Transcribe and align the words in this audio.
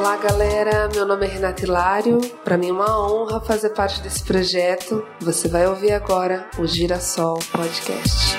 Olá, 0.00 0.16
galera. 0.16 0.88
Meu 0.94 1.06
nome 1.06 1.26
é 1.26 1.28
Renata 1.28 1.62
Hilário. 1.62 2.20
Para 2.42 2.56
mim 2.56 2.70
é 2.70 2.72
uma 2.72 3.06
honra 3.06 3.38
fazer 3.38 3.68
parte 3.74 4.00
desse 4.00 4.24
projeto. 4.24 5.06
Você 5.20 5.46
vai 5.46 5.66
ouvir 5.66 5.92
agora 5.92 6.48
o 6.58 6.66
Girassol 6.66 7.38
Podcast. 7.52 8.34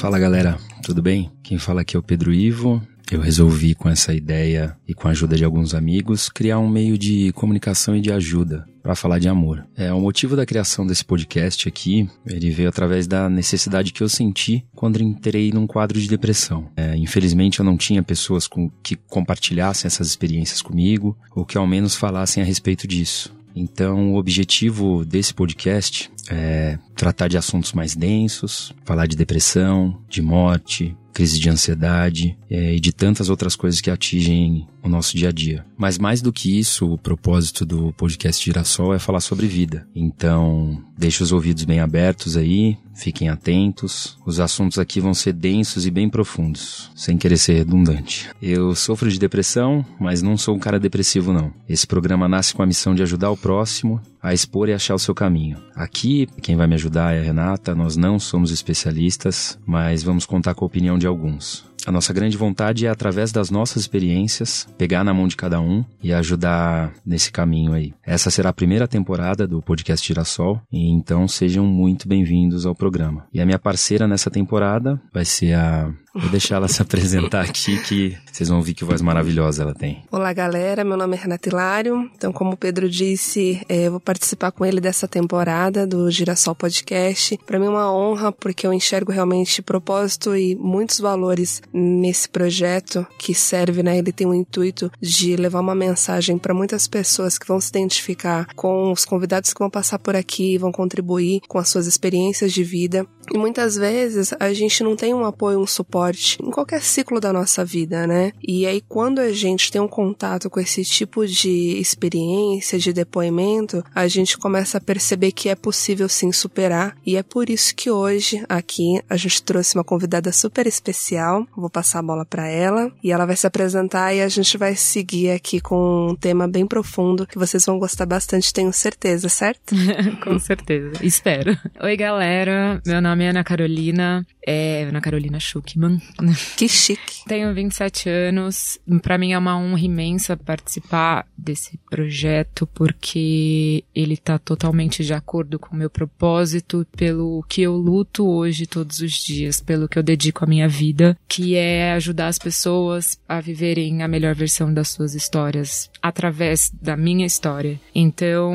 Fala, 0.00 0.18
galera. 0.18 0.56
Tudo 0.82 1.02
bem? 1.02 1.30
Quem 1.42 1.58
fala 1.58 1.82
aqui 1.82 1.96
é 1.96 1.98
o 1.98 2.02
Pedro 2.02 2.32
Ivo. 2.32 2.80
Eu 3.10 3.20
resolvi, 3.20 3.74
com 3.74 3.88
essa 3.88 4.12
ideia 4.12 4.76
e 4.86 4.92
com 4.92 5.08
a 5.08 5.12
ajuda 5.12 5.34
de 5.34 5.44
alguns 5.44 5.74
amigos, 5.74 6.28
criar 6.28 6.58
um 6.58 6.68
meio 6.68 6.98
de 6.98 7.32
comunicação 7.32 7.96
e 7.96 8.00
de 8.02 8.12
ajuda 8.12 8.66
para 8.82 8.94
falar 8.94 9.18
de 9.18 9.28
amor. 9.28 9.66
É, 9.76 9.92
o 9.92 10.00
motivo 10.00 10.36
da 10.36 10.44
criação 10.44 10.86
desse 10.86 11.04
podcast 11.04 11.66
aqui, 11.66 12.08
ele 12.26 12.50
veio 12.50 12.68
através 12.68 13.06
da 13.06 13.28
necessidade 13.28 13.92
que 13.92 14.02
eu 14.02 14.08
senti 14.08 14.64
quando 14.74 15.02
entrei 15.02 15.50
num 15.52 15.66
quadro 15.66 15.98
de 15.98 16.08
depressão. 16.08 16.70
É, 16.76 16.96
infelizmente 16.96 17.60
eu 17.60 17.64
não 17.64 17.78
tinha 17.78 18.02
pessoas 18.02 18.46
com, 18.46 18.70
que 18.82 18.94
compartilhassem 18.94 19.86
essas 19.86 20.06
experiências 20.06 20.60
comigo, 20.60 21.16
ou 21.34 21.46
que 21.46 21.56
ao 21.56 21.66
menos 21.66 21.94
falassem 21.94 22.42
a 22.42 22.46
respeito 22.46 22.86
disso. 22.86 23.34
Então, 23.54 24.12
o 24.12 24.16
objetivo 24.16 25.04
desse 25.04 25.34
podcast 25.34 26.10
é 26.30 26.78
tratar 26.94 27.28
de 27.28 27.36
assuntos 27.36 27.72
mais 27.72 27.94
densos, 27.94 28.72
falar 28.84 29.06
de 29.06 29.16
depressão, 29.16 30.00
de 30.08 30.20
morte, 30.20 30.96
crise 31.18 31.40
de 31.40 31.50
ansiedade 31.50 32.38
é, 32.48 32.76
e 32.76 32.78
de 32.78 32.92
tantas 32.92 33.28
outras 33.28 33.56
coisas 33.56 33.80
que 33.80 33.90
atingem 33.90 34.68
o 34.84 34.88
nosso 34.88 35.16
dia 35.16 35.30
a 35.30 35.32
dia. 35.32 35.66
Mas 35.76 35.98
mais 35.98 36.22
do 36.22 36.32
que 36.32 36.56
isso, 36.56 36.92
o 36.92 36.96
propósito 36.96 37.66
do 37.66 37.92
podcast 37.94 38.44
Girassol 38.44 38.94
é 38.94 39.00
falar 39.00 39.18
sobre 39.18 39.48
vida. 39.48 39.84
Então, 39.96 40.80
deixe 40.96 41.20
os 41.20 41.32
ouvidos 41.32 41.64
bem 41.64 41.80
abertos 41.80 42.36
aí, 42.36 42.78
fiquem 42.94 43.28
atentos. 43.28 44.16
Os 44.24 44.38
assuntos 44.38 44.78
aqui 44.78 45.00
vão 45.00 45.12
ser 45.12 45.32
densos 45.32 45.86
e 45.86 45.90
bem 45.90 46.08
profundos, 46.08 46.90
sem 46.94 47.18
querer 47.18 47.36
ser 47.36 47.54
redundante. 47.54 48.30
Eu 48.40 48.72
sofro 48.76 49.10
de 49.10 49.18
depressão, 49.18 49.84
mas 49.98 50.22
não 50.22 50.36
sou 50.36 50.54
um 50.54 50.60
cara 50.60 50.78
depressivo 50.78 51.32
não. 51.32 51.52
Esse 51.68 51.86
programa 51.86 52.28
nasce 52.28 52.54
com 52.54 52.62
a 52.62 52.66
missão 52.66 52.94
de 52.94 53.02
ajudar 53.02 53.32
o 53.32 53.36
próximo 53.36 54.00
a 54.28 54.34
expor 54.34 54.68
e 54.68 54.72
achar 54.72 54.94
o 54.94 54.98
seu 54.98 55.14
caminho. 55.14 55.58
Aqui, 55.74 56.28
quem 56.42 56.56
vai 56.56 56.66
me 56.66 56.74
ajudar 56.74 57.14
é 57.14 57.20
a 57.20 57.22
Renata, 57.22 57.74
nós 57.74 57.96
não 57.96 58.18
somos 58.18 58.50
especialistas, 58.50 59.58
mas 59.66 60.02
vamos 60.02 60.26
contar 60.26 60.54
com 60.54 60.64
a 60.64 60.66
opinião 60.66 60.98
de 60.98 61.06
alguns. 61.06 61.67
A 61.86 61.92
nossa 61.92 62.12
grande 62.12 62.36
vontade 62.36 62.86
é, 62.86 62.88
através 62.88 63.32
das 63.32 63.50
nossas 63.50 63.82
experiências, 63.82 64.68
pegar 64.76 65.04
na 65.04 65.14
mão 65.14 65.28
de 65.28 65.36
cada 65.36 65.60
um 65.60 65.84
e 66.02 66.12
ajudar 66.12 66.92
nesse 67.04 67.30
caminho 67.30 67.72
aí. 67.72 67.94
Essa 68.04 68.30
será 68.30 68.50
a 68.50 68.52
primeira 68.52 68.86
temporada 68.86 69.46
do 69.46 69.62
podcast 69.62 70.06
Girassol, 70.06 70.60
e 70.72 70.90
então 70.90 71.26
sejam 71.26 71.64
muito 71.64 72.08
bem-vindos 72.08 72.66
ao 72.66 72.74
programa. 72.74 73.26
E 73.32 73.40
a 73.40 73.46
minha 73.46 73.58
parceira 73.58 74.06
nessa 74.06 74.30
temporada 74.30 75.00
vai 75.12 75.24
ser 75.24 75.54
a 75.54 75.92
Vou 76.18 76.30
deixar 76.30 76.56
ela 76.56 76.68
se 76.68 76.80
apresentar 76.82 77.42
aqui, 77.42 77.78
que 77.82 78.16
vocês 78.30 78.48
vão 78.48 78.60
ver 78.60 78.74
que 78.74 78.84
voz 78.84 79.00
maravilhosa 79.00 79.62
ela 79.62 79.74
tem. 79.74 80.02
Olá, 80.10 80.32
galera. 80.32 80.82
Meu 80.82 80.96
nome 80.96 81.16
é 81.16 81.20
Renata 81.20 81.48
Hilário. 81.48 82.10
Então, 82.16 82.32
como 82.32 82.52
o 82.52 82.56
Pedro 82.56 82.88
disse, 82.88 83.62
é, 83.68 83.86
eu 83.86 83.92
vou 83.92 84.00
participar 84.00 84.50
com 84.50 84.64
ele 84.64 84.80
dessa 84.80 85.06
temporada 85.06 85.86
do 85.86 86.10
Girassol 86.10 86.54
Podcast. 86.54 87.38
Para 87.46 87.58
mim 87.58 87.66
é 87.66 87.70
uma 87.70 87.92
honra, 87.92 88.32
porque 88.32 88.66
eu 88.66 88.72
enxergo 88.72 89.12
realmente 89.12 89.62
propósito 89.62 90.34
e 90.34 90.56
muitos 90.56 90.98
valores 90.98 91.62
nesse 91.72 92.28
projeto 92.28 93.06
que 93.18 93.34
serve, 93.34 93.82
né? 93.82 93.98
Ele 93.98 94.12
tem 94.12 94.26
o 94.26 94.34
intuito 94.34 94.90
de 95.00 95.36
levar 95.36 95.60
uma 95.60 95.74
mensagem 95.74 96.38
para 96.38 96.54
muitas 96.54 96.86
pessoas 96.88 97.38
que 97.38 97.46
vão 97.46 97.60
se 97.60 97.68
identificar 97.70 98.46
com 98.54 98.92
os 98.92 99.04
convidados 99.04 99.52
que 99.52 99.58
vão 99.58 99.70
passar 99.70 99.98
por 99.98 100.16
aqui, 100.16 100.58
vão 100.58 100.72
contribuir 100.72 101.40
com 101.48 101.58
as 101.58 101.68
suas 101.68 101.86
experiências 101.86 102.52
de 102.52 102.64
vida. 102.64 103.06
E 103.32 103.38
muitas 103.38 103.76
vezes 103.76 104.34
a 104.38 104.52
gente 104.52 104.82
não 104.82 104.96
tem 104.96 105.14
um 105.14 105.24
apoio, 105.24 105.60
um 105.60 105.66
suporte 105.66 106.38
em 106.42 106.50
qualquer 106.50 106.82
ciclo 106.82 107.20
da 107.20 107.32
nossa 107.32 107.64
vida, 107.64 108.06
né? 108.06 108.32
E 108.42 108.66
aí, 108.66 108.82
quando 108.88 109.18
a 109.18 109.32
gente 109.32 109.70
tem 109.70 109.80
um 109.80 109.88
contato 109.88 110.50
com 110.50 110.60
esse 110.60 110.84
tipo 110.84 111.26
de 111.26 111.78
experiência, 111.78 112.78
de 112.78 112.92
depoimento, 112.92 113.84
a 113.94 114.06
gente 114.08 114.38
começa 114.38 114.78
a 114.78 114.80
perceber 114.80 115.32
que 115.32 115.48
é 115.48 115.54
possível 115.54 116.08
sim 116.08 116.32
superar. 116.32 116.96
E 117.04 117.16
é 117.16 117.22
por 117.22 117.50
isso 117.50 117.74
que 117.74 117.90
hoje, 117.90 118.44
aqui, 118.48 119.00
a 119.08 119.16
gente 119.16 119.42
trouxe 119.42 119.74
uma 119.76 119.84
convidada 119.84 120.32
super 120.32 120.66
especial. 120.66 121.46
Vou 121.56 121.70
passar 121.70 122.00
a 122.00 122.02
bola 122.02 122.24
para 122.24 122.46
ela 122.48 122.90
e 123.02 123.12
ela 123.12 123.26
vai 123.26 123.36
se 123.36 123.46
apresentar 123.46 124.14
e 124.14 124.20
a 124.20 124.28
gente 124.28 124.56
vai 124.56 124.74
seguir 124.74 125.30
aqui 125.30 125.60
com 125.60 126.08
um 126.10 126.14
tema 126.14 126.48
bem 126.48 126.66
profundo 126.66 127.26
que 127.26 127.38
vocês 127.38 127.64
vão 127.64 127.78
gostar 127.78 128.06
bastante, 128.06 128.52
tenho 128.52 128.72
certeza, 128.72 129.28
certo? 129.28 129.74
com 130.22 130.38
certeza, 130.38 130.92
espero. 131.02 131.56
Oi, 131.80 131.96
galera. 131.96 132.80
Meu 132.86 133.00
nome 133.00 133.17
é 133.24 133.30
Ana 133.30 133.44
Carolina, 133.44 134.26
é 134.46 134.84
Ana 134.84 135.00
Carolina 135.00 135.38
Schuckman. 135.38 136.00
Que 136.56 136.68
chique. 136.68 137.24
Tenho 137.26 137.54
27 137.54 138.08
anos. 138.08 138.78
Para 139.02 139.18
mim 139.18 139.32
é 139.32 139.38
uma 139.38 139.56
honra 139.56 139.80
imensa 139.80 140.36
participar 140.36 141.26
desse 141.36 141.78
projeto 141.90 142.66
porque 142.66 143.84
ele 143.94 144.16
tá 144.16 144.38
totalmente 144.38 145.04
de 145.04 145.14
acordo 145.14 145.58
com 145.58 145.74
o 145.74 145.78
meu 145.78 145.90
propósito, 145.90 146.86
pelo 146.96 147.44
que 147.48 147.62
eu 147.62 147.76
luto 147.76 148.26
hoje 148.26 148.66
todos 148.66 149.00
os 149.00 149.12
dias, 149.12 149.60
pelo 149.60 149.88
que 149.88 149.98
eu 149.98 150.02
dedico 150.02 150.44
a 150.44 150.48
minha 150.48 150.68
vida, 150.68 151.16
que 151.28 151.54
é 151.54 151.92
ajudar 151.92 152.28
as 152.28 152.38
pessoas 152.38 153.18
a 153.28 153.40
viverem 153.40 154.02
a 154.02 154.08
melhor 154.08 154.34
versão 154.34 154.72
das 154.72 154.88
suas 154.88 155.14
histórias 155.14 155.90
através 156.02 156.70
da 156.80 156.96
minha 156.96 157.26
história. 157.26 157.80
Então, 157.94 158.52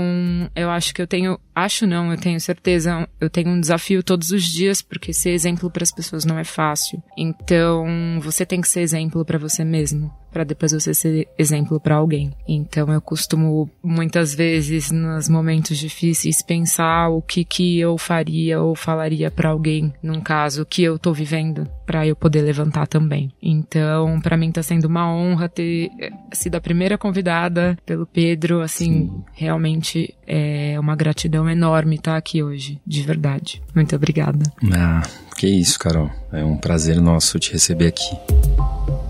eu 0.56 0.70
acho 0.70 0.94
que 0.94 1.02
eu 1.02 1.08
tenho, 1.08 1.40
acho 1.56 1.86
não, 1.86 2.12
eu 2.12 2.18
tenho 2.18 2.40
certeza, 2.40 3.08
eu 3.20 3.30
tenho 3.30 3.50
um 3.50 3.60
desafio 3.60 4.04
todos 4.04 4.32
os 4.32 4.44
dias 4.44 4.82
porque 4.82 5.14
ser 5.14 5.32
exemplo 5.32 5.70
para 5.70 5.84
as 5.84 5.92
pessoas 5.92 6.26
não 6.26 6.38
é 6.38 6.44
fácil. 6.44 7.02
Então, 7.18 7.86
você 8.22 8.46
tem 8.46 8.62
que 8.62 8.68
ser 8.68 8.82
exemplo 8.82 9.24
para 9.26 9.38
você 9.38 9.64
mesmo, 9.64 10.14
para 10.34 10.44
depois 10.44 10.72
você 10.72 10.94
ser 10.94 11.28
exemplo 11.38 11.80
para 11.80 11.96
alguém. 11.96 12.34
Então, 12.48 12.92
eu 12.92 13.00
costumo 13.00 13.70
muitas 13.84 14.34
vezes 14.34 14.92
nos 14.92 15.30
momentos 15.30 15.78
difíceis 15.78 16.42
pensar 16.42 17.10
o 17.10 17.22
que 17.22 17.46
que 17.46 17.80
eu 17.80 17.98
faria 17.98 18.60
ou 18.60 18.76
falaria 18.76 19.30
para 19.30 19.50
alguém 19.50 19.94
num 20.02 20.20
caso 20.20 20.66
que 20.66 20.82
eu 20.82 20.98
tô 20.98 21.14
vivendo, 21.14 21.68
para 21.86 22.06
eu 22.08 22.16
poder 22.16 22.42
levantar 22.42 22.88
também. 22.88 23.32
Então, 23.42 24.20
para 24.20 24.36
mim 24.36 24.52
tá 24.52 24.64
sendo 24.64 24.86
uma 24.86 25.14
honra 25.14 25.48
ter 25.48 25.92
sido 26.32 26.56
a 26.56 26.62
primeira 26.62 26.98
convidada 26.98 27.78
pelo 27.86 28.06
Pedro, 28.06 28.62
assim, 28.62 28.94
Sim. 28.94 29.24
realmente 29.34 30.14
é 30.26 30.80
uma 30.80 30.96
gratidão 30.96 31.50
enorme 31.50 31.96
estar 31.96 32.18
aqui 32.18 32.42
hoje, 32.42 32.80
de 32.86 33.04
verdade. 33.04 33.62
Muito 33.76 33.96
obrigada. 33.96 34.44
Ah, 34.74 35.04
que 35.38 35.48
isso, 35.48 35.78
Carol. 35.78 36.10
É 36.32 36.44
um 36.44 36.58
prazer 36.58 37.00
nosso 37.02 37.38
te 37.38 37.52
receber 37.52 37.88
aqui. 37.88 39.03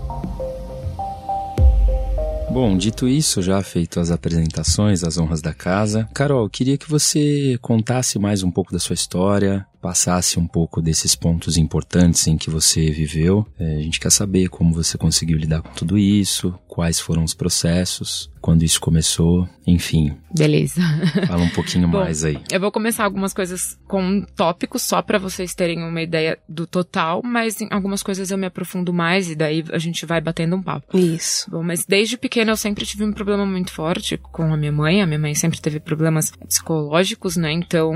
Bom, 2.54 2.76
dito 2.76 3.08
isso, 3.08 3.42
já 3.42 3.60
feito 3.64 3.98
as 3.98 4.12
apresentações, 4.12 5.02
as 5.02 5.18
honras 5.18 5.42
da 5.42 5.52
casa, 5.52 6.08
Carol, 6.14 6.48
queria 6.48 6.78
que 6.78 6.88
você 6.88 7.58
contasse 7.60 8.16
mais 8.16 8.44
um 8.44 8.50
pouco 8.50 8.72
da 8.72 8.78
sua 8.78 8.94
história, 8.94 9.66
passasse 9.84 10.38
um 10.38 10.46
pouco 10.46 10.80
desses 10.80 11.14
pontos 11.14 11.58
importantes 11.58 12.26
em 12.26 12.38
que 12.38 12.48
você 12.48 12.90
viveu. 12.90 13.46
É, 13.58 13.76
a 13.76 13.82
gente 13.82 14.00
quer 14.00 14.10
saber 14.10 14.48
como 14.48 14.72
você 14.72 14.96
conseguiu 14.96 15.36
lidar 15.36 15.60
com 15.60 15.74
tudo 15.74 15.98
isso, 15.98 16.58
quais 16.66 16.98
foram 16.98 17.22
os 17.22 17.34
processos, 17.34 18.30
quando 18.40 18.62
isso 18.62 18.80
começou, 18.80 19.46
enfim. 19.66 20.16
Beleza. 20.34 20.80
Fala 21.26 21.42
um 21.42 21.50
pouquinho 21.50 21.86
Bom, 21.88 21.98
mais 21.98 22.24
aí. 22.24 22.38
Eu 22.50 22.60
vou 22.60 22.72
começar 22.72 23.04
algumas 23.04 23.34
coisas 23.34 23.78
com 23.86 24.22
tópicos 24.34 24.82
só 24.82 25.02
para 25.02 25.18
vocês 25.18 25.54
terem 25.54 25.82
uma 25.82 26.00
ideia 26.02 26.38
do 26.48 26.66
total, 26.66 27.20
mas 27.22 27.60
em 27.60 27.68
algumas 27.70 28.02
coisas 28.02 28.30
eu 28.30 28.38
me 28.38 28.46
aprofundo 28.46 28.92
mais 28.92 29.30
e 29.30 29.34
daí 29.34 29.62
a 29.70 29.78
gente 29.78 30.06
vai 30.06 30.20
batendo 30.20 30.56
um 30.56 30.62
papo. 30.62 30.96
Isso. 30.96 31.50
Bom, 31.50 31.62
mas 31.62 31.84
desde 31.84 32.16
eu 32.52 32.56
sempre 32.56 32.84
tive 32.84 33.04
um 33.04 33.12
problema 33.12 33.44
muito 33.44 33.72
forte 33.72 34.16
com 34.16 34.52
a 34.52 34.56
minha 34.56 34.72
mãe. 34.72 35.02
A 35.02 35.06
minha 35.06 35.18
mãe 35.18 35.34
sempre 35.34 35.60
teve 35.60 35.80
problemas 35.80 36.30
psicológicos, 36.30 37.36
né? 37.36 37.52
Então, 37.52 37.92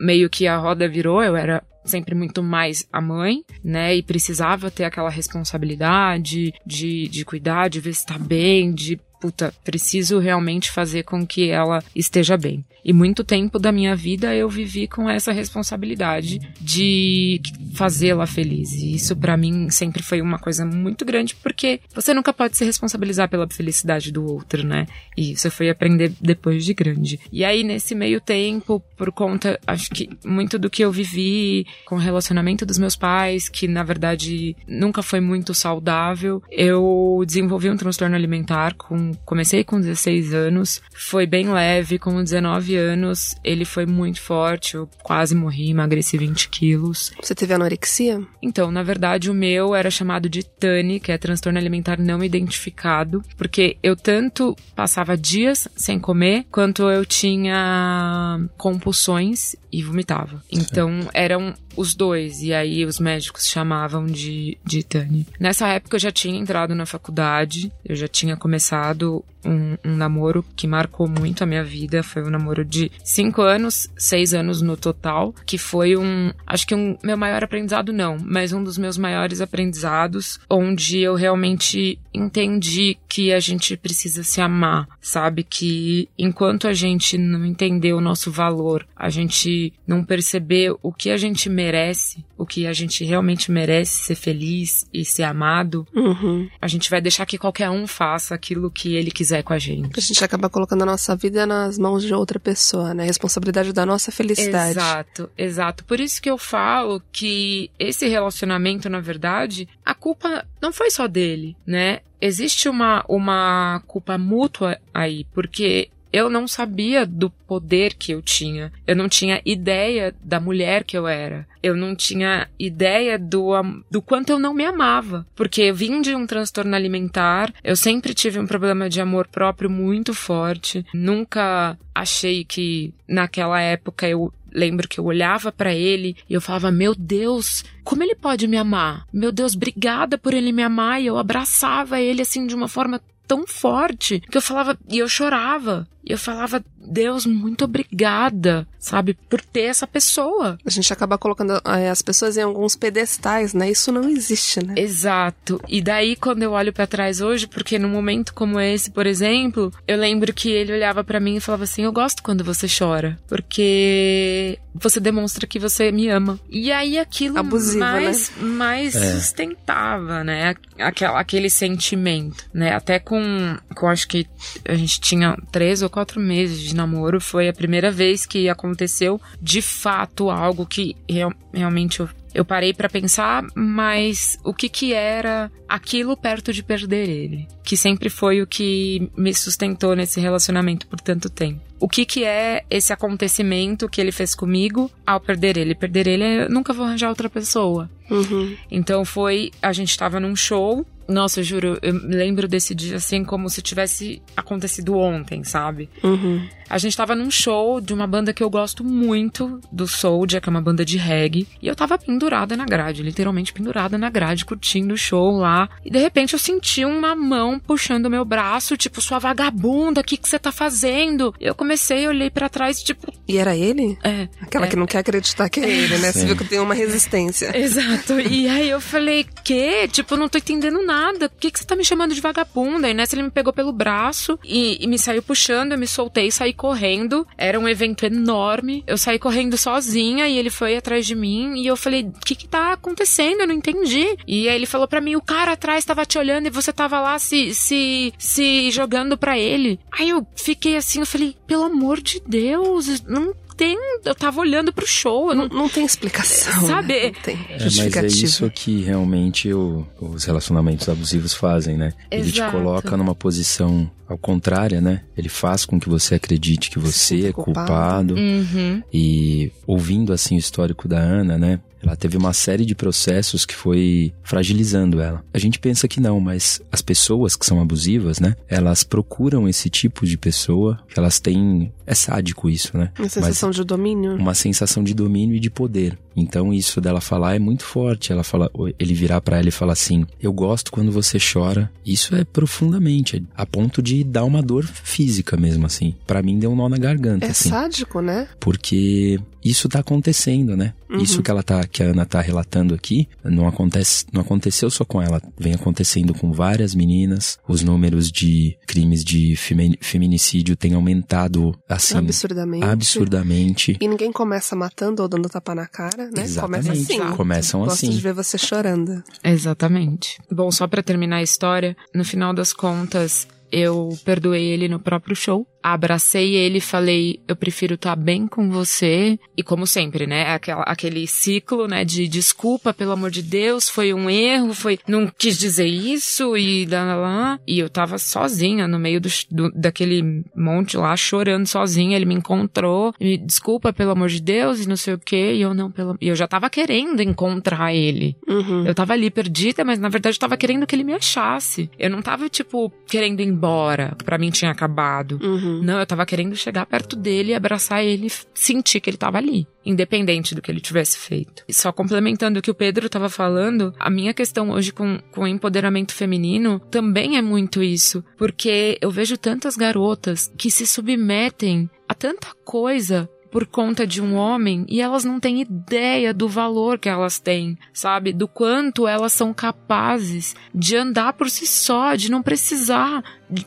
meio 0.00 0.28
que 0.30 0.46
a 0.46 0.56
roda 0.56 0.88
virou, 0.88 1.22
eu 1.22 1.36
era 1.36 1.62
sempre 1.84 2.14
muito 2.14 2.42
mais 2.42 2.86
a 2.92 3.00
mãe, 3.00 3.44
né? 3.62 3.94
E 3.94 4.02
precisava 4.02 4.70
ter 4.70 4.84
aquela 4.84 5.10
responsabilidade 5.10 6.52
de, 6.66 7.08
de 7.08 7.24
cuidar, 7.24 7.68
de 7.68 7.80
ver 7.80 7.94
se 7.94 8.04
tá 8.04 8.18
bem, 8.18 8.72
de 8.72 9.00
puta, 9.26 9.52
preciso 9.64 10.20
realmente 10.20 10.70
fazer 10.70 11.02
com 11.02 11.26
que 11.26 11.50
ela 11.50 11.82
esteja 11.96 12.36
bem. 12.36 12.64
E 12.84 12.92
muito 12.92 13.24
tempo 13.24 13.58
da 13.58 13.72
minha 13.72 13.96
vida 13.96 14.32
eu 14.32 14.48
vivi 14.48 14.86
com 14.86 15.10
essa 15.10 15.32
responsabilidade 15.32 16.38
de 16.60 17.40
fazê-la 17.74 18.28
feliz. 18.28 18.70
E 18.74 18.94
isso 18.94 19.16
para 19.16 19.36
mim 19.36 19.68
sempre 19.70 20.04
foi 20.04 20.22
uma 20.22 20.38
coisa 20.38 20.64
muito 20.64 21.04
grande, 21.04 21.34
porque 21.34 21.80
você 21.92 22.14
nunca 22.14 22.32
pode 22.32 22.56
se 22.56 22.64
responsabilizar 22.64 23.28
pela 23.28 23.48
felicidade 23.48 24.12
do 24.12 24.24
outro, 24.24 24.64
né? 24.64 24.86
E 25.16 25.32
isso 25.32 25.50
fui 25.50 25.68
aprender 25.68 26.12
depois 26.20 26.64
de 26.64 26.72
grande. 26.72 27.18
E 27.32 27.44
aí 27.44 27.64
nesse 27.64 27.92
meio 27.92 28.20
tempo, 28.20 28.80
por 28.96 29.10
conta, 29.10 29.58
acho 29.66 29.90
que 29.90 30.08
muito 30.24 30.56
do 30.56 30.70
que 30.70 30.84
eu 30.84 30.92
vivi 30.92 31.66
com 31.84 31.96
o 31.96 31.98
relacionamento 31.98 32.64
dos 32.64 32.78
meus 32.78 32.94
pais, 32.94 33.48
que 33.48 33.66
na 33.66 33.82
verdade 33.82 34.54
nunca 34.68 35.02
foi 35.02 35.18
muito 35.18 35.52
saudável, 35.52 36.40
eu 36.52 37.20
desenvolvi 37.26 37.68
um 37.68 37.76
transtorno 37.76 38.14
alimentar 38.14 38.74
com 38.74 39.10
comecei 39.24 39.64
com 39.64 39.80
16 39.80 40.34
anos, 40.34 40.82
foi 40.94 41.26
bem 41.26 41.50
leve, 41.50 41.98
com 41.98 42.22
19 42.22 42.76
anos 42.76 43.36
ele 43.42 43.64
foi 43.64 43.86
muito 43.86 44.20
forte, 44.20 44.74
eu 44.74 44.88
quase 45.02 45.34
morri, 45.34 45.70
emagreci 45.70 46.18
20 46.18 46.48
quilos. 46.48 47.12
Você 47.22 47.34
teve 47.34 47.54
anorexia? 47.54 48.20
Então, 48.42 48.70
na 48.70 48.82
verdade, 48.82 49.30
o 49.30 49.34
meu 49.34 49.74
era 49.74 49.90
chamado 49.90 50.28
de 50.28 50.42
TANI, 50.42 51.00
que 51.00 51.12
é 51.12 51.18
transtorno 51.18 51.58
alimentar 51.58 51.98
não 51.98 52.22
identificado, 52.22 53.22
porque 53.36 53.76
eu 53.82 53.96
tanto 53.96 54.56
passava 54.74 55.16
dias 55.16 55.68
sem 55.76 55.98
comer, 55.98 56.46
quanto 56.50 56.88
eu 56.88 57.04
tinha 57.04 58.40
compulsões 58.56 59.56
e 59.72 59.82
vomitava. 59.82 60.42
Então, 60.50 61.08
eram 61.12 61.54
os 61.76 61.94
dois, 61.94 62.40
e 62.42 62.54
aí 62.54 62.84
os 62.86 62.98
médicos 62.98 63.46
chamavam 63.46 64.06
de, 64.06 64.56
de 64.64 64.82
Tani. 64.82 65.26
Nessa 65.38 65.68
época 65.68 65.96
eu 65.96 66.00
já 66.00 66.10
tinha 66.10 66.38
entrado 66.38 66.74
na 66.74 66.86
faculdade, 66.86 67.70
eu 67.84 67.94
já 67.94 68.08
tinha 68.08 68.36
começado 68.36 68.95
um, 69.04 69.76
um, 69.84 69.96
namoro 69.96 70.44
que 70.56 70.66
marcou 70.66 71.08
muito 71.08 71.42
a 71.42 71.46
minha 71.46 71.64
vida. 71.64 72.02
Foi 72.02 72.22
um 72.22 72.30
namoro 72.30 72.64
de 72.64 72.90
cinco 73.04 73.42
anos, 73.42 73.88
seis 73.96 74.34
anos 74.34 74.60
no 74.60 74.76
total, 74.76 75.34
que 75.44 75.56
foi 75.56 75.96
um, 75.96 76.32
acho 76.46 76.66
que 76.66 76.74
um 76.74 76.96
meu 77.02 77.16
maior 77.16 77.44
aprendizado 77.44 77.92
não, 77.92 78.18
mas 78.20 78.52
um 78.52 78.62
dos 78.62 78.76
meus 78.76 78.98
maiores 78.98 79.40
aprendizados, 79.40 80.40
onde 80.50 80.98
eu 80.98 81.14
realmente 81.14 81.98
entendi 82.12 82.96
que 83.08 83.32
a 83.32 83.40
gente 83.40 83.76
precisa 83.76 84.22
se 84.22 84.40
amar, 84.40 84.88
sabe? 85.00 85.44
Que 85.44 86.08
enquanto 86.18 86.66
a 86.66 86.72
gente 86.72 87.18
não 87.18 87.44
entender 87.44 87.92
o 87.92 88.00
nosso 88.00 88.30
valor, 88.30 88.86
a 88.96 89.10
gente 89.10 89.72
não 89.86 90.02
perceber 90.02 90.74
o 90.82 90.92
que 90.92 91.10
a 91.10 91.16
gente 91.16 91.48
merece, 91.48 92.24
o 92.36 92.46
que 92.46 92.66
a 92.66 92.72
gente 92.72 93.04
realmente 93.04 93.50
merece 93.50 94.04
ser 94.04 94.14
feliz 94.14 94.88
e 94.92 95.04
ser 95.04 95.24
amado, 95.24 95.86
uhum. 95.94 96.48
a 96.60 96.66
gente 96.66 96.90
vai 96.90 97.00
deixar 97.00 97.26
que 97.26 97.38
qualquer 97.38 97.70
um 97.70 97.86
faça 97.86 98.34
aquilo 98.34 98.70
que 98.70 98.85
ele 98.94 99.10
quiser 99.10 99.42
com 99.42 99.52
a 99.52 99.58
gente. 99.58 99.98
A 99.98 100.00
gente 100.00 100.24
acaba 100.24 100.48
colocando 100.48 100.82
a 100.82 100.86
nossa 100.86 101.16
vida 101.16 101.46
nas 101.46 101.78
mãos 101.78 102.02
de 102.02 102.12
outra 102.14 102.38
pessoa, 102.38 102.94
né? 102.94 103.04
A 103.04 103.06
responsabilidade 103.06 103.72
da 103.72 103.86
nossa 103.86 104.12
felicidade. 104.12 104.78
Exato, 104.78 105.30
exato. 105.36 105.84
Por 105.84 106.00
isso 106.00 106.20
que 106.20 106.30
eu 106.30 106.38
falo 106.38 107.02
que 107.10 107.70
esse 107.78 108.06
relacionamento, 108.06 108.88
na 108.88 109.00
verdade, 109.00 109.68
a 109.84 109.94
culpa 109.94 110.46
não 110.60 110.72
foi 110.72 110.90
só 110.90 111.06
dele, 111.06 111.56
né? 111.66 112.00
Existe 112.20 112.68
uma, 112.68 113.04
uma 113.08 113.82
culpa 113.86 114.16
mútua 114.16 114.78
aí, 114.94 115.26
porque 115.34 115.90
eu 116.16 116.30
não 116.30 116.48
sabia 116.48 117.04
do 117.04 117.28
poder 117.28 117.92
que 117.92 118.12
eu 118.12 118.22
tinha. 118.22 118.72
Eu 118.86 118.96
não 118.96 119.06
tinha 119.06 119.42
ideia 119.44 120.14
da 120.22 120.40
mulher 120.40 120.82
que 120.82 120.96
eu 120.96 121.06
era. 121.06 121.46
Eu 121.62 121.76
não 121.76 121.94
tinha 121.94 122.48
ideia 122.58 123.18
do, 123.18 123.50
do 123.90 124.00
quanto 124.00 124.30
eu 124.30 124.38
não 124.38 124.54
me 124.54 124.64
amava. 124.64 125.26
Porque 125.34 125.60
eu 125.60 125.74
vim 125.74 126.00
de 126.00 126.14
um 126.14 126.26
transtorno 126.26 126.74
alimentar, 126.74 127.52
eu 127.62 127.76
sempre 127.76 128.14
tive 128.14 128.38
um 128.38 128.46
problema 128.46 128.88
de 128.88 128.98
amor 128.98 129.28
próprio 129.28 129.68
muito 129.68 130.14
forte. 130.14 130.86
Nunca 130.94 131.76
achei 131.94 132.44
que 132.44 132.94
naquela 133.06 133.60
época 133.60 134.08
eu 134.08 134.32
lembro 134.50 134.88
que 134.88 134.98
eu 134.98 135.04
olhava 135.04 135.52
para 135.52 135.74
ele 135.74 136.16
e 136.30 136.32
eu 136.32 136.40
falava: 136.40 136.70
Meu 136.70 136.94
Deus, 136.94 137.62
como 137.84 138.02
ele 138.02 138.14
pode 138.14 138.48
me 138.48 138.56
amar? 138.56 139.06
Meu 139.12 139.30
Deus, 139.30 139.54
obrigada 139.54 140.16
por 140.16 140.32
ele 140.32 140.50
me 140.50 140.62
amar. 140.62 141.02
E 141.02 141.06
eu 141.06 141.18
abraçava 141.18 142.00
ele 142.00 142.22
assim 142.22 142.46
de 142.46 142.54
uma 142.54 142.68
forma 142.68 143.02
tão 143.26 143.46
forte 143.46 144.20
que 144.20 144.36
eu 144.36 144.42
falava 144.42 144.78
e 144.88 144.98
eu 144.98 145.08
chorava. 145.08 145.86
E 146.06 146.12
eu 146.12 146.18
falava, 146.18 146.64
Deus, 146.78 147.26
muito 147.26 147.64
obrigada, 147.64 148.66
sabe, 148.78 149.14
por 149.28 149.40
ter 149.40 149.62
essa 149.62 149.86
pessoa. 149.88 150.56
A 150.64 150.70
gente 150.70 150.92
acaba 150.92 151.18
colocando 151.18 151.60
é, 151.64 151.90
as 151.90 152.00
pessoas 152.00 152.36
em 152.36 152.42
alguns 152.42 152.76
pedestais, 152.76 153.52
né? 153.52 153.68
Isso 153.70 153.90
não 153.90 154.08
existe, 154.08 154.64
né? 154.64 154.74
Exato. 154.76 155.60
E 155.66 155.82
daí, 155.82 156.14
quando 156.14 156.44
eu 156.44 156.52
olho 156.52 156.72
para 156.72 156.86
trás 156.86 157.20
hoje, 157.20 157.48
porque 157.48 157.76
num 157.76 157.88
momento 157.88 158.32
como 158.32 158.60
esse, 158.60 158.90
por 158.90 159.04
exemplo, 159.04 159.72
eu 159.88 159.98
lembro 159.98 160.32
que 160.32 160.48
ele 160.48 160.72
olhava 160.72 161.02
para 161.02 161.18
mim 161.18 161.36
e 161.36 161.40
falava 161.40 161.64
assim: 161.64 161.82
Eu 161.82 161.92
gosto 161.92 162.22
quando 162.22 162.44
você 162.44 162.66
chora, 162.68 163.18
porque 163.26 164.58
você 164.74 165.00
demonstra 165.00 165.46
que 165.46 165.58
você 165.58 165.90
me 165.90 166.08
ama. 166.08 166.38
E 166.48 166.70
aí 166.70 166.98
aquilo 166.98 167.38
Abusivo, 167.38 167.80
mais, 167.80 168.30
né? 168.30 168.46
mais 168.46 168.94
É. 168.94 169.12
sustentava, 169.14 170.22
né? 170.22 170.54
Aquela, 170.78 171.18
aquele 171.18 171.50
sentimento, 171.50 172.44
né? 172.52 172.74
Até 172.74 172.98
com, 172.98 173.56
com, 173.74 173.88
acho 173.88 174.06
que 174.06 174.26
a 174.64 174.74
gente 174.74 175.00
tinha 175.00 175.36
três 175.50 175.82
ou 175.82 175.90
quatro 175.96 176.20
meses 176.20 176.60
de 176.60 176.76
namoro, 176.76 177.18
foi 177.22 177.48
a 177.48 177.54
primeira 177.54 177.90
vez 177.90 178.26
que 178.26 178.50
aconteceu 178.50 179.18
de 179.40 179.62
fato 179.62 180.28
algo 180.30 180.66
que 180.66 180.94
real- 181.08 181.32
realmente 181.54 182.00
eu, 182.00 182.08
eu 182.34 182.44
parei 182.44 182.74
pra 182.74 182.86
pensar, 182.86 183.42
mas 183.54 184.38
o 184.44 184.52
que 184.52 184.68
que 184.68 184.92
era 184.92 185.50
aquilo 185.66 186.14
perto 186.14 186.52
de 186.52 186.62
perder 186.62 187.08
ele? 187.08 187.48
Que 187.64 187.78
sempre 187.78 188.10
foi 188.10 188.42
o 188.42 188.46
que 188.46 189.10
me 189.16 189.32
sustentou 189.32 189.96
nesse 189.96 190.20
relacionamento 190.20 190.86
por 190.86 191.00
tanto 191.00 191.30
tempo. 191.30 191.60
O 191.80 191.88
que 191.88 192.04
que 192.04 192.24
é 192.24 192.62
esse 192.70 192.92
acontecimento 192.92 193.88
que 193.88 194.00
ele 194.00 194.12
fez 194.12 194.34
comigo 194.34 194.90
ao 195.06 195.18
perder 195.18 195.56
ele? 195.56 195.74
Perder 195.74 196.06
ele, 196.06 196.24
eu 196.44 196.50
nunca 196.50 196.72
vou 196.74 196.84
arranjar 196.84 197.08
outra 197.08 197.30
pessoa. 197.30 197.88
Uhum. 198.10 198.56
Então 198.70 199.04
foi, 199.04 199.50
a 199.60 199.72
gente 199.72 199.96
tava 199.96 200.20
num 200.20 200.36
show. 200.36 200.84
Nossa, 201.08 201.38
eu 201.38 201.44
juro, 201.44 201.78
eu 201.82 201.94
lembro 202.02 202.48
desse 202.48 202.74
dia 202.74 202.96
assim 202.96 203.22
como 203.22 203.48
se 203.48 203.62
tivesse 203.62 204.20
acontecido 204.36 204.96
ontem, 204.96 205.44
sabe? 205.44 205.88
Uhum. 206.02 206.44
A 206.68 206.78
gente 206.78 206.96
tava 206.96 207.14
num 207.14 207.30
show 207.30 207.80
de 207.80 207.94
uma 207.94 208.08
banda 208.08 208.32
que 208.32 208.42
eu 208.42 208.50
gosto 208.50 208.82
muito, 208.82 209.60
do 209.70 209.86
Soldier, 209.86 210.42
que 210.42 210.48
é 210.48 210.50
uma 210.50 210.60
banda 210.60 210.84
de 210.84 210.96
reggae. 210.96 211.46
E 211.62 211.68
eu 211.68 211.76
tava 211.76 211.96
pendurada 211.96 212.56
na 212.56 212.64
grade, 212.64 213.04
literalmente 213.04 213.52
pendurada 213.52 213.96
na 213.96 214.10
grade, 214.10 214.44
curtindo 214.44 214.94
o 214.94 214.98
show 214.98 215.30
lá. 215.38 215.68
E 215.84 215.90
de 215.92 215.98
repente 216.00 216.32
eu 216.32 216.40
senti 216.40 216.84
uma 216.84 217.14
mão 217.14 217.56
puxando 217.60 218.06
o 218.06 218.10
meu 218.10 218.24
braço, 218.24 218.76
tipo, 218.76 219.00
sua 219.00 219.20
vagabunda, 219.20 220.00
o 220.00 220.04
que 220.04 220.16
que 220.16 220.28
você 220.28 220.40
tá 220.40 220.50
fazendo? 220.50 221.32
Eu 221.40 221.54
comecei, 221.54 222.08
olhei 222.08 222.30
pra 222.30 222.48
trás, 222.48 222.82
tipo, 222.82 223.12
E 223.28 223.38
era 223.38 223.56
ele? 223.56 223.96
é. 224.02 224.28
Aquela 224.42 224.66
é, 224.66 224.68
que 224.68 224.74
não 224.76 224.86
quer 224.86 224.98
acreditar 224.98 225.48
que 225.48 225.60
é 225.60 225.70
ele, 225.70 225.98
né? 225.98 226.10
Você 226.10 226.20
Sim. 226.20 226.26
viu 226.26 226.36
que 226.36 226.44
tem 226.44 226.58
uma 226.58 226.74
resistência. 226.74 227.54
Exato. 227.56 227.95
E 228.30 228.48
aí 228.48 228.68
eu 228.68 228.80
falei, 228.80 229.26
que? 229.44 229.88
Tipo, 229.88 230.16
não 230.16 230.28
tô 230.28 230.38
entendendo 230.38 230.84
nada. 230.84 231.28
Por 231.28 231.38
que, 231.38 231.50
que 231.50 231.58
você 231.58 231.64
tá 231.64 231.76
me 231.76 231.84
chamando 231.84 232.14
de 232.14 232.20
vagabunda? 232.20 232.88
E 232.88 232.94
nessa 232.94 233.14
ele 233.14 233.22
me 233.22 233.30
pegou 233.30 233.52
pelo 233.52 233.72
braço 233.72 234.38
e, 234.44 234.82
e 234.82 234.86
me 234.86 234.98
saiu 234.98 235.22
puxando, 235.22 235.72
eu 235.72 235.78
me 235.78 235.86
soltei, 235.86 236.30
saí 236.30 236.52
correndo. 236.52 237.26
Era 237.36 237.58
um 237.58 237.68
evento 237.68 238.04
enorme. 238.04 238.82
Eu 238.86 238.98
saí 238.98 239.18
correndo 239.18 239.56
sozinha 239.56 240.28
e 240.28 240.36
ele 240.36 240.50
foi 240.50 240.76
atrás 240.76 241.06
de 241.06 241.14
mim. 241.14 241.60
E 241.60 241.66
eu 241.66 241.76
falei, 241.76 242.02
o 242.02 242.12
que 242.24 242.34
que 242.34 242.48
tá 242.48 242.72
acontecendo? 242.72 243.40
Eu 243.40 243.46
não 243.46 243.54
entendi. 243.54 244.16
E 244.26 244.48
aí 244.48 244.54
ele 244.56 244.66
falou 244.66 244.88
pra 244.88 245.00
mim, 245.00 245.16
o 245.16 245.22
cara 245.22 245.52
atrás 245.52 245.84
tava 245.84 246.04
te 246.04 246.18
olhando 246.18 246.46
e 246.46 246.50
você 246.50 246.72
tava 246.72 247.00
lá 247.00 247.18
se, 247.18 247.54
se, 247.54 248.12
se 248.18 248.70
jogando 248.70 249.16
pra 249.16 249.38
ele. 249.38 249.78
Aí 249.90 250.10
eu 250.10 250.26
fiquei 250.34 250.76
assim, 250.76 251.00
eu 251.00 251.06
falei, 251.06 251.36
pelo 251.46 251.64
amor 251.64 252.00
de 252.00 252.20
Deus, 252.26 253.02
não 253.02 253.34
tem... 253.56 253.76
Eu 254.04 254.14
tava 254.14 254.40
olhando 254.40 254.72
pro 254.72 254.86
show, 254.86 255.34
não... 255.34 255.46
Não, 255.48 255.58
não 255.62 255.68
tem 255.68 255.84
explicação. 255.84 256.66
Sabe? 256.66 256.92
Né? 256.94 257.12
Não 257.14 257.22
tem 257.22 257.34
É, 257.48 257.52
mas 257.52 257.60
é 257.60 257.64
justificativa. 257.64 258.24
isso 258.26 258.50
que 258.50 258.82
realmente 258.82 259.52
o- 259.52 259.86
os 260.00 260.24
relacionamentos 260.24 260.88
abusivos 260.88 261.34
fazem, 261.34 261.76
né? 261.76 261.92
Ele 262.10 262.30
te 262.30 262.38
Exato. 262.38 262.52
coloca 262.52 262.96
numa 262.96 263.14
posição 263.14 263.90
ao 264.08 264.18
contrário, 264.18 264.80
né? 264.80 265.02
Ele 265.16 265.28
faz 265.28 265.64
com 265.64 265.78
que 265.80 265.88
você 265.88 266.14
acredite 266.14 266.70
que 266.70 266.78
você 266.78 267.16
Sinta 267.16 267.28
é 267.28 267.32
culpado. 267.32 268.14
culpado. 268.14 268.14
Uhum. 268.14 268.82
E 268.92 269.50
ouvindo 269.66 270.12
assim 270.12 270.36
o 270.36 270.38
histórico 270.38 270.86
da 270.88 270.98
Ana, 270.98 271.36
né? 271.38 271.60
Ela 271.82 271.94
teve 271.94 272.16
uma 272.16 272.32
série 272.32 272.64
de 272.64 272.74
processos 272.74 273.46
que 273.46 273.54
foi 273.54 274.12
fragilizando 274.24 275.00
ela. 275.00 275.22
A 275.32 275.38
gente 275.38 275.58
pensa 275.58 275.86
que 275.86 276.00
não, 276.00 276.18
mas 276.18 276.60
as 276.72 276.82
pessoas 276.82 277.36
que 277.36 277.46
são 277.46 277.60
abusivas, 277.60 278.18
né? 278.18 278.34
Elas 278.48 278.82
procuram 278.82 279.48
esse 279.48 279.70
tipo 279.70 280.04
de 280.04 280.18
pessoa, 280.18 280.80
que 280.88 280.98
elas 280.98 281.20
têm. 281.20 281.72
É 281.86 281.94
sádico 281.94 282.50
isso, 282.50 282.76
né? 282.76 282.90
Uma 282.98 283.08
sensação 283.08 283.50
de 283.50 283.62
domínio. 283.62 284.16
uma 284.16 284.34
sensação 284.34 284.82
de 284.82 284.92
domínio 284.92 285.36
e 285.36 285.40
de 285.40 285.48
poder. 285.48 285.96
Então 286.16 286.52
isso 286.52 286.80
dela 286.80 287.00
falar 287.00 287.36
é 287.36 287.38
muito 287.38 287.62
forte. 287.62 288.10
Ela 288.10 288.24
fala, 288.24 288.50
ele 288.78 288.94
virar 288.94 289.20
pra 289.20 289.38
ela 289.38 289.48
e 289.48 289.52
falar 289.52 289.74
assim: 289.74 290.04
"Eu 290.20 290.32
gosto 290.32 290.72
quando 290.72 290.90
você 290.90 291.18
chora". 291.18 291.70
Isso 291.84 292.16
é 292.16 292.24
profundamente, 292.24 293.22
a 293.36 293.46
ponto 293.46 293.80
de 293.80 293.95
dar 294.04 294.24
uma 294.24 294.42
dor 294.42 294.64
física 294.66 295.36
mesmo 295.36 295.66
assim. 295.66 295.94
Pra 296.06 296.22
mim 296.22 296.38
deu 296.38 296.50
um 296.52 296.56
nó 296.56 296.68
na 296.68 296.78
garganta 296.78 297.26
É 297.26 297.30
assim, 297.30 297.48
sádico, 297.50 298.00
né? 298.00 298.28
porque 298.40 299.18
isso 299.44 299.68
tá 299.68 299.78
acontecendo, 299.80 300.56
né? 300.56 300.74
Uhum. 300.90 300.98
Isso 301.00 301.22
que 301.22 301.30
ela 301.30 301.42
tá 301.42 301.64
que 301.66 301.82
a 301.82 301.86
Ana 301.86 302.04
tá 302.04 302.20
relatando 302.20 302.74
aqui, 302.74 303.08
não 303.24 303.46
acontece, 303.46 304.04
não 304.12 304.20
aconteceu 304.22 304.68
só 304.70 304.84
com 304.84 305.00
ela, 305.00 305.20
vem 305.38 305.54
acontecendo 305.54 306.12
com 306.14 306.32
várias 306.32 306.74
meninas. 306.74 307.38
Os 307.46 307.62
números 307.62 308.10
de 308.10 308.56
crimes 308.66 309.04
de 309.04 309.36
femi- 309.36 309.78
feminicídio 309.80 310.56
têm 310.56 310.74
aumentado 310.74 311.56
assim 311.68 311.96
Absurdamente. 311.98 312.64
absurdamente. 312.64 313.76
E 313.80 313.86
ninguém 313.88 314.10
começa 314.12 314.56
matando 314.56 315.02
ou 315.02 315.08
dando 315.08 315.28
tapa 315.28 315.54
na 315.54 315.66
cara, 315.66 316.10
né? 316.10 316.22
Exatamente. 316.24 316.66
Começa 316.66 316.72
assim. 316.82 317.16
Começam 317.16 317.60
Gosto 317.60 317.72
assim. 317.74 317.90
de 317.90 318.00
ver 318.00 318.12
você 318.14 318.36
chorando. 318.38 319.02
Exatamente. 319.22 320.18
Bom, 320.30 320.50
só 320.50 320.66
pra 320.66 320.82
terminar 320.82 321.16
a 321.16 321.22
história, 321.22 321.76
no 321.94 322.04
final 322.04 322.32
das 322.34 322.52
contas, 322.52 323.26
eu 323.50 323.88
perdoei 324.04 324.46
ele 324.46 324.68
no 324.68 324.80
próprio 324.80 325.16
show. 325.16 325.46
Abracei 325.72 326.34
ele 326.34 326.58
e 326.58 326.60
falei, 326.60 327.20
eu 327.26 327.34
prefiro 327.34 327.74
estar 327.74 327.90
tá 327.90 327.96
bem 327.96 328.26
com 328.26 328.50
você. 328.50 329.18
E 329.36 329.42
como 329.42 329.66
sempre, 329.66 330.06
né? 330.06 330.32
Aquela, 330.32 330.62
aquele 330.62 331.06
ciclo, 331.06 331.66
né? 331.66 331.84
De 331.84 332.06
desculpa, 332.06 332.72
pelo 332.72 332.92
amor 332.92 333.10
de 333.10 333.22
Deus, 333.22 333.68
foi 333.68 333.92
um 333.92 334.08
erro, 334.08 334.54
foi. 334.54 334.78
Não 334.86 335.10
quis 335.18 335.38
dizer 335.38 335.66
isso 335.66 336.36
e 336.36 336.66
lá, 336.66 336.84
lá, 336.84 336.94
lá. 336.94 337.40
E 337.46 337.58
eu 337.58 337.68
tava 337.68 337.98
sozinha 337.98 338.68
no 338.68 338.78
meio 338.78 339.00
do, 339.00 339.08
do, 339.30 339.50
daquele 339.50 340.24
monte 340.34 340.76
lá, 340.76 340.96
chorando 340.96 341.46
sozinha. 341.46 341.96
Ele 341.96 342.06
me 342.06 342.14
encontrou, 342.14 342.94
me 343.00 343.16
desculpa, 343.16 343.72
pelo 343.72 343.90
amor 343.90 344.08
de 344.08 344.20
Deus, 344.20 344.64
e 344.64 344.68
não 344.68 344.76
sei 344.76 344.94
o 344.94 344.98
quê. 344.98 345.34
E 345.34 345.42
eu 345.42 345.54
não, 345.54 345.70
pelo. 345.70 345.96
E 346.00 346.08
eu 346.08 346.14
já 346.14 346.28
tava 346.28 346.48
querendo 346.48 347.00
encontrar 347.02 347.74
ele. 347.74 348.16
Uhum. 348.28 348.66
Eu 348.66 348.74
tava 348.74 348.92
ali 348.92 349.10
perdida, 349.10 349.64
mas 349.64 349.78
na 349.78 349.88
verdade 349.88 350.16
eu 350.16 350.20
tava 350.20 350.36
querendo 350.36 350.66
que 350.66 350.74
ele 350.74 350.84
me 350.84 350.94
achasse. 350.94 351.70
Eu 351.78 351.90
não 351.90 352.02
tava, 352.02 352.28
tipo, 352.28 352.72
querendo 352.86 353.20
ir 353.20 353.26
embora. 353.26 353.96
Pra 354.04 354.18
mim 354.18 354.30
tinha 354.30 354.50
acabado. 354.50 355.18
Uhum. 355.22 355.55
Não, 355.62 355.78
eu 355.78 355.86
tava 355.86 356.06
querendo 356.06 356.36
chegar 356.36 356.66
perto 356.66 356.96
dele, 356.96 357.34
abraçar 357.34 357.84
ele, 357.84 358.08
sentir 358.34 358.80
que 358.80 358.90
ele 358.90 358.96
tava 358.96 359.18
ali, 359.18 359.46
independente 359.64 360.34
do 360.34 360.42
que 360.42 360.50
ele 360.50 360.60
tivesse 360.60 360.98
feito. 360.98 361.44
E 361.48 361.52
só 361.52 361.72
complementando 361.72 362.38
o 362.38 362.42
que 362.42 362.50
o 362.50 362.54
Pedro 362.54 362.88
tava 362.88 363.08
falando, 363.08 363.74
a 363.78 363.90
minha 363.90 364.14
questão 364.14 364.50
hoje 364.50 364.72
com, 364.72 364.98
com 365.10 365.22
o 365.22 365.28
empoderamento 365.28 365.94
feminino 365.94 366.60
também 366.70 367.16
é 367.16 367.22
muito 367.22 367.62
isso, 367.62 368.04
porque 368.16 368.78
eu 368.80 368.90
vejo 368.90 369.16
tantas 369.16 369.56
garotas 369.56 370.32
que 370.36 370.50
se 370.50 370.66
submetem 370.66 371.70
a 371.88 371.94
tanta 371.94 372.28
coisa 372.44 373.08
por 373.36 373.46
conta 373.46 373.86
de 373.86 374.00
um 374.00 374.14
homem 374.14 374.64
e 374.66 374.80
elas 374.80 375.04
não 375.04 375.20
têm 375.20 375.42
ideia 375.42 376.14
do 376.14 376.26
valor 376.26 376.78
que 376.78 376.88
elas 376.88 377.18
têm, 377.18 377.58
sabe? 377.70 378.10
Do 378.10 378.26
quanto 378.26 378.88
elas 378.88 379.12
são 379.12 379.34
capazes 379.34 380.34
de 380.54 380.74
andar 380.74 381.12
por 381.12 381.28
si 381.28 381.46
só, 381.46 381.94
de 381.94 382.10
não 382.10 382.22
precisar 382.22 383.04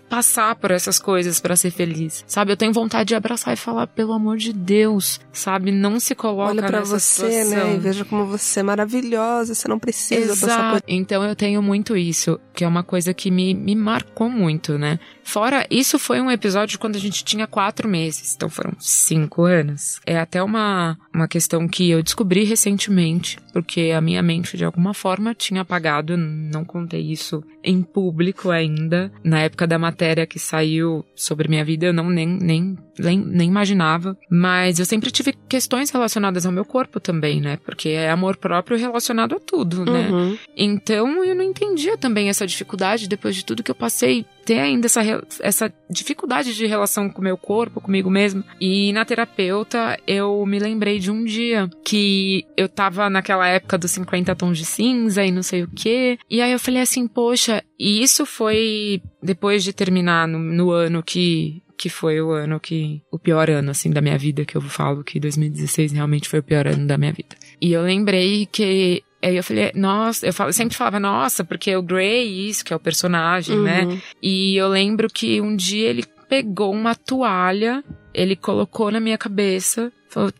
passar 0.09 0.55
por 0.55 0.71
essas 0.71 0.99
coisas 0.99 1.39
para 1.39 1.55
ser 1.55 1.71
feliz, 1.71 2.23
sabe? 2.27 2.51
Eu 2.51 2.57
tenho 2.57 2.73
vontade 2.73 3.09
de 3.09 3.15
abraçar 3.15 3.53
e 3.53 3.57
falar, 3.57 3.87
pelo 3.87 4.13
amor 4.13 4.37
de 4.37 4.51
Deus, 4.51 5.19
sabe? 5.31 5.71
Não 5.71 5.99
se 5.99 6.13
coloca 6.15 6.51
Olha 6.51 6.63
para 6.63 6.79
nessa 6.79 6.99
você, 6.99 7.31
situação. 7.31 7.67
né? 7.69 7.75
E 7.75 7.79
veja 7.79 8.05
como 8.05 8.25
você 8.25 8.59
é 8.59 8.63
maravilhosa, 8.63 9.55
você 9.55 9.67
não 9.67 9.79
precisa 9.79 10.29
passar 10.29 10.45
Exato. 10.45 10.83
por 10.83 10.91
Então 10.91 11.23
eu 11.23 11.35
tenho 11.35 11.61
muito 11.61 11.95
isso, 11.95 12.39
que 12.53 12.63
é 12.63 12.67
uma 12.67 12.83
coisa 12.83 13.13
que 13.13 13.31
me, 13.31 13.53
me 13.53 13.75
marcou 13.75 14.29
muito, 14.29 14.77
né? 14.77 14.99
Fora, 15.23 15.65
isso 15.69 15.99
foi 15.99 16.19
um 16.19 16.31
episódio 16.31 16.79
quando 16.79 16.95
a 16.95 16.99
gente 16.99 17.23
tinha 17.23 17.45
quatro 17.47 17.87
meses, 17.87 18.33
então 18.35 18.49
foram 18.49 18.73
cinco 18.79 19.43
anos. 19.43 19.99
É 20.05 20.19
até 20.19 20.41
uma, 20.41 20.97
uma 21.13 21.27
questão 21.27 21.67
que 21.67 21.89
eu 21.89 22.03
descobri 22.03 22.43
recentemente, 22.43 23.37
porque 23.51 23.91
a 23.95 24.01
minha 24.01 24.21
mente 24.21 24.55
de 24.55 24.65
alguma 24.65 24.93
forma 24.93 25.33
tinha 25.33 25.61
apagado, 25.61 26.15
não 26.15 26.63
contei 26.63 27.01
isso 27.01 27.43
em 27.63 27.81
público 27.81 28.49
ainda. 28.49 29.11
Na 29.23 29.39
época 29.39 29.67
da 29.67 29.77
matéria 29.77 30.25
que 30.25 30.39
saiu 30.39 31.05
sobre 31.15 31.47
minha 31.47 31.65
vida, 31.65 31.87
eu 31.87 31.93
não 31.93 32.09
nem, 32.09 32.27
nem, 32.27 32.77
nem, 32.97 33.17
nem 33.19 33.47
imaginava. 33.47 34.17
Mas 34.29 34.79
eu 34.79 34.85
sempre 34.85 35.11
tive 35.11 35.33
questões 35.47 35.89
relacionadas 35.89 36.45
ao 36.45 36.51
meu 36.51 36.63
corpo 36.63 36.99
também, 36.99 37.41
né? 37.41 37.57
Porque 37.65 37.89
é 37.89 38.09
amor 38.09 38.37
próprio 38.37 38.77
relacionado 38.77 39.35
a 39.35 39.39
tudo, 39.39 39.85
né? 39.85 40.09
Uhum. 40.09 40.37
Então 40.55 41.23
eu 41.23 41.35
não 41.35 41.43
entendia 41.43 41.97
também 41.97 42.29
essa 42.29 42.47
dificuldade 42.47 43.09
depois 43.09 43.35
de 43.35 43.43
tudo 43.43 43.63
que 43.63 43.71
eu 43.71 43.75
passei, 43.75 44.25
ter 44.45 44.59
ainda 44.59 44.85
essa, 44.85 45.01
essa 45.41 45.73
dificuldade 45.89 46.55
de 46.55 46.65
relação 46.65 47.09
com 47.09 47.19
o 47.19 47.23
meu 47.23 47.37
corpo, 47.37 47.81
comigo 47.81 48.09
mesmo. 48.09 48.43
E 48.59 48.91
na 48.93 49.05
terapeuta 49.05 49.97
eu 50.07 50.45
me 50.45 50.59
lembrei 50.59 50.98
de 50.99 51.09
um 51.11 51.23
dia 51.23 51.69
que 51.83 52.45
eu 52.57 52.67
tava 52.69 53.09
naquela 53.09 53.47
época 53.47 53.77
dos 53.77 53.91
50 53.91 54.35
tons 54.35 54.57
de 54.57 54.65
cinza 54.65 55.25
e 55.25 55.31
não 55.31 55.41
sei 55.43 55.63
o 55.63 55.67
quê. 55.73 56.17
E 56.29 56.41
aí 56.41 56.51
eu 56.51 56.59
falei 56.59 56.81
assim, 56.81 57.07
poxa, 57.07 57.63
e 57.79 58.01
isso 58.01 58.25
foi 58.25 59.01
depois 59.21 59.63
de 59.63 59.73
terminar 59.73 60.27
no, 60.27 60.37
no 60.39 60.71
ano 60.71 61.01
que 61.03 61.61
que 61.77 61.87
foi 61.87 62.19
o 62.21 62.31
ano 62.31 62.59
que. 62.59 63.01
O 63.09 63.17
pior 63.17 63.49
ano, 63.49 63.71
assim, 63.71 63.89
da 63.89 64.01
minha 64.01 64.17
vida, 64.17 64.43
que 64.43 64.57
eu 64.57 64.61
falo 64.61 65.01
que 65.01 65.17
2016 65.17 65.93
realmente 65.93 66.27
foi 66.27 66.39
o 66.39 66.43
pior 66.43 66.67
ano 66.67 66.85
da 66.85 66.97
minha 66.97 67.13
vida. 67.13 67.37
E 67.61 67.71
eu 67.71 67.81
lembrei 67.83 68.45
que. 68.51 69.01
Aí 69.23 69.37
eu 69.37 69.43
falei, 69.43 69.71
nossa, 69.73 70.27
eu, 70.27 70.33
falo- 70.33 70.49
eu 70.49 70.53
sempre 70.53 70.75
falava, 70.75 70.99
nossa, 70.99 71.41
porque 71.41 71.73
o 71.73 71.81
Grey, 71.81 72.49
isso, 72.49 72.65
que 72.65 72.73
é 72.73 72.75
o 72.75 72.79
personagem, 72.81 73.57
né? 73.59 73.85
Uhum. 73.85 73.97
E 74.21 74.57
eu 74.57 74.67
lembro 74.67 75.07
que 75.07 75.39
um 75.39 75.55
dia 75.55 75.87
ele 75.89 76.03
pegou 76.27 76.73
uma 76.73 76.93
toalha, 76.95 77.81
ele 78.13 78.35
colocou 78.35 78.91
na 78.91 78.99
minha 78.99 79.17
cabeça, 79.17 79.89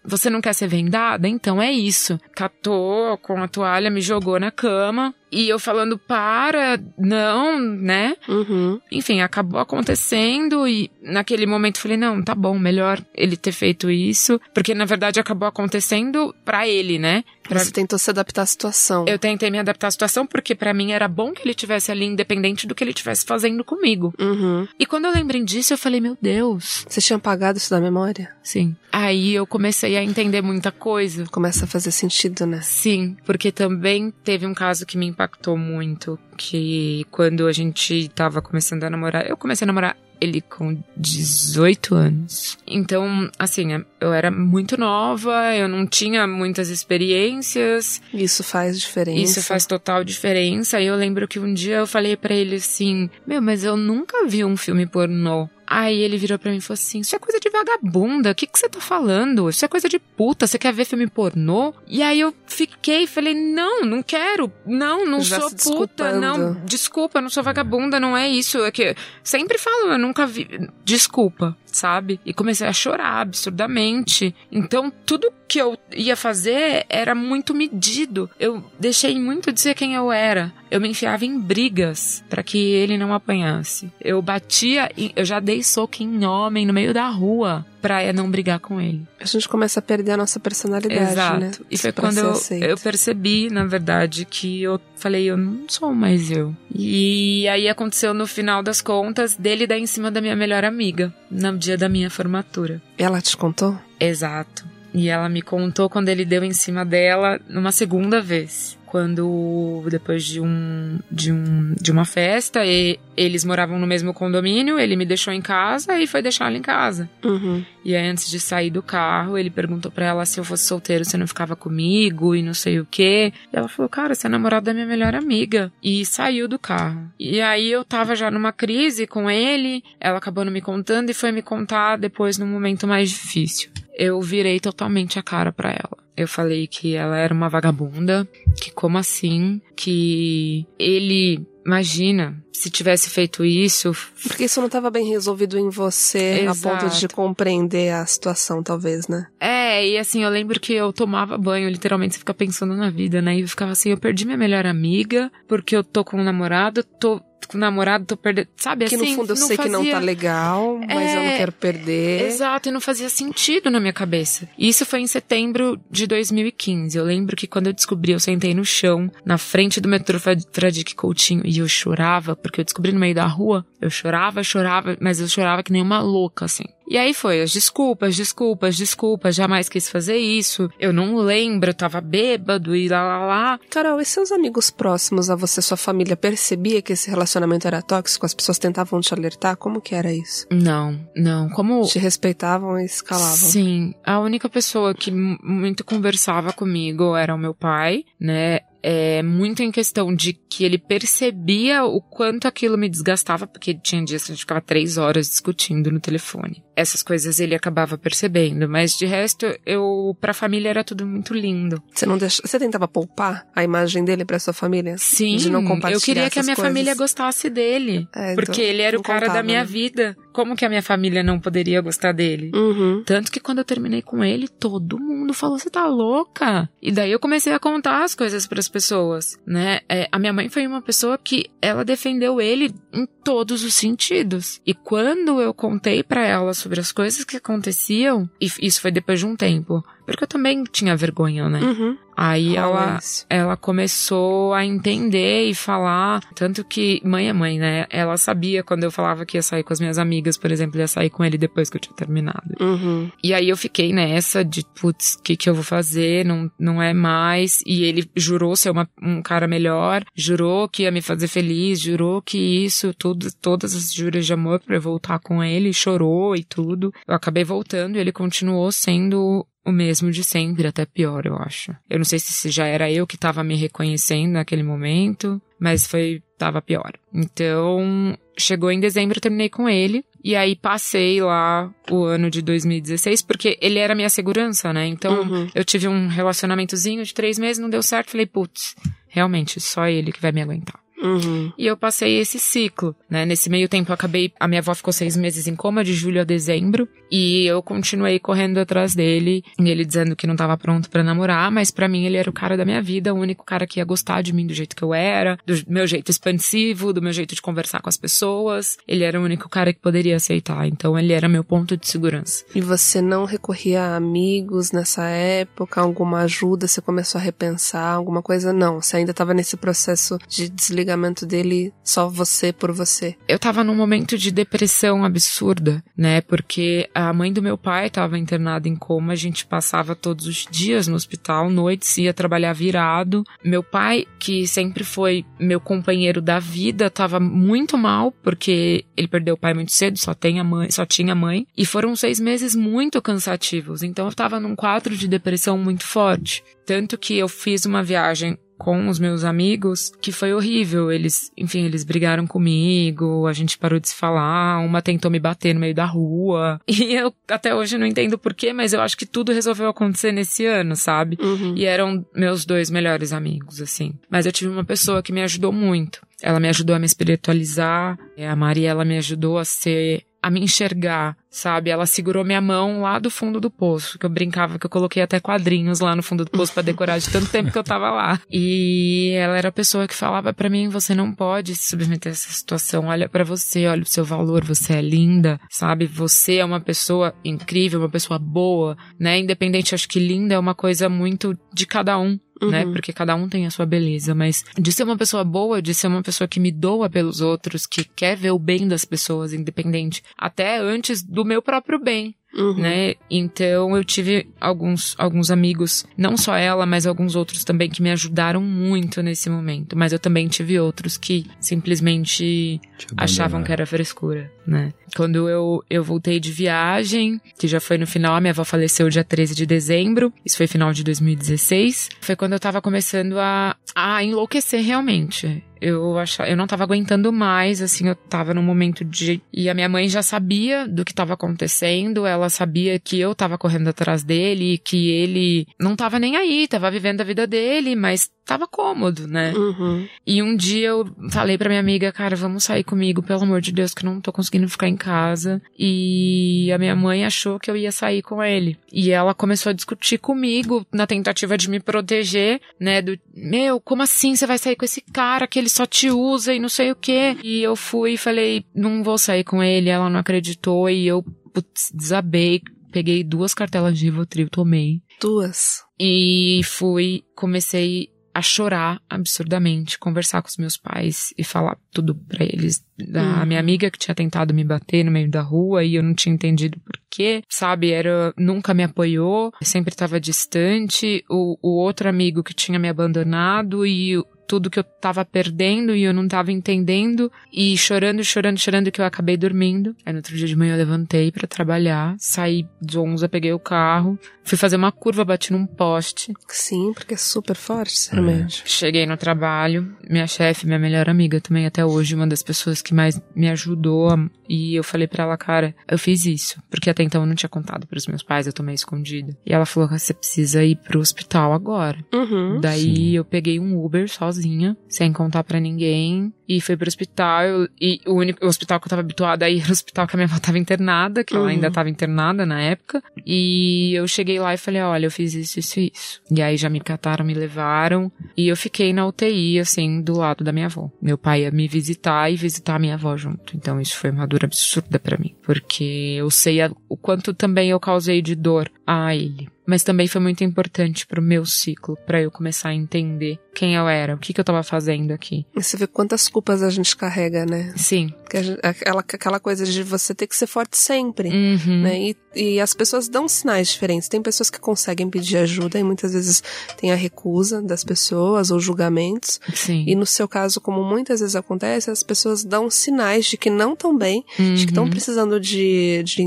Você 0.04 0.30
não 0.30 0.42
quer 0.42 0.54
ser 0.54 0.68
vendada? 0.68 1.28
Então 1.28 1.62
é 1.62 1.72
isso. 1.72 2.20
Catou 2.36 3.18
com 3.18 3.42
a 3.42 3.48
toalha, 3.48 3.90
me 3.90 4.02
jogou 4.02 4.40
na 4.40 4.52
cama. 4.52 5.14
E 5.32 5.48
eu 5.50 5.60
falando, 5.60 5.98
para, 5.98 6.80
não, 6.98 7.60
né? 7.60 8.16
Uhum. 8.28 8.80
Enfim, 8.92 9.22
acabou 9.22 9.60
acontecendo 9.60 10.68
e 10.68 10.90
naquele 11.02 11.46
momento 11.46 11.78
eu 11.78 11.82
falei, 11.82 11.98
não, 11.98 12.22
tá 12.22 12.34
bom, 12.36 12.58
melhor 12.58 13.04
ele 13.16 13.36
ter 13.38 13.52
feito 13.52 13.90
isso, 13.90 14.40
porque 14.54 14.74
na 14.74 14.86
verdade 14.86 15.20
acabou 15.20 15.48
acontecendo 15.48 16.34
pra 16.46 16.68
ele, 16.68 16.98
né? 17.00 17.24
Pra- 17.48 17.60
Você 17.60 17.72
tentou 17.72 17.98
se 17.98 18.10
adaptar 18.12 18.44
à 18.44 18.46
situação. 18.46 19.06
Eu 19.08 19.18
tentei 19.18 19.50
me 19.50 19.58
adaptar 19.58 19.88
à 19.88 19.92
situação 19.92 20.26
porque 20.28 20.54
pra 20.54 20.72
mim 20.74 20.92
era 20.92 21.08
bom 21.08 21.32
que 21.34 21.42
ele 21.44 21.56
tivesse 21.56 21.92
ali 21.92 22.06
independente 22.06 22.68
do 22.68 22.76
que 22.76 22.84
ele 22.84 22.94
tivesse 22.94 23.26
fazendo 23.26 23.64
comigo. 23.64 24.14
Uhum. 24.20 24.68
E 24.80 24.86
quando 24.86 25.06
eu 25.06 25.12
lembrei 25.12 25.44
disso, 25.44 25.74
eu 25.74 25.78
falei, 25.78 26.00
meu 26.00 26.16
Deus, 26.22 26.86
Você 26.88 27.02
tinha 27.02 27.18
apagado 27.18 27.58
isso 27.58 27.70
da 27.72 27.80
memória? 27.82 28.30
sim. 28.44 28.76
Aí 28.92 29.36
eu 29.36 29.46
comecei 29.46 29.96
a 29.98 30.04
entender 30.04 30.42
muita 30.42 30.72
coisa. 30.72 31.24
Começa 31.32 31.66
a 31.66 31.68
fazer 31.68 31.92
sentido, 31.92 32.48
né? 32.48 32.60
Sim, 32.64 33.16
porque 33.24 33.52
também 33.52 34.12
teve 34.24 34.48
um 34.48 34.54
caso 34.54 34.84
que 34.84 34.98
me 34.98 35.06
impactou 35.20 35.58
muito, 35.58 36.18
que 36.38 37.06
quando 37.12 37.46
a 37.46 37.52
gente 37.52 38.08
tava 38.16 38.42
começando 38.42 38.86
a 38.86 38.90
namorar, 38.90 39.28
eu 39.28 39.36
comecei 39.36 39.66
a 39.66 39.68
namorar 39.68 39.98
ele 40.22 40.42
com 40.42 40.78
18 40.98 41.96
anos. 41.96 42.58
Então, 42.68 43.30
assim, 43.38 43.68
eu 44.00 44.14
era 44.14 44.30
muito 44.32 44.78
nova, 44.78 45.56
eu 45.56 45.68
não 45.68 45.86
tinha 45.86 46.26
muitas 46.28 46.70
experiências, 46.70 48.02
Isso 48.14 48.44
faz 48.44 48.80
diferença. 48.80 49.40
isso 49.40 49.44
faz 49.48 49.66
total 49.66 50.04
diferença. 50.04 50.80
E 50.80 50.88
eu 50.88 50.96
lembro 50.96 51.28
que 51.28 51.40
um 51.40 51.54
dia 51.54 51.78
eu 51.78 51.88
falei 51.88 52.16
pra 52.18 52.34
ele 52.34 52.56
assim: 52.56 53.10
Meu, 53.26 53.42
mas 53.42 53.64
eu 53.64 53.76
nunca 53.78 54.26
vi 54.28 54.44
um 54.44 54.58
filme 54.58 54.86
pornô. 54.86 55.50
Aí 55.72 56.02
ele 56.02 56.18
virou 56.18 56.40
pra 56.40 56.50
mim 56.50 56.58
e 56.58 56.62
falou 56.62 56.74
assim: 56.74 57.02
Isso 57.02 57.16
é 57.16 57.20
coisa 57.20 57.40
de 57.40 57.48
vagabunda, 57.48 58.32
o 58.32 58.36
que, 58.36 58.48
que 58.48 58.58
você 58.58 58.68
tá 58.68 58.82
falando? 58.82 59.48
Isso 59.48 59.64
é 59.64 59.68
coisa 59.68 59.88
de 59.88 60.00
puta, 60.00 60.48
você 60.48 60.58
quer 60.58 60.74
ver 60.74 60.84
filme 60.84 61.06
pornô? 61.06 61.76
E 61.88 62.02
aí 62.02 62.20
eu 62.20 62.34
fiquei 62.48 63.06
falei: 63.06 63.36
Não, 63.36 63.86
não 63.86 64.02
quero, 64.02 64.52
não, 64.66 65.06
não 65.06 65.22
Já 65.22 65.40
sou 65.40 65.78
puta, 65.78 66.20
não, 66.20 66.56
desculpa, 66.66 67.22
não 67.22 67.30
sou 67.30 67.44
vagabunda, 67.44 68.00
não 68.00 68.18
é 68.18 68.28
isso. 68.28 68.58
É 68.64 68.72
que 68.72 68.96
sempre 69.24 69.60
falo, 69.60 69.92
eu 69.92 70.00
nunca 70.00 70.26
vi, 70.26 70.48
desculpa, 70.84 71.56
sabe? 71.80 72.20
E 72.26 72.34
comecei 72.34 72.68
a 72.68 72.74
chorar 72.74 73.22
absurdamente. 73.22 74.36
Então 74.52 74.92
tudo 75.06 75.32
que 75.48 75.60
eu 75.60 75.78
ia 75.96 76.16
fazer 76.16 76.86
era 76.90 77.16
muito 77.16 77.56
medido. 77.56 78.30
Eu 78.40 78.64
deixei 78.80 79.18
muito 79.20 79.52
de 79.52 79.60
ser 79.60 79.74
quem 79.74 79.96
eu 79.96 80.12
era. 80.12 80.54
Eu 80.70 80.80
me 80.80 80.90
enfiava 80.90 81.26
em 81.26 81.40
brigas 81.40 82.24
para 82.30 82.44
que 82.44 82.58
ele 82.58 82.98
não 82.98 83.14
apanhasse. 83.14 83.92
Eu 84.00 84.22
batia, 84.22 84.92
e 84.96 85.12
eu 85.16 85.26
já 85.26 85.40
dei 85.40 85.64
soco 85.64 86.04
em 86.04 86.24
homem 86.24 86.66
no 86.66 86.74
meio 86.74 86.94
da 86.94 87.08
rua 87.08 87.66
pra 87.82 88.12
não 88.14 88.30
brigar 88.30 88.60
com 88.60 88.80
ele. 88.80 89.06
A 89.20 89.26
gente 89.26 89.48
começa 89.48 89.80
a 89.80 89.84
perder 89.84 90.12
a 90.12 90.18
nossa 90.18 90.40
personalidade, 90.40 91.12
Exato. 91.12 91.40
né? 91.40 91.52
E 91.70 91.78
foi 91.78 91.92
Pra 91.92 92.08
quando 92.08 92.18
eu, 92.18 92.32
aceito. 92.32 92.64
eu 92.66 92.78
percebi, 92.78 93.50
na 93.50 93.66
verdade, 93.66 94.26
que 94.26 94.62
eu 94.62 94.80
falei, 94.96 95.26
eu 95.30 95.38
não 95.38 95.68
sou 95.68 95.94
mais 95.94 96.30
eu. 96.32 96.56
E 96.74 97.48
aí 97.48 97.68
aconteceu 97.68 98.14
no 98.14 98.26
final 98.28 98.62
das 98.64 98.82
contas 98.82 99.36
dele 99.36 99.68
dar 99.68 99.78
em 99.78 99.86
cima 99.88 100.10
da 100.10 100.22
minha 100.22 100.36
melhor 100.36 100.64
amiga, 100.66 101.14
no 101.30 101.58
dia 101.58 101.78
da 101.78 101.90
minha 101.90 102.10
formatura. 102.10 102.82
Ela 102.98 103.22
te 103.22 103.36
contou? 103.38 103.78
Exato. 104.00 104.66
E 104.94 105.08
ela 105.08 105.30
me 105.30 105.42
contou 105.44 105.88
quando 105.90 106.10
ele 106.10 106.26
deu 106.26 106.44
em 106.44 106.52
cima 106.54 106.84
dela 106.84 107.40
numa 107.48 107.72
segunda 107.72 108.20
vez. 108.22 108.76
Quando, 108.90 109.86
depois 109.90 110.26
de 110.26 110.42
um, 110.42 111.00
de 111.12 111.32
um 111.32 111.76
de 111.80 111.92
uma 111.92 112.06
festa, 112.06 112.66
e 112.66 113.00
eles 113.16 113.46
moravam 113.46 113.78
no 113.78 113.86
mesmo 113.86 114.14
condomínio, 114.14 114.80
ele 114.80 114.96
me 114.96 115.06
deixou 115.06 115.32
em 115.32 115.42
casa 115.42 116.00
e 116.00 116.08
foi 116.08 116.24
deixar 116.24 116.48
ela 116.48 116.58
em 116.58 116.62
casa. 116.62 117.08
Uhum. 117.24 117.64
E 117.86 117.96
aí, 117.96 118.08
antes 118.08 118.30
de 118.30 118.40
sair 118.40 118.72
do 118.72 118.82
carro, 118.82 119.38
ele 119.38 119.52
perguntou 119.52 119.92
pra 119.92 120.06
ela 120.06 120.26
se 120.26 120.40
eu 120.40 120.44
fosse 120.44 120.66
solteiro, 120.66 121.06
você 121.06 121.18
não 121.18 121.28
ficava 121.28 121.56
comigo 121.56 122.36
e 122.36 122.42
não 122.42 122.54
sei 122.54 122.80
o 122.80 122.88
quê. 122.90 123.32
E 123.54 123.56
ela 123.56 123.68
falou, 123.68 123.90
cara, 123.90 124.16
você 124.16 124.26
é 124.26 124.30
namorado 124.30 124.66
da 124.66 124.74
minha 124.74 124.88
melhor 124.88 125.14
amiga. 125.14 125.72
E 125.84 126.04
saiu 126.06 126.48
do 126.48 126.58
carro. 126.58 127.12
E 127.20 127.40
aí 127.42 127.72
eu 127.72 127.86
tava 127.86 128.16
já 128.16 128.32
numa 128.32 128.52
crise 128.52 129.06
com 129.06 129.30
ele, 129.30 129.84
ela 130.00 130.18
acabou 130.18 130.44
não 130.44 130.52
me 130.52 130.62
contando 130.62 131.12
e 131.12 131.14
foi 131.14 131.32
me 131.32 131.42
contar 131.44 131.98
depois 131.98 132.38
num 132.40 132.48
momento 132.48 132.88
mais 132.88 133.10
difícil. 133.10 133.70
Eu 133.96 134.20
virei 134.22 134.60
totalmente 134.60 135.20
a 135.20 135.24
cara 135.24 135.52
pra 135.52 135.72
ela. 135.72 136.09
Eu 136.20 136.28
falei 136.28 136.68
que 136.68 136.96
ela 136.96 137.18
era 137.18 137.34
uma 137.34 137.48
vagabunda, 137.48 138.28
que 138.60 138.70
como 138.72 138.98
assim, 138.98 139.62
que 139.74 140.68
ele, 140.78 141.48
imagina, 141.66 142.36
se 142.52 142.70
tivesse 142.70 143.10
feito 143.10 143.46
isso, 143.46 143.96
Porque 144.28 144.44
isso 144.44 144.60
não 144.60 144.68
estava 144.68 144.92
bem 144.92 145.08
resolvido 145.08 145.58
em 145.58 145.70
você 145.70 146.46
a 146.46 146.54
ponto 146.54 146.90
de 146.90 146.98
Exato. 146.98 147.16
compreender 147.16 147.94
a 147.94 148.06
situação, 148.06 148.62
talvez, 148.62 149.08
né? 149.08 149.28
É, 149.40 149.88
e 149.88 149.98
assim, 149.98 150.26
eu 150.26 150.30
lembro 150.30 150.60
que 150.60 150.74
eu 150.74 150.92
tomava 150.92 151.38
banho, 151.38 151.70
literalmente, 151.70 152.16
você 152.16 152.20
fica 152.20 152.34
pensando 152.34 152.76
na 152.76 152.90
vida, 152.90 153.22
né? 153.22 153.38
E 153.38 153.42
eu 153.42 153.48
ficava 153.48 153.72
assim, 153.72 153.92
eu 153.92 153.98
perdi 153.98 154.26
minha 154.26 154.38
melhor 154.38 154.66
amiga, 154.66 155.32
porque 155.48 155.74
eu 155.74 155.86
tô 155.86 156.04
com 156.04 156.18
um 156.20 156.24
namorado, 156.24 156.84
tô 156.84 157.22
com 157.48 157.58
o 157.58 157.60
namorado, 157.60 158.06
tô 158.06 158.18
perdendo. 158.18 158.48
Sabe 158.58 158.86
que 158.86 158.96
assim? 158.96 159.10
no 159.12 159.16
fundo 159.16 159.32
eu 159.32 159.36
sei 159.36 159.56
fazia... 159.58 159.72
que 159.72 159.78
não 159.78 159.90
tá 159.92 160.00
legal, 160.00 160.78
mas 160.80 160.90
É, 161.10 161.18
eu 161.18 161.24
não 161.24 161.38
quero 161.38 161.52
perder. 161.52 162.22
Exato, 162.28 162.70
e 162.70 162.72
não 162.72 162.82
fazia 162.82 163.10
sentido 163.10 163.70
na 163.70 163.80
minha 163.80 163.94
cabeça. 163.94 164.48
Isso 164.58 164.86
foi 164.86 165.00
em 165.02 165.08
setembro 165.08 165.80
de 165.90 166.06
2015. 166.08 166.98
Eu 166.98 167.04
lembro 167.06 167.36
que 167.36 167.48
quando 167.48 167.68
eu 167.68 167.74
descobri, 167.74 168.12
eu 168.12 168.20
sentei 168.20 168.54
no 168.54 168.66
chão, 168.66 169.12
na 169.26 169.38
frente 169.38 169.80
do 169.82 169.88
metrô 169.90 170.20
Fra- 170.20 170.36
Fradique 170.52 170.96
Coutinho, 170.96 171.42
e 171.46 171.60
eu 171.60 171.68
chorava, 171.68 172.36
porque 172.36 172.62
eu 172.62 172.66
descobri 172.66 172.92
no 172.92 173.00
meio 173.00 173.16
da 173.16 173.26
rua. 173.26 173.66
Eu 173.82 173.90
chorava, 173.90 174.44
chorava, 174.44 174.98
mas 175.00 175.20
eu 175.20 175.28
chorava 175.28 175.64
que 175.64 175.72
nem 175.72 175.82
uma 175.82 176.02
louca, 176.02 176.46
assim. 176.46 176.66
E 176.90 176.98
aí 176.98 177.14
foi 177.14 177.42
as 177.42 177.52
desculpas, 177.52 178.16
desculpas, 178.16 178.76
desculpas, 178.76 179.36
jamais 179.36 179.70
quis 179.70 179.88
fazer 179.88 180.18
isso. 180.18 180.72
Eu 180.80 180.92
não 180.92 181.18
lembro, 181.18 181.70
eu 181.70 181.74
tava 181.74 182.02
bêbado 182.02 182.76
e 182.76 182.90
lá 182.90 183.04
lá 183.04 183.26
lá. 183.26 183.60
Carol, 183.70 184.02
e 184.02 184.06
seus 184.06 184.32
amigos 184.32 184.72
próximos 184.72 185.30
a 185.30 185.36
você, 185.36 185.62
sua 185.62 185.78
família, 185.78 186.18
percebia 186.18 186.82
que 186.82 186.94
esse 186.94 187.08
relacionamento 187.08 187.68
era 187.68 187.84
tóxico? 187.84 188.26
As 188.26 188.34
pessoas 188.34 188.58
tentavam 188.58 189.00
te 189.02 189.14
alertar? 189.14 189.56
Como 189.56 189.80
que 189.80 189.94
era 189.94 190.12
isso? 190.12 190.48
Não, 190.52 191.00
não. 191.16 191.48
Como 191.50 191.86
Te 191.86 192.00
respeitavam 192.00 192.80
e 192.80 192.86
escalavam? 192.86 193.36
Sim, 193.38 193.94
a 194.04 194.20
única 194.20 194.50
pessoa 194.50 194.96
que 194.96 195.12
muito 195.12 195.84
conversava 195.86 196.52
comigo 196.52 197.16
era 197.16 197.36
o 197.36 197.38
meu 197.38 197.54
pai, 197.54 198.04
né? 198.20 198.62
É 198.82 199.22
muito 199.22 199.62
em 199.62 199.72
questão 199.72 200.14
de 200.16 200.34
que 200.34 200.64
ele 200.64 200.78
percebia 200.78 201.84
o 201.84 202.02
quanto 202.02 202.48
aquilo 202.48 202.78
me 202.78 202.88
desgastava, 202.90 203.46
porque 203.46 203.74
tinha 203.74 204.04
dias 204.04 204.24
que 204.24 204.32
a 204.32 204.36
gente 204.36 204.42
ficava 204.42 204.62
três 204.62 204.98
horas 204.98 205.28
discutindo 205.28 205.92
no 205.92 206.00
telefone. 206.00 206.64
Essas 206.76 207.04
coisas 207.04 207.40
ele 207.42 207.54
acabava 207.54 207.98
percebendo, 207.98 208.70
mas 208.70 208.98
de 208.98 209.06
resto, 209.06 209.46
eu, 209.66 210.16
pra 210.22 210.34
família 210.34 210.70
era 210.70 210.84
tudo 210.84 211.06
muito 211.06 211.34
lindo. 211.34 211.84
Você 211.94 212.06
não 212.06 212.18
deixa... 212.18 212.42
Você 212.46 212.58
tentava 212.58 212.88
poupar 212.88 213.46
a 213.54 213.64
imagem 213.64 214.06
dele 214.06 214.24
pra 214.24 214.40
sua 214.40 214.54
família? 214.54 214.96
Sim, 214.98 215.36
De 215.36 215.50
não 215.50 215.64
compartilhar 215.66 215.96
eu 215.98 216.02
queria 216.02 216.30
que 216.30 216.40
a 216.40 216.44
minha 216.44 216.56
coisas? 216.56 216.72
família 216.72 216.96
gostasse 216.96 217.50
dele. 217.50 218.08
É, 218.16 218.32
então, 218.32 218.36
porque 218.36 218.62
ele 218.62 218.82
era 218.82 218.98
o 218.98 219.04
cara 219.04 219.22
da 219.22 219.26
contava, 219.28 219.44
minha 219.44 219.60
né? 219.60 219.66
vida. 219.66 220.16
Como 220.32 220.56
que 220.56 220.66
a 220.66 220.70
minha 220.70 220.82
família 220.82 221.24
não 221.24 221.40
poderia 221.40 221.82
gostar 221.82 222.12
dele? 222.12 222.52
Uhum. 222.54 223.04
Tanto 223.06 223.32
que 223.32 223.40
quando 223.40 223.60
eu 223.60 223.66
terminei 223.66 224.02
com 224.02 224.24
ele, 224.24 224.48
todo 224.48 225.00
mundo 225.00 225.34
falou: 225.34 225.58
você 225.58 225.70
tá 225.70 225.86
louca? 225.88 226.70
E 226.82 226.92
daí 226.92 227.12
eu 227.12 227.20
comecei 227.20 227.54
a 227.54 227.60
contar 227.60 228.04
as 228.04 228.16
coisas 228.16 228.46
pras 228.48 228.68
pessoas, 228.68 229.38
né? 229.46 229.80
É, 229.90 230.08
a 230.12 230.20
minha 230.20 230.34
mãe 230.34 230.50
foi 230.50 230.66
uma 230.68 230.82
pessoa 230.82 231.18
que 231.18 231.50
ela 231.62 231.84
defendeu 231.84 232.40
ele 232.40 232.74
em 232.94 233.08
todos 233.30 233.64
os 233.64 233.76
sentidos. 233.76 234.60
E 234.66 234.74
quando 234.74 235.40
eu 235.40 235.54
contei 235.54 236.02
pra 236.02 236.26
ela 236.26 236.52
sobre 236.56 236.80
as 236.80 236.92
coisas 236.92 237.24
que 237.24 237.38
aconteciam, 237.38 238.28
e 238.42 238.50
isso 238.60 238.82
foi 238.82 238.90
depois 238.92 239.20
de 239.20 239.26
um 239.28 239.36
tempo, 239.36 239.86
porque 240.04 240.24
eu 240.24 240.28
também 240.28 240.64
tinha 240.64 240.96
vergonha, 240.98 241.48
né? 241.48 241.60
Uhum. 241.62 241.96
Aí 242.22 242.58
Rola 242.58 242.82
ela, 242.82 243.00
ela 243.30 243.56
começou 243.56 244.54
a 244.54 244.66
entender 244.66 245.46
e 245.50 245.54
falar. 245.56 246.20
Tanto 246.36 246.66
que 246.66 247.02
mãe 247.06 247.30
é 247.30 247.34
mãe, 247.34 247.58
né? 247.58 247.86
Ela 247.90 248.18
sabia 248.18 248.62
quando 248.62 248.84
eu 248.84 248.92
falava 248.92 249.26
que 249.26 249.38
ia 249.38 249.42
sair 249.42 249.64
com 249.64 249.72
as 249.72 249.80
minhas 249.80 249.98
amigas, 249.98 250.36
por 250.36 250.52
exemplo, 250.52 250.80
ia 250.80 250.88
sair 250.88 251.10
com 251.10 251.24
ele 251.24 251.38
depois 251.38 251.70
que 251.70 251.78
eu 251.78 251.82
tinha 251.82 251.96
terminado. 251.96 252.56
Uhum. 252.60 253.10
E 253.24 253.34
aí 253.34 253.48
eu 253.48 253.56
fiquei 253.56 253.94
nessa 253.94 254.44
de, 254.44 254.66
putz, 254.82 255.14
o 255.14 255.22
que, 255.24 255.38
que 255.38 255.50
eu 255.50 255.54
vou 255.56 255.64
fazer? 255.64 256.26
Não, 256.26 256.52
não 256.60 256.82
é 256.82 256.94
mais. 256.94 257.62
E 257.66 257.84
ele 257.84 258.10
jurou 258.18 258.54
ser 258.56 258.72
uma- 258.72 258.90
um 259.02 259.22
cara 259.22 259.48
melhor, 259.48 260.04
jurou 260.14 260.68
que 260.68 260.84
ia 260.84 260.92
me 260.92 261.02
fazer 261.02 261.28
feliz, 261.30 261.80
jurou 261.80 262.22
que 262.22 262.38
isso, 262.66 262.94
tudo, 262.94 263.19
todas 263.42 263.76
as 263.76 263.94
juras 263.94 264.26
de 264.26 264.34
amor 264.34 264.60
pra 264.60 264.76
eu 264.76 264.82
voltar 264.82 265.20
com 265.20 265.44
ele, 265.44 265.74
chorou 265.74 266.36
e 266.36 266.44
tudo. 266.44 266.94
Eu 267.08 267.14
acabei 267.16 267.44
voltando 267.44 267.96
e 267.96 268.00
ele 268.00 268.12
continuou 268.12 268.72
sendo 268.72 269.46
o 269.66 269.72
mesmo 269.72 270.10
de 270.10 270.24
sempre, 270.24 270.68
até 270.68 270.86
pior, 270.86 271.26
eu 271.26 271.36
acho. 271.36 271.76
Eu 271.90 272.00
não 272.00 272.06
sei 272.06 272.18
se 272.18 272.50
já 272.50 272.66
era 272.66 272.92
eu 272.92 273.06
que 273.06 273.18
tava 273.18 273.44
me 273.44 273.56
reconhecendo 273.56 274.32
naquele 274.32 274.64
momento, 274.64 275.40
mas 275.60 275.86
foi, 275.86 276.24
tava 276.38 276.62
pior. 276.62 276.94
Então, 277.14 278.18
chegou 278.38 278.72
em 278.72 278.80
dezembro, 278.80 279.18
eu 279.18 279.22
terminei 279.22 279.50
com 279.50 279.70
ele. 279.70 280.04
E 280.24 280.36
aí 280.36 280.56
passei 280.56 281.22
lá 281.22 281.72
o 281.90 282.04
ano 282.04 282.30
de 282.30 282.42
2016, 282.42 283.22
porque 283.22 283.58
ele 283.62 283.80
era 283.80 283.96
minha 283.96 284.10
segurança, 284.10 284.74
né? 284.74 284.86
Então, 284.88 285.22
Uhum. 285.22 285.48
eu 285.56 285.64
tive 285.64 285.88
um 285.88 286.08
relacionamentozinho 286.08 287.04
de 287.06 287.14
três 287.14 287.38
meses, 287.40 287.60
não 287.60 287.70
deu 287.70 287.82
certo. 287.84 288.12
Falei, 288.12 288.26
putz, 288.26 288.76
realmente, 289.08 289.60
só 289.62 289.88
ele 289.88 290.12
que 290.12 290.22
vai 290.22 290.32
me 290.32 290.42
aguentar. 290.42 290.80
Uhum. 291.02 291.52
E 291.58 291.66
eu 291.66 291.78
passei 291.78 292.20
esse 292.20 292.40
ciclo, 292.40 292.96
né? 293.10 293.26
Nesse 293.26 293.50
meio 293.50 293.70
tempo 293.70 293.92
eu 293.92 293.94
acabei. 293.94 294.34
A 294.40 294.48
minha 294.48 294.60
avó 294.60 294.74
ficou 294.76 294.94
seis 294.94 295.16
meses 295.16 295.48
em 295.48 295.56
coma, 295.56 295.84
de 295.84 295.94
julho 295.94 296.22
a 296.22 296.24
dezembro. 296.24 296.88
E 297.12 297.46
eu 297.46 297.62
continuei 297.64 298.20
correndo 298.20 298.60
atrás 298.60 298.94
dele. 298.94 299.44
E 299.60 299.70
ele 299.70 299.86
dizendo 299.86 300.16
que 300.16 300.28
não 300.28 300.36
tava 300.36 300.58
pronto 300.58 300.90
pra 300.90 301.04
namorar, 301.04 301.52
mas 301.52 301.72
pra 301.72 301.88
mim 301.88 302.06
ele 302.06 302.18
era 302.18 302.30
o 302.30 302.34
cara 302.34 302.58
da 302.58 302.66
minha 302.66 302.82
vida, 302.82 303.14
o 303.14 303.18
único 303.18 303.46
cara 303.46 303.66
que 303.66 303.80
ia 303.80 303.86
gostar 303.86 304.22
de 304.22 304.34
mim 304.34 304.46
do 304.46 304.54
jeito 304.54 304.76
que 304.76 304.84
eu 304.84 304.94
era, 304.94 305.38
do 305.46 305.54
meu 305.68 305.88
jeito 305.88 306.12
expansivo, 306.12 306.94
do 306.94 307.02
meu 307.02 307.14
jeito 307.14 307.34
de 307.34 307.42
conversar 307.42 307.82
com 307.82 307.90
as 307.90 307.98
pessoas. 307.98 308.78
Ele 308.88 309.04
era 309.04 309.20
o 309.20 309.24
único 309.24 309.50
cara 309.50 309.74
que 309.74 309.80
poderia 309.80 310.16
aceitar. 310.16 310.68
Então 310.68 310.98
ele 310.98 311.14
era 311.14 311.30
meu 311.30 311.44
ponto 311.44 311.78
de 311.78 311.88
segurança. 311.88 312.44
E 312.54 312.62
você 312.62 313.02
não 313.02 313.26
recorria 313.26 313.82
a 313.82 313.96
amigos 313.96 314.72
nessa 314.72 315.08
época? 315.08 315.82
Alguma 315.82 316.22
ajuda? 316.22 316.68
Você 316.68 316.82
começou 316.82 317.20
a 317.20 317.24
repensar 317.24 317.94
alguma 317.94 318.22
coisa? 318.22 318.52
Não, 318.52 318.82
você 318.82 318.98
ainda 318.98 319.12
estava 319.12 319.34
nesse 319.34 319.56
processo 319.58 320.18
de 320.28 320.50
desligamento 320.90 321.26
dele 321.26 321.72
só 321.84 322.08
você 322.08 322.52
por 322.52 322.72
você. 322.72 323.16
eu 323.28 323.38
tava 323.38 323.64
num 323.64 323.76
momento 323.76 324.18
de 324.18 324.32
depressão 324.32 325.04
absurda, 325.06 325.84
né? 325.96 326.22
Porque 326.22 326.90
a 326.94 327.14
mãe 327.14 327.32
do 327.32 327.42
meu 327.42 327.58
pai 327.58 327.90
tava 327.90 328.18
internada 328.18 328.68
em 328.68 328.76
coma, 328.76 329.14
a 329.14 329.16
gente 329.16 329.46
passava 329.46 329.96
todos 329.96 330.26
os 330.26 330.48
dias 330.50 330.88
no 330.88 330.96
hospital, 330.96 331.50
noites, 331.50 331.98
ia 331.98 332.14
trabalhar 332.14 332.54
virado. 332.54 333.24
Meu 333.44 333.62
pai, 333.62 334.06
que 334.18 334.48
sempre 334.48 334.84
foi 334.84 335.26
meu 335.40 335.60
companheiro 335.60 336.22
da 336.22 336.40
vida, 336.40 336.90
tava 336.90 337.20
muito 337.20 337.78
mal, 337.78 338.12
porque 338.24 338.86
ele 338.98 339.08
perdeu 339.08 339.36
o 339.36 339.40
pai 339.40 339.54
muito 339.54 339.72
cedo, 339.72 339.98
só 339.98 340.14
tem 340.14 340.40
a 340.40 340.44
mãe, 340.44 340.72
só 340.72 340.86
tinha 340.86 341.14
a 341.14 341.16
mãe. 341.16 341.46
E 341.56 341.66
foram 341.66 341.96
seis 341.96 342.20
meses 342.20 342.56
muito 342.56 343.02
cansativos. 343.02 343.84
Então 343.84 344.08
eu 344.08 344.14
tava 344.14 344.40
num 344.40 344.56
quadro 344.56 344.96
de 344.96 345.08
depressão 345.08 345.58
muito 345.58 345.84
forte. 345.84 346.44
Tanto 346.66 346.98
que 346.98 347.18
eu 347.18 347.28
fiz 347.28 347.66
uma 347.66 347.84
viagem 347.84 348.38
com 348.60 348.90
os 348.90 349.00
meus 349.00 349.24
amigos, 349.24 349.90
que 350.02 350.12
foi 350.12 350.34
horrível. 350.34 350.92
Eles, 350.92 351.32
enfim, 351.38 351.64
eles 351.64 351.86
brigaram 351.86 352.28
comigo, 352.28 353.26
a 353.26 353.32
gente 353.32 353.58
parou 353.58 353.80
de 353.80 353.88
se 353.88 353.96
falar, 353.96 354.60
uma 354.60 354.82
tentou 354.82 355.10
me 355.10 355.18
bater 355.18 355.54
no 355.54 355.62
meio 355.62 355.74
da 355.74 355.86
rua. 355.86 356.60
E 356.90 356.94
eu 356.96 357.14
até 357.28 357.54
hoje 357.54 357.78
não 357.78 357.86
entendo 357.86 358.18
porquê, 358.18 358.52
mas 358.52 358.74
eu 358.74 358.82
acho 358.82 358.98
que 358.98 359.06
tudo 359.06 359.32
resolveu 359.32 359.70
acontecer 359.70 360.12
nesse 360.12 360.46
ano, 360.46 360.76
sabe? 360.76 361.18
Uhum. 361.22 361.54
E 361.56 361.66
eram 361.66 362.06
meus 362.16 362.46
dois 362.46 362.70
melhores 362.70 363.14
amigos, 363.14 363.62
assim. 363.62 363.94
Mas 364.10 364.26
eu 364.26 364.32
tive 364.32 364.50
uma 364.50 364.64
pessoa 364.64 365.04
que 365.04 365.14
me 365.14 365.22
ajudou 365.22 365.52
muito. 365.52 366.02
Ela 366.22 366.40
me 366.40 366.50
ajudou 366.50 366.76
a 366.76 366.80
me 366.80 366.86
espiritualizar. 366.86 367.98
A 368.18 368.36
Maria, 368.36 368.70
ela 368.70 368.84
me 368.84 368.98
ajudou 368.98 369.38
a 369.38 369.46
ser 369.46 370.04
a 370.22 370.30
me 370.30 370.42
enxergar, 370.42 371.16
sabe? 371.30 371.70
Ela 371.70 371.86
segurou 371.86 372.26
minha 372.26 372.42
mão 372.42 372.82
lá 372.82 373.00
do 373.00 373.10
fundo 373.10 373.40
do 373.40 373.50
poço, 373.50 373.98
que 374.00 374.06
eu 374.06 374.10
brincava 374.10 374.58
que 374.58 374.66
eu 374.66 374.70
coloquei 374.70 375.02
até 375.02 375.20
quadrinhos 375.20 375.80
lá 375.80 375.96
no 375.96 376.04
fundo 376.04 376.26
do 376.26 376.32
poço 376.32 376.54
pra 376.54 376.64
decorar 376.64 376.98
de 376.98 377.10
tanto 377.10 377.30
tempo 377.30 377.52
que 377.52 377.58
eu 377.58 377.64
tava 377.64 377.92
lá. 377.92 378.20
E 378.30 379.12
ela 379.16 379.38
era 379.38 379.50
a 379.50 379.52
pessoa 379.52 379.88
que 379.88 379.94
falava 379.94 380.34
pra 380.34 380.50
mim, 380.50 380.70
você 380.70 380.96
não 380.96 381.14
pode 381.14 381.56
se 381.56 381.70
submeter 381.70 382.12
a 382.12 382.14
essa 382.14 382.32
situação. 382.32 382.88
Olha 382.88 383.08
pra 383.08 383.24
você, 383.24 383.68
olha 383.68 383.84
o 383.84 383.86
seu 383.86 384.04
valor, 384.04 384.44
você 384.44 384.74
é 384.74 384.82
linda, 384.82 385.40
sabe? 385.50 385.86
Você 385.86 386.38
é 386.38 386.46
uma 386.46 386.60
pessoa 386.60 387.14
incrível, 387.24 387.80
uma 387.80 387.90
pessoa 387.90 388.20
boa, 388.20 388.78
né? 389.00 389.20
Independente, 389.20 389.76
acho 389.76 389.88
que 389.88 390.00
linda 390.00 390.36
é 390.36 390.40
uma 390.40 390.56
coisa 390.56 390.90
muito 390.90 391.38
de 391.54 391.66
cada 391.66 392.00
um 392.00 392.20
né? 392.42 392.66
Uhum. 392.66 392.74
Porque 392.74 392.94
cada 392.94 393.16
um 393.16 393.28
tem 393.28 393.46
a 393.46 393.52
sua 393.52 393.66
beleza, 393.66 394.14
mas 394.14 394.44
de 394.58 394.72
ser 394.72 394.84
uma 394.84 394.98
pessoa 394.98 395.24
boa, 395.24 395.62
de 395.62 395.74
ser 395.74 395.88
uma 395.88 396.02
pessoa 396.02 396.28
que 396.28 396.40
me 396.40 396.52
doa 396.52 396.90
pelos 396.90 397.22
outros, 397.22 397.66
que 397.66 397.84
quer 397.84 398.16
ver 398.16 398.32
o 398.32 398.40
bem 398.40 398.68
das 398.68 398.86
pessoas, 398.86 399.34
independente, 399.34 400.04
até 400.18 400.60
antes 400.60 401.04
do 401.04 401.26
meu 401.26 401.42
próprio 401.42 401.80
bem, 401.80 402.16
Uhum. 402.34 402.58
né? 402.58 402.96
Então 403.10 403.76
eu 403.76 403.84
tive 403.84 404.28
alguns, 404.40 404.96
alguns 404.98 405.32
amigos, 405.32 405.86
não 405.98 406.16
só 406.16 406.36
ela, 406.36 406.66
mas 406.66 406.86
alguns 406.86 407.16
outros 407.16 407.44
também 407.44 407.70
que 407.70 407.82
me 407.82 407.90
ajudaram 407.92 408.42
muito 408.42 409.02
nesse 409.02 409.30
momento. 409.30 409.76
Mas 409.76 409.92
eu 409.92 410.00
também 410.00 410.28
tive 410.28 410.60
outros 410.60 410.98
que 410.98 411.26
simplesmente 411.40 412.62
Te 412.78 412.88
achavam 412.96 413.44
que 413.44 413.52
era 413.52 413.66
frescura, 413.66 414.32
né? 414.46 414.74
Quando 414.96 415.30
eu, 415.30 415.64
eu 415.70 415.84
voltei 415.84 416.20
de 416.20 416.32
viagem, 416.32 417.20
que 417.38 417.48
já 417.48 417.60
foi 417.60 417.78
no 417.78 417.88
final, 417.88 418.16
a 418.16 418.22
minha 418.22 418.32
avó 418.32 418.44
faleceu 418.44 418.90
dia 418.90 419.04
13 419.04 419.36
de 419.36 419.46
dezembro, 419.46 420.14
isso 420.26 420.38
foi 420.38 420.48
final 420.48 420.72
de 420.74 420.84
2016, 420.84 421.90
foi 422.02 422.16
quando 422.16 422.34
eu 422.34 422.40
tava 422.40 422.62
começando 422.62 423.20
a, 423.20 423.56
a 423.76 424.04
enlouquecer 424.04 424.64
realmente. 424.64 425.44
Eu 425.62 425.98
achava, 425.98 426.30
eu 426.30 426.38
não 426.38 426.48
tava 426.48 426.64
aguentando 426.64 427.12
mais, 427.12 427.62
assim, 427.62 427.88
eu 427.88 427.96
tava 427.96 428.34
num 428.34 428.44
momento 428.44 428.84
de. 428.86 429.22
E 429.34 429.50
a 429.50 429.54
minha 429.54 429.70
mãe 429.70 429.88
já 429.90 430.02
sabia 430.02 430.68
do 430.68 430.86
que 430.86 430.94
tava 430.94 431.14
acontecendo, 431.14 432.06
ela 432.06 432.30
sabia 432.30 432.80
que 432.80 433.00
eu 433.00 433.14
tava 433.14 433.38
correndo 433.38 433.68
atrás 433.68 434.04
dele, 434.04 434.58
que 434.58 434.90
ele 434.92 435.48
não 435.60 435.76
tava 435.76 436.00
nem 436.00 436.16
aí, 436.16 436.48
tava 436.48 436.72
vivendo 436.72 437.02
a 437.02 437.04
vida 437.04 437.28
dele, 437.28 437.76
mas 437.76 438.10
tava 438.30 438.48
cômodo, 438.48 439.08
né? 439.08 439.34
Uhum. 439.34 439.88
E 440.06 440.22
um 440.22 440.36
dia 440.36 440.68
eu 440.68 440.88
falei 441.10 441.36
pra 441.36 441.50
minha 441.50 441.60
amiga, 441.60 441.92
cara, 441.92 442.16
vamos 442.16 442.44
sair 442.44 442.64
comigo, 442.64 443.02
pelo 443.02 443.24
amor 443.24 443.42
de 443.42 443.52
Deus, 443.52 443.74
que 443.74 443.84
eu 443.84 443.90
não 443.90 444.00
tô 444.00 444.12
conseguindo 444.12 444.48
ficar 444.48 444.68
em 444.68 444.78
casa. 444.78 445.42
E 445.58 446.52
a 446.54 446.60
minha 446.60 446.76
mãe 446.76 447.04
achou 447.04 447.40
que 447.40 447.50
eu 447.50 447.58
ia 447.58 447.72
sair 447.72 448.04
com 448.04 448.24
ele. 448.24 448.56
E 448.72 448.92
ela 448.92 449.16
começou 449.16 449.50
a 449.50 449.54
discutir 449.54 449.98
comigo 449.98 450.64
na 450.72 450.86
tentativa 450.86 451.36
de 451.36 451.50
me 451.50 451.60
proteger, 451.60 452.40
né? 452.60 452.84
Do, 452.84 453.00
meu, 453.16 453.60
como 453.60 453.82
assim 453.82 454.16
você 454.16 454.28
vai 454.28 454.38
sair 454.38 454.56
com 454.56 454.66
esse 454.66 454.82
cara 454.82 455.26
que 455.26 455.40
ele 455.40 455.49
ele 455.50 455.56
só 455.56 455.66
te 455.66 455.90
usa 455.90 456.34
e 456.34 456.40
não 456.40 456.50
sei 456.50 456.72
o 456.72 456.76
quê. 456.76 457.18
E 457.24 457.42
eu 457.42 457.56
fui 457.56 457.94
e 457.94 457.98
falei, 457.98 458.46
não 458.56 458.84
vou 458.84 458.98
sair 458.98 459.24
com 459.24 459.42
ele, 459.44 459.70
ela 459.70 459.90
não 459.90 460.00
acreditou 460.00 460.70
e 460.70 460.88
eu 460.88 461.04
putz, 461.34 461.72
desabei, 461.74 462.42
peguei 462.72 463.04
duas 463.04 463.34
cartelas 463.34 463.78
de 463.78 463.86
Rivotril, 463.86 464.30
tomei. 464.30 464.82
Duas. 465.02 465.64
E 465.80 466.42
fui, 466.44 467.04
comecei 467.16 467.90
a 468.14 468.22
chorar 468.22 468.82
absurdamente, 468.90 469.78
conversar 469.80 470.22
com 470.22 470.28
os 470.28 470.36
meus 470.38 470.58
pais 470.58 471.14
e 471.18 471.24
falar 471.24 471.58
tudo 471.72 471.96
para 471.96 472.26
eles. 472.26 472.62
Da 472.78 473.20
Uhum. 473.22 473.26
minha 473.28 473.40
amiga 473.40 473.70
que 473.72 473.78
tinha 473.78 473.96
tentado 473.96 474.34
me 474.34 474.44
bater 474.44 474.84
no 474.84 474.92
meio 474.92 475.10
da 475.10 475.22
rua 475.22 475.64
e 475.64 475.76
eu 475.76 475.84
não 475.84 475.94
tinha 475.94 476.14
entendido 476.14 476.60
por 476.60 476.78
quê, 476.90 477.22
sabe? 477.30 477.72
Era, 477.72 478.12
nunca 478.18 478.54
me 478.54 478.64
apoiou, 478.64 479.32
sempre 479.42 479.72
estava 479.74 480.00
distante. 480.00 481.04
O, 481.10 481.38
o 481.42 481.62
outro 481.64 481.88
amigo 481.88 482.24
que 482.24 482.34
tinha 482.34 482.60
me 482.60 482.68
abandonado 482.68 483.66
e 483.66 483.96
tudo 484.30 484.48
que 484.48 484.60
eu 484.60 484.64
tava 484.64 485.04
perdendo 485.04 485.76
e 485.76 485.82
eu 485.82 485.92
não 485.92 486.08
tava 486.08 486.32
entendendo 486.32 487.12
e 487.34 487.58
chorando, 487.58 488.04
chorando, 488.04 488.38
chorando 488.38 488.72
que 488.72 488.80
eu 488.80 488.86
acabei 488.86 489.18
dormindo. 489.18 489.76
Aí 489.84 489.92
no 489.92 489.98
outro 489.98 490.16
dia 490.16 490.28
de 490.28 490.36
manhã 490.36 490.54
eu 490.54 490.58
levantei 490.60 491.12
pra 491.12 491.28
trabalhar, 491.28 491.96
saí 491.98 492.48
de 492.62 492.78
Onza, 492.78 493.10
peguei 493.10 493.34
o 493.34 493.40
carro, 493.40 493.98
fui 494.24 494.38
fazer 494.38 494.56
uma 494.56 494.72
curva, 494.72 495.04
bati 495.04 495.34
num 495.34 495.48
poste, 495.48 496.14
Sim, 496.28 496.74
porque 496.76 496.94
é 496.94 496.98
super 496.98 497.36
forte 497.36 497.74
esse 497.74 497.96
remédio. 497.96 498.44
Cheguei 498.46 498.86
no 498.86 498.96
trabalho, 498.96 499.76
minha 499.90 500.06
chefe, 500.06 500.46
minha 500.46 500.60
melhor 500.60 500.88
amiga 500.88 501.20
também 501.20 501.48
até 501.48 501.66
hoje, 501.66 501.96
uma 501.96 502.06
das 502.06 502.22
pessoas 502.22 502.62
que 502.62 502.74
mais 502.74 503.02
me 503.16 503.28
ajudou. 503.30 503.98
E 504.28 504.54
eu 504.54 504.64
falei 504.64 504.86
pra 504.88 505.06
ela, 505.06 505.18
cara, 505.18 505.56
eu 505.68 505.80
fiz 505.80 506.06
isso, 506.06 506.40
porque 506.52 506.70
até 506.70 506.84
então 506.84 507.02
eu 507.02 507.08
não 507.08 507.16
tinha 507.16 507.30
contado 507.30 507.66
pros 507.66 507.88
meus 507.88 508.04
pais, 508.04 508.28
eu 508.28 508.34
tomei 508.34 508.54
escondido. 508.54 509.18
E 509.26 509.34
ela 509.34 509.46
falou, 509.48 509.68
você 509.70 509.92
precisa 509.92 510.44
ir 510.44 510.56
pro 510.58 510.80
hospital 510.80 511.34
agora. 511.34 511.84
Uhum. 511.92 512.40
Daí 512.40 512.76
Sim. 512.76 512.92
eu 512.92 513.04
peguei 513.04 513.40
um 513.40 513.60
Uber 513.64 513.90
sozinha, 513.90 514.19
sem 514.68 514.92
contar 514.94 515.24
pra 515.24 515.40
ninguém, 515.40 516.14
e 516.28 516.40
fui 516.42 516.56
pro 516.58 516.68
hospital. 516.68 517.24
E 517.60 517.80
o 517.88 517.94
único 517.94 518.24
o 518.24 518.28
hospital 518.28 518.60
que 518.60 518.68
eu 518.68 518.70
tava 518.70 518.82
habituada 518.82 519.26
a 519.26 519.30
ir 519.30 519.40
era 519.42 519.50
o 519.50 519.52
hospital 519.52 519.88
que 519.88 519.96
a 519.96 519.98
minha 519.98 520.06
avó 520.08 520.20
tava 520.20 520.38
internada, 520.38 521.04
que 521.04 521.14
Uhum. 521.16 521.22
ela 521.22 521.30
ainda 521.32 521.52
tava 521.52 521.70
internada 521.70 522.26
na 522.26 522.42
época. 522.42 522.82
E 523.06 523.74
eu 523.74 523.88
cheguei 523.88 524.20
lá 524.20 524.34
e 524.34 524.38
falei: 524.38 524.62
olha, 524.62 524.86
eu 524.86 524.92
fiz 524.92 525.14
isso, 525.14 525.40
isso 525.40 525.60
e 525.60 525.72
isso. 525.74 526.02
E 526.12 526.22
aí 526.22 526.38
já 526.38 526.50
me 526.50 526.60
cataram, 526.60 527.04
me 527.06 527.14
levaram, 527.14 527.92
e 528.16 528.28
eu 528.28 528.36
fiquei 528.38 528.72
na 528.74 528.86
UTI, 528.86 529.40
assim, 529.40 529.82
do 529.82 529.98
lado 529.98 530.24
da 530.24 530.32
minha 530.32 530.46
avó. 530.48 530.70
Meu 530.82 530.98
pai 530.98 531.24
ia 531.24 531.32
me 531.32 531.48
visitar 531.48 532.12
e 532.12 532.16
visitar 532.16 532.56
a 532.56 532.60
minha 532.60 532.76
avó 532.76 532.96
junto. 532.98 533.36
Então 533.36 533.60
isso 533.60 533.76
foi 533.78 533.90
uma 533.90 534.06
dor 534.08 534.24
absurda 534.24 534.78
pra 534.80 534.98
mim, 534.98 535.16
porque 535.24 535.96
eu 535.98 536.10
sei 536.12 536.42
a- 536.42 536.52
o 536.68 536.78
quanto 536.78 537.14
também 537.14 537.50
eu 537.50 537.60
causei 537.60 538.02
de 538.02 538.16
dor 538.16 538.50
a 538.66 538.96
ele. 538.96 539.28
Mas 539.50 539.64
também 539.64 539.88
foi 539.88 540.00
muito 540.00 540.24
importante 540.24 540.86
pro 540.86 541.02
meu 541.02 541.26
ciclo, 541.26 541.76
pra 541.84 542.00
eu 542.00 542.12
começar 542.12 542.50
a 542.50 542.54
entender 542.54 543.18
quem 543.34 543.56
eu 543.56 543.68
era, 543.68 543.96
o 543.96 543.98
que, 543.98 544.14
que 544.14 544.20
eu 544.20 544.24
tava 544.24 544.44
fazendo 544.44 544.92
aqui. 544.92 545.26
E 545.36 545.42
você 545.42 545.58
vê 545.58 545.66
quantas 545.66 546.08
culpas 546.08 546.44
a 546.44 546.52
gente 546.52 546.78
carrega, 546.78 547.26
né? 547.26 547.52
Sim. 547.56 547.92
Aquela, 548.42 548.80
aquela 548.82 549.20
coisa 549.20 549.46
de 549.46 549.64
você 549.64 549.94
ter 549.94 550.08
que 550.08 550.16
ser 550.16 550.28
forte 550.28 550.58
sempre. 550.58 551.10
Uhum. 551.10 551.62
Né? 551.64 551.80
E, 551.80 551.98
e 552.16 552.40
as 552.40 552.54
pessoas 552.54 552.88
dão 552.90 553.08
sinais 553.08 553.50
diferentes. 553.50 553.88
Tem 553.88 554.02
pessoas 554.02 554.30
que 554.30 554.40
conseguem 554.40 554.90
pedir 554.90 555.18
ajuda 555.18 555.60
e 555.60 555.64
muitas 555.64 555.94
vezes 555.94 556.24
tem 556.58 556.72
a 556.72 556.76
recusa 556.76 557.42
das 557.42 557.64
pessoas 557.64 558.32
ou 558.32 558.40
julgamentos. 558.40 559.20
Sim. 559.34 559.64
E 559.68 559.76
no 559.76 559.86
seu 559.86 560.08
caso, 560.08 560.42
como 560.42 560.64
muitas 560.64 561.00
vezes 561.00 561.16
acontece, 561.16 561.70
as 561.70 561.84
pessoas 561.84 562.24
dão 562.24 562.50
sinais 562.50 563.06
de 563.06 563.18
que 563.18 563.30
não 563.30 563.54
estão 563.54 563.78
bem, 563.78 564.04
de 564.18 564.46
que 564.46 564.52
estão 564.52 564.64
Uhum. 564.64 564.70
precisando 564.70 565.20
de, 565.20 565.82
de, 565.84 566.04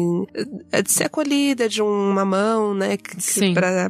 de 0.83 0.91
ser 0.91 1.05
acolhida, 1.05 1.69
de 1.69 1.81
uma 1.83 2.25
mão, 2.25 2.75
né, 2.75 2.97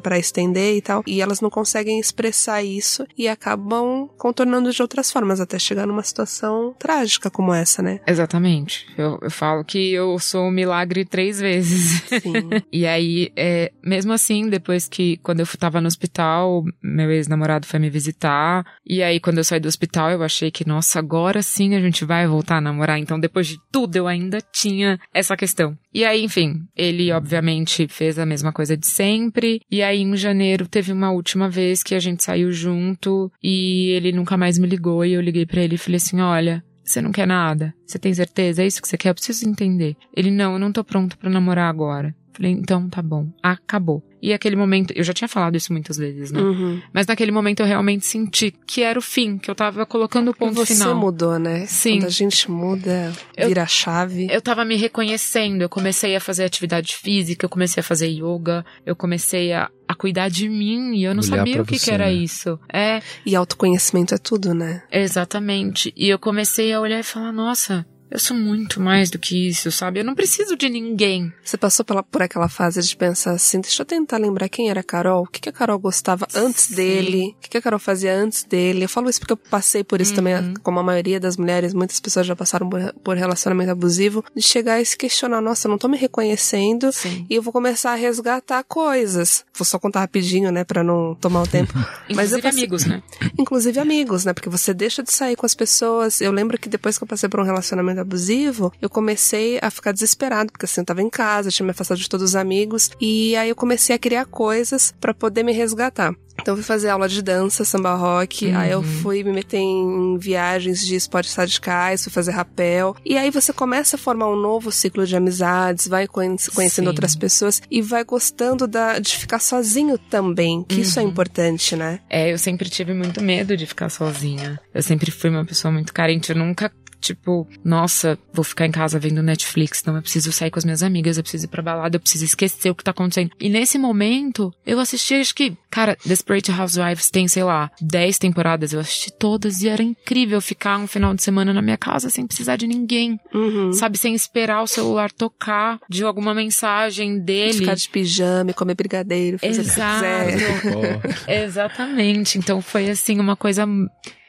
pra 0.02 0.18
estender 0.18 0.76
e 0.76 0.80
tal. 0.82 1.02
E 1.06 1.20
elas 1.20 1.40
não 1.40 1.50
conseguem 1.50 1.98
expressar 1.98 2.62
isso 2.62 3.06
e 3.16 3.28
acabam 3.28 4.08
contornando 4.18 4.70
de 4.72 4.82
outras 4.82 5.10
formas, 5.10 5.40
até 5.40 5.58
chegar 5.58 5.86
numa 5.86 6.02
situação 6.02 6.74
trágica 6.78 7.30
como 7.30 7.52
essa, 7.52 7.82
né? 7.82 8.00
Exatamente. 8.06 8.86
Eu, 8.96 9.18
eu 9.22 9.30
falo 9.30 9.64
que 9.64 9.92
eu 9.92 10.18
sou 10.18 10.46
um 10.46 10.50
milagre 10.50 11.04
três 11.04 11.40
vezes. 11.40 12.02
Sim. 12.02 12.32
E 12.72 12.86
aí, 12.86 13.30
é, 13.36 13.70
mesmo 13.84 14.12
assim, 14.12 14.48
depois 14.48 14.88
que, 14.88 15.18
quando 15.18 15.40
eu 15.40 15.46
tava 15.58 15.80
no 15.80 15.86
hospital, 15.86 16.64
meu 16.82 17.10
ex-namorado 17.10 17.66
foi 17.66 17.78
me 17.78 17.90
visitar. 17.90 18.64
E 18.86 19.02
aí, 19.02 19.20
quando 19.20 19.38
eu 19.38 19.44
saí 19.44 19.60
do 19.60 19.68
hospital, 19.68 20.10
eu 20.10 20.22
achei 20.22 20.50
que, 20.50 20.66
nossa, 20.66 20.98
agora 20.98 21.42
sim 21.42 21.74
a 21.74 21.80
gente 21.80 22.04
vai 22.04 22.26
voltar 22.26 22.56
a 22.56 22.60
namorar. 22.60 22.98
Então, 22.98 23.20
depois 23.20 23.46
de 23.46 23.58
tudo, 23.70 23.94
eu 23.96 24.06
ainda 24.06 24.38
tinha 24.40 24.98
essa 25.12 25.36
questão. 25.36 25.76
E 25.92 26.04
aí, 26.04 26.24
enfim, 26.24 26.62
ele 26.74 27.12
obviamente 27.12 27.86
fez 27.88 28.18
a 28.18 28.24
mesma 28.24 28.52
coisa 28.52 28.76
de 28.76 28.86
sempre. 28.86 29.60
E 29.70 29.82
aí, 29.82 30.00
em 30.00 30.16
janeiro, 30.16 30.66
teve 30.66 30.92
uma 30.92 31.10
última 31.10 31.48
vez 31.48 31.82
que 31.82 31.94
a 31.94 32.00
gente 32.00 32.24
saiu 32.24 32.50
junto 32.52 33.30
e 33.42 33.90
ele 33.90 34.12
nunca 34.12 34.36
mais 34.36 34.58
me 34.58 34.66
ligou. 34.66 35.04
E 35.04 35.12
eu 35.12 35.20
liguei 35.20 35.44
pra 35.44 35.60
ele 35.62 35.74
e 35.74 35.78
falei 35.78 35.96
assim: 35.96 36.20
olha. 36.20 36.64
Você 36.92 37.00
não 37.00 37.10
quer 37.10 37.26
nada? 37.26 37.74
Você 37.86 37.98
tem 37.98 38.12
certeza? 38.12 38.62
É 38.62 38.66
isso 38.66 38.82
que 38.82 38.86
você 38.86 38.98
quer? 38.98 39.08
Eu 39.08 39.14
preciso 39.14 39.48
entender. 39.48 39.96
Ele, 40.14 40.30
não, 40.30 40.52
eu 40.52 40.58
não 40.58 40.70
tô 40.70 40.84
pronto 40.84 41.16
pra 41.16 41.30
namorar 41.30 41.70
agora. 41.70 42.14
Falei, 42.34 42.52
então 42.52 42.86
tá 42.90 43.00
bom. 43.00 43.28
Acabou. 43.42 44.02
E 44.22 44.32
aquele 44.32 44.54
momento, 44.54 44.92
eu 44.94 45.02
já 45.02 45.12
tinha 45.12 45.26
falado 45.26 45.56
isso 45.56 45.72
muitas 45.72 45.96
vezes, 45.96 46.30
né? 46.30 46.40
Uhum. 46.40 46.80
Mas 46.92 47.06
naquele 47.08 47.32
momento 47.32 47.58
eu 47.60 47.66
realmente 47.66 48.06
senti 48.06 48.54
que 48.66 48.80
era 48.82 48.96
o 48.98 49.02
fim, 49.02 49.36
que 49.36 49.50
eu 49.50 49.54
tava 49.54 49.84
colocando 49.84 50.30
o 50.30 50.34
ponto 50.34 50.54
você 50.54 50.74
final. 50.74 50.94
mudou, 50.96 51.38
né? 51.40 51.66
Sim. 51.66 51.98
Quando 51.98 52.06
a 52.06 52.10
gente 52.10 52.48
muda, 52.50 53.12
Eu- 53.36 53.48
vira 53.48 53.64
a 53.64 53.66
chave. 53.66 54.28
Eu 54.30 54.40
tava 54.40 54.64
me 54.64 54.76
reconhecendo, 54.76 55.62
eu 55.62 55.68
comecei 55.68 56.14
a 56.14 56.20
fazer 56.20 56.44
atividade 56.44 56.94
física, 56.94 57.44
eu 57.44 57.50
comecei 57.50 57.80
a 57.80 57.84
fazer 57.84 58.06
yoga, 58.08 58.64
eu 58.86 58.94
comecei 58.94 59.52
a, 59.52 59.68
a 59.88 59.94
cuidar 59.94 60.28
de 60.28 60.48
mim 60.48 60.94
e 60.94 61.02
eu 61.04 61.14
não 61.14 61.22
Olhar 61.24 61.38
sabia 61.38 61.60
o 61.60 61.66
que, 61.66 61.76
você, 61.78 61.86
que 61.86 61.90
era 61.90 62.06
né? 62.06 62.12
isso. 62.12 62.58
É, 62.72 63.02
E 63.26 63.34
autoconhecimento 63.34 64.14
é 64.14 64.18
tudo, 64.18 64.54
né? 64.54 64.82
exatamente. 64.92 65.92
E 65.96 66.08
eu 66.08 66.18
comecei 66.18 66.72
a 66.72 66.80
olhar 66.80 67.00
e 67.00 67.02
falar, 67.02 67.32
nossa, 67.32 67.84
eu 68.12 68.18
sou 68.18 68.36
muito 68.36 68.80
mais 68.80 69.10
do 69.10 69.18
que 69.18 69.48
isso, 69.48 69.72
sabe? 69.72 70.00
Eu 70.00 70.04
não 70.04 70.14
preciso 70.14 70.54
de 70.56 70.68
ninguém. 70.68 71.32
Você 71.42 71.56
passou 71.56 71.84
pela, 71.84 72.02
por 72.02 72.22
aquela 72.22 72.48
fase 72.48 72.80
de 72.82 72.94
pensar 72.96 73.32
assim, 73.32 73.60
deixa 73.60 73.82
eu 73.82 73.86
tentar 73.86 74.18
lembrar 74.18 74.48
quem 74.48 74.68
era 74.70 74.80
a 74.80 74.84
Carol, 74.84 75.22
o 75.24 75.26
que, 75.26 75.40
que 75.40 75.48
a 75.48 75.52
Carol 75.52 75.78
gostava 75.78 76.26
antes 76.34 76.64
Sim. 76.66 76.74
dele, 76.74 77.34
o 77.38 77.40
que, 77.40 77.48
que 77.50 77.56
a 77.58 77.62
Carol 77.62 77.78
fazia 77.80 78.14
antes 78.14 78.44
dele. 78.44 78.84
Eu 78.84 78.88
falo 78.88 79.08
isso 79.08 79.18
porque 79.18 79.32
eu 79.32 79.36
passei 79.36 79.82
por 79.82 80.00
isso 80.00 80.12
Uhum. 80.12 80.16
também, 80.16 80.54
como 80.62 80.78
a 80.78 80.82
maioria 80.82 81.18
das 81.18 81.36
mulheres, 81.36 81.72
muitas 81.74 81.98
pessoas 82.00 82.26
já 82.26 82.36
passaram 82.36 82.68
por, 82.68 82.92
por 83.02 83.16
relacionamento 83.16 83.70
abusivo, 83.70 84.22
de 84.36 84.42
chegar 84.42 84.80
e 84.80 84.84
se 84.84 84.96
questionar, 84.96 85.40
nossa, 85.40 85.66
eu 85.66 85.70
não 85.70 85.78
tô 85.78 85.88
me 85.88 85.96
reconhecendo 85.96 86.92
Sim. 86.92 87.26
e 87.30 87.34
eu 87.34 87.42
vou 87.42 87.52
começar 87.52 87.92
a 87.92 87.94
resgatar 87.96 88.62
coisas. 88.64 89.44
Vou 89.54 89.64
só 89.64 89.78
contar 89.78 90.00
rapidinho, 90.00 90.50
né, 90.52 90.64
pra 90.64 90.82
não 90.84 91.14
tomar 91.14 91.42
o 91.42 91.46
tempo. 91.46 91.72
Mas 92.10 92.32
Inclusive 92.32 92.42
passei- 92.42 92.58
amigos, 92.60 92.84
né? 92.86 93.02
Inclusive 93.38 93.80
amigos, 93.80 94.24
né? 94.24 94.32
Porque 94.32 94.48
você 94.50 94.74
deixa 94.74 95.02
de 95.02 95.12
sair 95.12 95.34
com 95.36 95.46
as 95.46 95.54
pessoas. 95.54 96.20
Eu 96.20 96.30
lembro 96.32 96.58
que 96.58 96.68
depois 96.68 96.98
que 96.98 97.04
eu 97.04 97.08
passei 97.08 97.28
por 97.28 97.40
um 97.40 97.44
relacionamento 97.44 98.01
abusivo, 98.02 98.72
eu 98.80 98.90
comecei 98.90 99.58
a 99.62 99.70
ficar 99.70 99.92
desesperado, 99.92 100.52
porque 100.52 100.66
assim, 100.66 100.80
eu 100.80 100.84
tava 100.84 101.02
em 101.02 101.10
casa, 101.10 101.50
tinha 101.50 101.64
me 101.64 101.70
afastado 101.70 101.98
de 101.98 102.08
todos 102.08 102.30
os 102.30 102.36
amigos, 102.36 102.90
e 103.00 103.34
aí 103.36 103.48
eu 103.48 103.56
comecei 103.56 103.94
a 103.96 103.98
criar 103.98 104.24
coisas 104.26 104.94
pra 105.00 105.14
poder 105.14 105.42
me 105.42 105.52
resgatar. 105.52 106.14
Então 106.40 106.52
eu 106.52 106.56
fui 106.56 106.64
fazer 106.64 106.88
aula 106.88 107.08
de 107.08 107.20
dança, 107.22 107.64
samba 107.64 107.94
rock, 107.94 108.46
Uhum. 108.46 108.56
aí 108.58 108.70
eu 108.72 108.82
fui 108.82 109.22
me 109.22 109.32
meter 109.32 109.58
em 109.58 110.16
viagens 110.18 110.84
de 110.84 110.96
esportes 110.96 111.34
radicais, 111.34 112.02
fui 112.02 112.10
fazer 112.12 112.32
rapel. 112.32 112.96
E 113.04 113.16
aí 113.18 113.30
você 113.30 113.52
começa 113.52 113.96
a 113.96 113.98
formar 113.98 114.28
um 114.28 114.34
novo 114.36 114.72
ciclo 114.72 115.06
de 115.06 115.14
amizades, 115.14 115.86
vai 115.86 116.06
conhe- 116.08 116.36
conhecendo 116.54 116.84
Sim. 116.86 116.88
outras 116.88 117.14
pessoas 117.14 117.60
e 117.70 117.82
vai 117.82 118.02
gostando 118.02 118.66
da, 118.66 118.98
de 118.98 119.16
ficar 119.16 119.38
sozinho 119.38 119.98
também, 119.98 120.64
que 120.64 120.80
isso 120.80 120.98
é 120.98 121.02
Uhum. 121.02 121.10
importante, 121.10 121.76
né? 121.76 122.00
É, 122.08 122.32
eu 122.32 122.38
sempre 122.38 122.68
tive 122.70 122.94
muito 122.94 123.22
medo 123.22 123.54
de 123.56 123.66
ficar 123.66 123.90
sozinha. 123.90 124.58
Eu 124.74 124.82
sempre 124.82 125.10
fui 125.10 125.28
uma 125.30 125.44
pessoa 125.44 125.70
muito 125.70 125.92
carente. 125.92 126.30
Eu 126.32 126.36
nunca, 126.38 126.72
tipo, 127.02 127.46
nossa, 127.64 128.18
vou 128.32 128.44
ficar 128.44 128.66
em 128.66 128.70
casa 128.70 128.98
vendo 128.98 129.22
Netflix. 129.22 129.82
Não, 129.84 129.96
eu 129.96 130.02
preciso 130.02 130.32
sair 130.32 130.50
com 130.50 130.58
as 130.58 130.64
minhas 130.64 130.82
amigas, 130.82 131.16
eu 131.16 131.22
preciso 131.22 131.44
ir 131.44 131.48
pra 131.48 131.62
balada, 131.62 131.96
eu 131.96 132.00
preciso 132.00 132.24
esquecer 132.24 132.70
o 132.70 132.74
que 132.74 132.84
tá 132.84 132.92
acontecendo. 132.92 133.32
E 133.38 133.48
nesse 133.48 133.78
momento, 133.78 134.54
eu 134.64 134.78
assisti, 134.78 135.14
acho 135.14 135.34
que, 135.34 135.56
cara, 135.70 135.96
Desperate 136.06 136.50
Housewives 136.50 137.10
tem, 137.10 137.26
sei 137.28 137.44
lá, 137.44 137.70
10 137.80 138.18
temporadas. 138.18 138.72
Eu 138.72 138.80
assisti 138.80 139.12
todas 139.12 139.62
e 139.62 139.68
era 139.68 139.82
incrível 139.82 140.40
ficar 140.40 140.78
um 140.78 140.86
final 140.86 141.14
de 141.14 141.22
semana 141.22 141.52
na 141.52 141.60
minha 141.60 141.76
casa 141.76 142.08
sem 142.08 142.26
precisar 142.26 142.56
de 142.56 142.66
ninguém. 142.66 143.18
Uhum. 143.34 143.72
Sabe, 143.72 143.98
sem 143.98 144.14
esperar 144.14 144.62
o 144.62 144.66
celular 144.66 145.10
tocar 145.10 145.78
de 145.88 146.04
alguma 146.04 146.32
mensagem 146.32 147.18
dele. 147.18 147.54
Ficar 147.54 147.74
de 147.74 147.88
pijama, 147.88 148.50
e 148.50 148.54
comer 148.54 148.74
brigadeiro, 148.74 149.38
fazer 149.38 149.60
o 149.60 149.64
que 149.64 149.70
Exato. 149.70 150.04
quiser. 150.04 151.44
Exatamente. 151.44 152.38
Então 152.38 152.62
foi 152.62 152.88
assim 152.88 153.18
uma 153.18 153.36
coisa. 153.36 153.66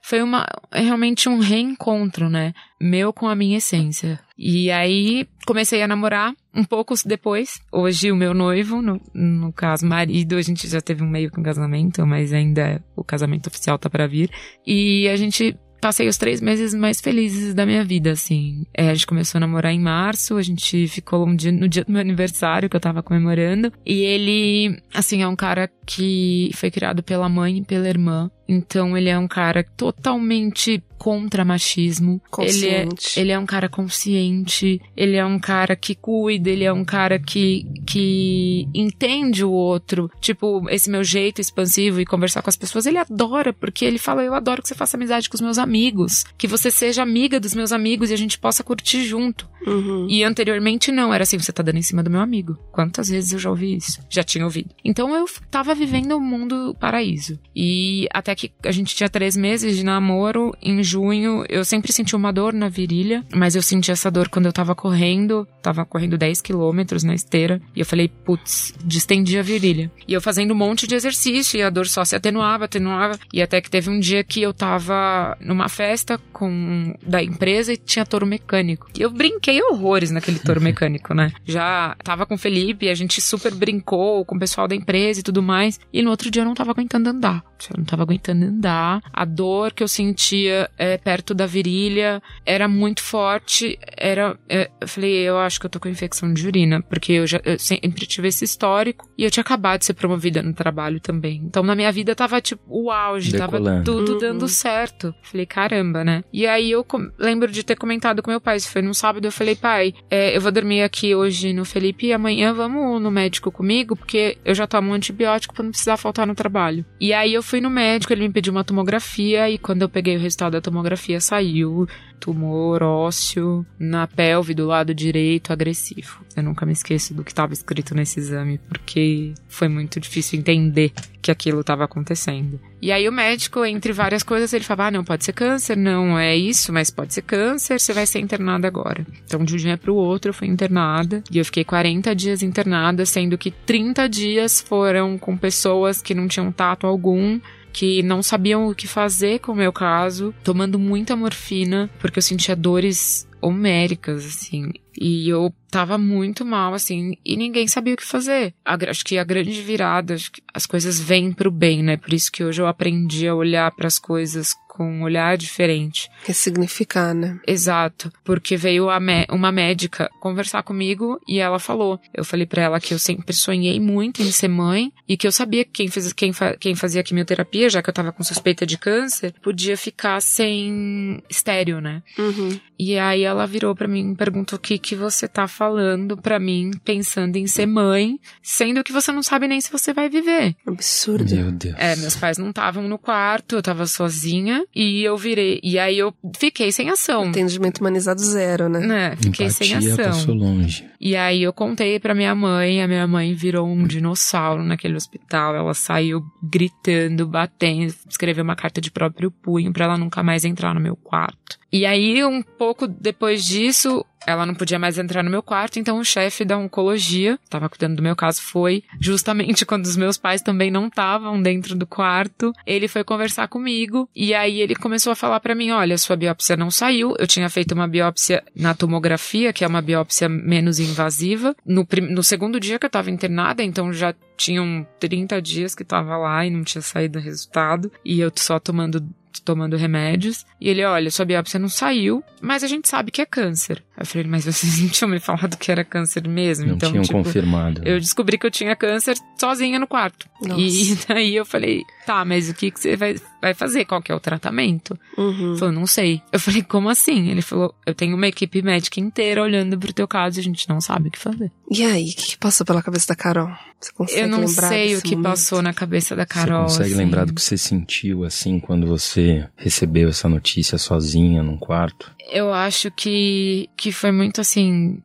Foi 0.04 0.22
uma 0.22 0.46
realmente 0.72 1.30
um 1.30 1.40
reencontro, 1.40 2.30
né? 2.30 2.54
Meu 2.80 3.14
com 3.14 3.28
a 3.28 3.36
minha 3.36 3.58
essência. 3.58 4.20
E 4.38 4.70
aí 4.70 5.26
comecei 5.46 5.82
a 5.82 5.88
namorar 5.88 6.34
um 6.54 6.66
pouco 6.66 6.94
depois. 7.06 7.62
Hoje 7.72 8.12
o 8.12 8.16
meu 8.16 8.34
noivo, 8.34 8.82
no, 8.82 9.00
no 9.14 9.54
caso 9.54 9.86
marido, 9.86 10.36
a 10.36 10.42
gente 10.42 10.68
já 10.68 10.82
teve 10.82 11.02
um 11.02 11.10
meio 11.10 11.32
que 11.32 11.40
um 11.40 11.44
casamento, 11.44 12.06
mas 12.06 12.34
ainda 12.34 12.84
o 12.98 13.04
casamento 13.04 13.48
oficial 13.48 13.80
tá 13.80 13.90
para 13.90 14.06
vir. 14.06 14.30
E 14.68 15.08
a 15.08 15.16
gente 15.16 15.58
passei 15.84 16.08
os 16.08 16.18
três 16.18 16.40
meses 16.40 16.74
mais 16.74 17.02
felizes 17.02 17.54
da 17.54 17.66
minha 17.66 17.84
vida, 17.84 18.12
assim. 18.12 18.66
É, 18.74 18.90
a 18.90 18.94
gente 18.94 19.06
começou 19.06 19.38
a 19.38 19.42
namorar 19.42 19.74
em 19.74 19.82
março, 19.82 20.38
a 20.38 20.42
gente 20.42 20.88
ficou 20.88 21.28
um 21.28 21.36
dia, 21.36 21.52
no 21.52 21.68
dia 21.68 21.84
do 21.84 21.92
meu 21.92 22.00
aniversário, 22.00 22.70
que 22.70 22.76
eu 22.76 22.80
tava 22.80 23.04
comemorando. 23.04 23.70
E 23.86 24.00
ele, 24.02 24.82
assim, 24.94 25.22
é 25.22 25.28
um 25.28 25.36
cara 25.36 25.70
que 25.86 26.52
foi 26.56 26.72
criado 26.72 27.04
pela 27.04 27.28
mãe 27.28 27.58
e 27.58 27.66
pela 27.66 27.90
irmã. 27.90 28.32
Então 28.48 28.98
ele 28.98 29.10
é 29.10 29.18
um 29.18 29.28
cara 29.28 29.64
totalmente 29.76 30.84
contra 31.04 31.44
machismo. 31.44 32.22
Ele 32.40 32.68
é, 32.70 32.88
ele 33.18 33.32
é 33.34 33.38
um 33.38 33.46
cara 33.46 33.68
consciente, 33.68 34.82
ele 34.96 35.18
é 35.18 35.26
um 35.26 35.38
cara 35.38 35.76
que 35.76 35.94
cuida, 35.94 36.50
ele 36.50 36.64
é 36.64 36.72
um 36.72 36.86
cara 36.86 37.20
que, 37.20 37.68
que 37.86 38.66
entende 38.74 39.44
o 39.44 39.52
outro. 39.52 40.10
Tipo, 40.22 40.66
esse 40.70 40.90
meu 40.90 41.04
jeito 41.04 41.42
expansivo 41.42 42.00
e 42.00 42.06
conversar 42.06 42.42
com 42.42 42.50
as 42.50 42.56
pessoas, 42.56 42.86
ele 42.86 42.98
adora, 42.98 43.52
porque 43.52 43.84
ele 43.84 43.98
fala: 43.98 44.24
Eu 44.24 44.34
adoro 44.34 44.62
que 44.62 44.68
você 44.70 44.76
faça 44.76 44.96
amizade 44.96 45.30
com 45.30 45.36
os 45.36 45.42
meus 45.42 45.58
amigos, 45.58 46.24
que 46.38 46.48
você 46.48 46.72
seja 46.72 47.04
amiga 47.04 47.38
dos 47.38 47.54
meus 47.54 47.74
amigos 47.74 48.10
e 48.10 48.14
a 48.14 48.18
gente 48.18 48.40
possa 48.40 48.64
curtir 48.64 49.04
junto. 49.04 49.50
Uhum. 49.68 50.08
E 50.10 50.24
anteriormente 50.24 50.90
não, 50.90 51.14
era 51.14 51.24
assim: 51.24 51.38
você 51.38 51.52
tá 51.52 51.62
dando 51.62 51.80
em 51.80 51.82
cima 51.82 52.02
do 52.02 52.10
meu 52.10 52.22
amigo. 52.22 52.58
Quantas 52.72 53.10
vezes 53.10 53.34
eu 53.34 53.40
já 53.40 53.50
ouvi 53.50 53.76
isso? 53.76 54.00
Já 54.10 54.24
tinha 54.24 54.46
ouvido. 54.46 54.70
Então 54.86 55.14
eu 55.14 55.26
tava 55.52 55.76
vivendo 55.76 56.16
um 56.16 56.22
mundo 56.22 56.76
paraíso. 56.80 57.38
E 57.54 58.08
até 58.14 58.33
que 58.36 58.52
a 58.64 58.72
gente 58.72 58.96
tinha 58.96 59.10
três 59.10 59.36
meses 59.36 59.76
de 59.76 59.84
namoro, 59.84 60.56
em 60.62 60.84
junho, 60.84 61.44
eu 61.50 61.64
sempre 61.64 61.92
senti 61.92 62.16
uma 62.16 62.32
dor 62.32 62.54
na 62.54 62.70
virilha, 62.70 63.24
mas 63.34 63.56
eu 63.56 63.62
senti 63.62 63.92
essa 63.92 64.10
dor 64.10 64.30
quando 64.30 64.46
eu 64.46 64.54
tava 64.54 64.76
correndo, 64.76 65.48
tava 65.62 65.86
correndo 65.86 66.18
10 66.18 66.42
quilômetros 66.42 67.04
na 67.04 67.14
esteira, 67.14 67.62
e 67.76 67.80
eu 67.80 67.86
falei, 67.86 68.08
putz, 68.08 68.74
distendi 68.84 69.38
a 69.38 69.42
virilha. 69.42 69.92
E 70.08 70.14
eu 70.14 70.22
fazendo 70.22 70.52
um 70.52 70.58
monte 70.58 70.88
de 70.88 70.96
exercício, 70.96 71.58
e 71.58 71.64
a 71.64 71.70
dor 71.70 71.88
só 71.88 72.04
se 72.04 72.16
atenuava, 72.16 72.66
atenuava, 72.66 73.18
e 73.34 73.42
até 73.42 73.62
que 73.62 73.70
teve 73.70 73.90
um 73.90 74.00
dia 74.00 74.24
que 74.24 74.42
eu 74.42 74.54
tava 74.54 75.38
numa 75.40 75.70
festa 75.70 76.20
com 76.32 76.94
da 77.06 77.22
empresa 77.22 77.74
e 77.74 77.78
tinha 77.78 78.06
touro 78.06 78.26
mecânico. 78.26 78.88
E 78.98 79.02
eu 79.02 79.10
brinquei 79.10 79.62
horrores 79.62 80.12
naquele 80.12 80.40
touro 80.40 80.60
mecânico, 80.62 81.14
né? 81.14 81.32
Já 81.46 81.96
tava 82.04 82.26
com 82.26 82.36
o 82.36 82.38
Felipe, 82.38 82.90
a 82.90 82.96
gente 82.96 83.22
super 83.22 83.54
brincou 83.54 84.26
com 84.26 84.36
o 84.36 84.40
pessoal 84.40 84.68
da 84.68 84.76
empresa 84.76 85.20
e 85.20 85.24
tudo 85.24 85.42
mais, 85.42 85.80
e 85.92 86.02
no 86.02 86.10
outro 86.10 86.30
dia 86.30 86.42
eu 86.42 86.46
não 86.46 86.54
tava 86.54 86.72
aguentando 86.72 87.10
andar. 87.10 87.44
Eu 87.70 87.78
não 87.78 87.86
tava 87.86 88.04
aguentando 88.04 88.23
andar. 88.32 89.02
A 89.12 89.26
dor 89.26 89.74
que 89.74 89.84
eu 89.84 89.88
sentia 89.88 90.70
é, 90.78 90.98
perto 90.98 91.34
da 91.34 91.46
virilha 91.46 92.22
era 92.46 92.68
muito 92.68 93.02
forte. 93.02 93.78
Era, 93.98 94.38
é, 94.50 94.70
eu 94.80 94.88
falei, 94.88 95.14
eu 95.16 95.38
acho 95.38 95.60
que 95.60 95.66
eu 95.66 95.70
tô 95.70 95.80
com 95.80 95.90
infecção 95.90 96.34
de 96.34 96.46
urina, 96.48 96.82
porque 96.82 97.14
eu 97.14 97.28
já 97.28 97.42
eu 97.44 97.58
sempre 97.60 98.06
tive 98.06 98.28
esse 98.28 98.46
histórico 98.46 99.10
e 99.18 99.24
eu 99.24 99.32
tinha 99.32 99.42
acabado 99.42 99.80
de 99.80 99.86
ser 99.86 99.94
promovida 99.94 100.42
no 100.42 100.54
trabalho 100.54 101.00
também. 101.00 101.42
Então 101.46 101.64
na 101.64 101.76
minha 101.76 101.92
vida 101.92 102.16
tava 102.16 102.42
tipo 102.42 102.64
o 102.68 102.92
auge, 102.92 103.32
Decolando. 103.32 103.66
tava 103.66 103.84
tudo 103.84 104.14
uhum. 104.14 104.20
dando 104.20 104.48
certo. 104.48 105.14
Falei, 105.22 105.46
caramba, 105.46 106.04
né? 106.04 106.24
E 106.32 106.48
aí 106.48 106.72
eu 106.72 106.86
lembro 107.18 107.52
de 107.52 107.64
ter 107.64 107.76
comentado 107.76 108.22
com 108.22 108.32
meu 108.32 108.42
pai, 108.42 108.58
isso 108.58 108.70
foi 108.70 108.82
num 108.82 108.94
sábado, 108.94 109.26
eu 109.26 109.32
falei, 109.32 109.56
pai, 109.56 109.94
é, 110.10 110.36
eu 110.36 110.42
vou 110.42 110.52
dormir 110.52 110.82
aqui 110.82 111.16
hoje 111.16 111.54
no 111.54 111.66
Felipe 111.66 112.08
e 112.08 112.14
amanhã 112.14 112.54
vamos 112.54 113.02
no 113.02 113.12
médico 113.12 113.52
comigo, 113.52 113.96
porque 113.96 114.38
eu 114.46 114.54
já 114.54 114.68
tomo 114.68 114.92
um 114.92 114.94
antibiótico 114.94 115.54
pra 115.54 115.64
não 115.64 115.72
precisar 115.72 115.98
faltar 115.98 116.28
no 116.28 116.36
trabalho. 116.36 116.86
E 117.00 117.14
aí 117.14 117.34
eu 117.34 117.44
fui 117.44 117.60
no 117.60 117.70
médico, 117.70 118.13
ele 118.14 118.28
me 118.28 118.34
pediu 118.34 118.52
uma 118.52 118.64
tomografia 118.64 119.50
e 119.50 119.58
quando 119.58 119.82
eu 119.82 119.90
peguei 119.90 120.16
o 120.16 120.20
resultado 120.20 120.54
da 120.54 120.62
tomografia 120.62 121.20
saiu 121.20 121.88
tumor 122.24 122.82
ósseo 122.82 123.66
na 123.78 124.08
pelve 124.08 124.54
do 124.54 124.66
lado 124.66 124.94
direito 124.94 125.52
agressivo. 125.52 126.24
Eu 126.38 126.44
nunca 126.44 126.66
me 126.66 126.72
esqueço 126.72 127.14
do 127.14 127.22
que 127.22 127.32
estava 127.32 127.52
escrito 127.52 127.94
nesse 127.94 128.20
exame, 128.20 128.60
porque 128.60 129.34
foi 129.50 129.68
muito 129.68 130.00
difícil 130.00 130.40
entender 130.40 130.94
que 131.22 131.30
aquilo 131.30 131.60
estava 131.60 131.84
acontecendo. 131.84 132.60
E 132.82 132.92
aí 132.92 133.08
o 133.10 133.12
médico, 133.12 133.66
entre 133.66 133.92
várias 133.92 134.24
coisas, 134.24 134.54
ele 134.54 134.64
falava: 134.64 134.88
ah, 134.88 134.92
não, 134.92 135.04
pode 135.04 135.26
ser 135.26 135.34
câncer, 135.34 135.76
não 135.76 136.18
é 136.18 136.36
isso, 136.36 136.72
mas 136.72 136.90
pode 136.90 137.14
ser 137.14 137.24
câncer, 137.24 137.80
você 137.80 137.92
vai 137.92 138.06
ser 138.06 138.20
internada 138.20 138.68
agora. 138.68 139.06
Então, 139.26 139.44
de 139.44 139.54
um 139.54 139.58
dia 139.58 139.78
para 139.78 139.92
o 139.92 139.96
outro, 139.96 140.30
eu 140.30 140.34
fui 140.34 140.48
internada 140.48 141.22
e 141.30 141.38
eu 141.38 141.46
fiquei 141.46 141.66
40 141.66 142.16
dias 142.16 142.42
internada, 142.42 143.06
sendo 143.06 143.38
que 143.38 143.52
30 143.52 144.08
dias 144.08 144.62
foram 144.62 145.18
com 145.18 145.36
pessoas 145.36 146.02
que 146.02 146.16
não 146.16 146.28
tinham 146.28 146.52
tato 146.54 146.88
algum 146.88 147.40
que 147.74 148.04
não 148.04 148.22
sabiam 148.22 148.70
o 148.70 148.76
que 148.76 148.88
fazer 148.88 149.40
com 149.40 149.52
o 149.52 149.56
meu 149.56 149.74
caso, 149.74 150.34
tomando 150.44 150.78
muita 150.78 151.16
morfina, 151.16 151.90
porque 152.00 152.20
eu 152.20 152.24
sentia 152.24 152.56
dores 152.56 153.28
homéricas, 153.42 154.26
assim. 154.26 154.72
E 154.98 155.28
eu 155.28 155.54
tava 155.70 155.98
muito 155.98 156.46
mal, 156.46 156.74
assim, 156.74 157.18
e 157.26 157.36
ninguém 157.36 157.68
sabia 157.68 157.96
o 157.96 157.98
que 157.98 158.06
fazer. 158.06 158.54
acho 158.64 159.04
que 159.04 159.18
a 159.18 159.24
grande 159.24 159.60
virada, 159.62 160.16
as 160.54 160.66
coisas 160.66 161.00
vêm 161.00 161.34
pro 161.34 161.52
bem, 161.52 161.84
né? 161.84 161.98
Por 161.98 162.14
isso 162.14 162.32
que 162.32 162.44
hoje 162.44 162.62
eu 162.62 162.68
aprendi 162.68 163.28
a 163.28 163.36
olhar 163.36 163.70
para 163.72 163.88
as 163.88 164.00
coisas 164.00 164.54
com 164.74 164.92
um 164.92 165.04
olhar 165.04 165.38
diferente. 165.38 166.10
Ressignificar, 166.26 167.14
né? 167.14 167.40
Exato. 167.48 168.12
Porque 168.24 168.58
veio 168.58 168.88
uma 169.30 169.52
médica 169.52 170.10
conversar 170.20 170.64
comigo 170.64 171.22
e 171.28 171.40
ela 171.40 171.60
falou. 171.60 172.00
Eu 172.12 172.26
falei 172.26 172.48
para 172.48 172.64
ela 172.64 172.80
que 172.80 172.94
eu 172.94 173.00
sempre 173.00 173.36
sonhei 173.36 173.80
muito 173.80 174.24
em 174.24 174.32
ser 174.32 174.48
mãe 174.48 174.92
e 175.08 175.16
que 175.16 175.28
eu 175.28 175.32
sabia 175.32 175.64
que 175.64 175.72
quem, 175.72 175.88
fez, 175.88 176.12
quem, 176.12 176.34
fa, 176.34 176.56
quem 176.58 176.74
fazia 176.74 177.04
quimioterapia, 177.04 177.70
já 177.70 177.84
que 177.84 177.90
eu 177.90 177.94
tava 177.94 178.12
com 178.12 178.24
suspeita 178.24 178.66
de 178.66 178.78
câncer, 178.78 179.34
podia 179.44 179.78
ficar 179.78 180.20
sem 180.22 181.22
estéreo, 181.30 181.80
né? 181.80 182.02
Uhum. 182.18 182.60
E 182.80 182.98
aí 182.98 183.22
ela 183.22 183.46
virou 183.46 183.76
para 183.76 183.88
mim 183.88 184.12
e 184.12 184.16
perguntou 184.16 184.58
o 184.58 184.62
que, 184.62 184.80
que 184.80 184.96
você 184.96 185.28
tá 185.28 185.48
falando 185.48 186.18
para 186.18 186.40
mim, 186.40 186.72
pensando 186.84 187.36
em 187.36 187.46
ser 187.46 187.68
mãe, 187.68 188.20
sendo 188.42 188.84
que 188.84 188.92
você 188.92 189.12
não 189.12 189.22
sabe 189.22 189.48
nem 189.48 189.62
se 189.62 189.72
você 189.72 189.94
vai 189.94 190.10
viver. 190.10 190.56
Absurdo. 190.66 191.36
Meu 191.36 191.52
Deus. 191.52 191.76
É, 191.78 191.96
meus 191.96 192.16
pais 192.16 192.38
não 192.40 192.50
estavam 192.50 192.88
no 192.88 192.98
quarto, 192.98 193.56
eu 193.56 193.62
tava 193.62 193.86
sozinha 193.86 194.63
e 194.76 195.04
eu 195.04 195.18
virei. 195.18 195.60
E 195.64 195.78
aí 195.80 195.98
eu 195.98 196.14
fiquei 196.38 196.72
sem 196.72 196.90
ação. 196.90 197.30
Atendimento 197.30 197.80
humanizado 197.80 198.22
zero, 198.22 198.70
né? 198.70 198.80
né? 198.80 199.16
Fiquei 199.16 199.48
Empatia 199.48 199.82
sem 199.82 199.92
ação. 199.92 200.06
Passou 200.06 200.36
longe. 200.36 200.86
E 201.00 201.16
aí 201.16 201.44
eu 201.44 201.54
contei 201.54 202.00
pra 202.00 202.16
minha 202.16 202.34
mãe, 202.34 202.82
a 202.82 202.88
minha 202.88 203.08
mãe 203.08 203.34
virou 203.34 203.68
um 203.68 203.86
dinossauro 203.86 204.64
naquele 204.64 204.96
hospital. 204.96 205.56
Ela 205.56 205.74
saiu 205.74 206.24
gritando, 206.42 207.28
batendo, 207.28 207.94
escreveu 208.10 208.44
uma 208.44 208.56
carta 208.56 208.80
de 208.80 208.92
próprio 208.92 209.32
punho 209.32 209.72
para 209.74 209.86
ela 209.86 209.98
nunca 209.98 210.24
mais 210.24 210.46
entrar 210.46 210.74
no 210.74 210.82
meu 210.82 210.96
quarto. 210.96 211.63
E 211.74 211.88
aí, 211.88 212.24
um 212.24 212.44
pouco 212.44 212.88
depois 212.88 213.44
disso, 213.44 214.06
ela 214.28 214.46
não 214.46 214.54
podia 214.54 214.78
mais 214.78 215.00
entrar 215.00 215.24
no 215.24 215.30
meu 215.32 215.42
quarto, 215.42 215.80
então 215.80 215.98
o 215.98 216.06
chefe 216.06 216.46
da 216.46 216.56
oncologia, 216.56 217.40
estava 217.44 217.68
cuidando 217.68 217.96
do 217.96 218.04
meu 218.04 218.16
caso, 218.16 218.44
foi 218.44 218.84
justamente 219.02 219.66
quando 219.66 219.86
os 219.86 219.98
meus 219.98 220.16
pais 220.16 220.40
também 220.40 220.70
não 220.70 220.86
estavam 220.86 221.42
dentro 221.42 221.76
do 221.76 221.88
quarto. 221.88 222.54
Ele 222.64 222.88
foi 222.88 223.04
conversar 223.04 223.48
comigo 223.48 224.08
e 224.16 224.36
aí 224.36 224.62
ele 224.62 224.76
começou 224.76 225.12
a 225.12 225.16
falar 225.16 225.40
para 225.40 225.56
mim: 225.56 225.72
olha, 225.72 225.98
sua 225.98 226.16
biópsia 226.16 226.56
não 226.56 226.70
saiu. 226.70 227.16
Eu 227.18 227.26
tinha 227.26 227.50
feito 227.50 227.74
uma 227.74 227.88
biópsia 227.88 228.44
na 228.56 228.76
tomografia, 228.76 229.52
que 229.52 229.64
é 229.64 229.68
uma 229.68 229.82
biópsia 229.82 230.30
menos 230.30 230.80
invasiva, 230.80 231.56
no, 231.66 231.88
no 232.08 232.24
segundo 232.24 232.60
dia 232.60 232.78
que 232.78 232.86
eu 232.86 232.88
estava 232.88 233.10
internada, 233.10 233.64
então 233.64 233.92
já 233.92 234.14
tinham 234.38 234.86
30 235.00 235.42
dias 235.42 235.74
que 235.74 235.82
estava 235.82 236.18
lá 236.18 236.46
e 236.46 236.52
não 236.52 236.64
tinha 236.64 236.84
saído 236.84 237.18
o 237.18 237.22
resultado, 237.22 237.92
e 238.06 238.20
eu 238.20 238.32
só 238.36 238.60
tomando 238.60 239.04
tomando 239.42 239.78
remédios. 239.78 240.46
E 240.60 240.70
ele, 240.70 240.84
olha, 240.84 241.10
sua 241.12 241.26
biópsia 241.26 241.60
não 241.60 241.70
saiu, 241.70 242.24
mas 242.42 242.64
a 242.64 242.68
gente 242.68 242.88
sabe 242.88 243.12
que 243.12 243.22
é 243.22 243.26
câncer. 243.26 243.84
Eu 243.98 244.06
falei, 244.06 244.28
mas 244.28 244.46
vocês 244.46 244.80
não 244.82 244.90
tinham 244.90 245.10
me 245.10 245.20
falado 245.20 245.58
que 245.58 245.72
era 245.72 245.84
câncer 245.84 246.28
mesmo? 246.28 246.66
Não 246.66 246.76
então, 246.76 246.90
tinham 246.90 247.04
tipo, 247.04 247.18
confirmado. 247.18 247.82
Eu 247.86 248.00
descobri 248.00 248.38
que 248.38 248.46
eu 248.46 248.52
tinha 248.52 248.76
câncer 248.76 249.16
sozinha 249.38 249.80
no 249.80 249.88
quarto. 249.88 250.28
Nossa. 250.42 250.60
E 250.60 250.98
daí 251.08 251.36
eu 251.36 251.46
falei, 251.46 251.84
tá, 252.06 252.26
mas 252.26 252.50
o 252.50 252.54
que, 252.54 252.72
que 252.72 252.80
você 252.80 252.96
vai, 252.96 253.16
vai 253.42 253.54
fazer? 253.54 253.86
Qual 253.86 254.02
que 254.02 254.12
é 254.12 254.16
o 254.16 254.20
tratamento? 254.20 254.98
Uhum. 255.18 255.52
Ele 255.52 255.60
falou, 255.60 255.74
não 255.74 255.86
sei. 255.86 256.22
Eu 256.32 256.40
falei, 256.40 256.64
como 256.64 256.90
assim? 256.90 257.30
Ele 257.30 257.42
falou, 257.42 257.74
eu 257.86 257.94
tenho 257.94 258.16
uma 258.16 258.28
equipe 258.28 258.62
médica 258.62 259.00
inteira 259.00 259.42
olhando 259.42 259.78
pro 259.78 259.94
teu 259.94 260.08
caso 260.08 260.40
e 260.40 260.42
a 260.42 260.44
gente 260.44 260.68
não 260.68 260.82
sabe 260.82 261.10
o 261.10 261.12
que 261.12 261.20
fazer. 261.20 261.52
E 261.70 261.84
aí, 261.84 262.10
o 262.10 262.16
que, 262.16 262.28
que 262.32 262.38
passou 262.38 262.66
pela 262.66 262.82
cabeça 262.82 263.08
da 263.08 263.16
Carol? 263.16 263.50
Você 263.80 263.92
consegue 263.92 264.22
Eu 264.22 264.28
não 264.28 264.48
sei 264.48 264.96
o 264.96 265.02
que 265.02 265.16
momento? 265.16 265.30
passou 265.30 265.62
na 265.62 265.74
cabeça 265.74 266.16
da 266.16 266.26
Carol. 266.26 266.70
Você 266.70 266.78
consegue 266.78 266.94
assim. 266.94 267.04
lembrar 267.04 267.26
do 267.26 267.34
que 267.34 267.42
você 267.42 267.58
sentiu, 267.58 268.24
assim, 268.24 268.60
quando 268.60 268.88
você 268.88 269.48
recebeu 269.58 270.10
essa 270.10 270.30
notícia 270.30 270.78
sozinha 270.78 271.44
num 271.44 271.58
quarto? 271.58 272.12
Eu 272.32 272.54
acho 272.54 272.90
que, 272.92 273.70
que 273.76 273.92
foi 273.92 274.12
muito 274.12 274.42
assim. 274.42 275.02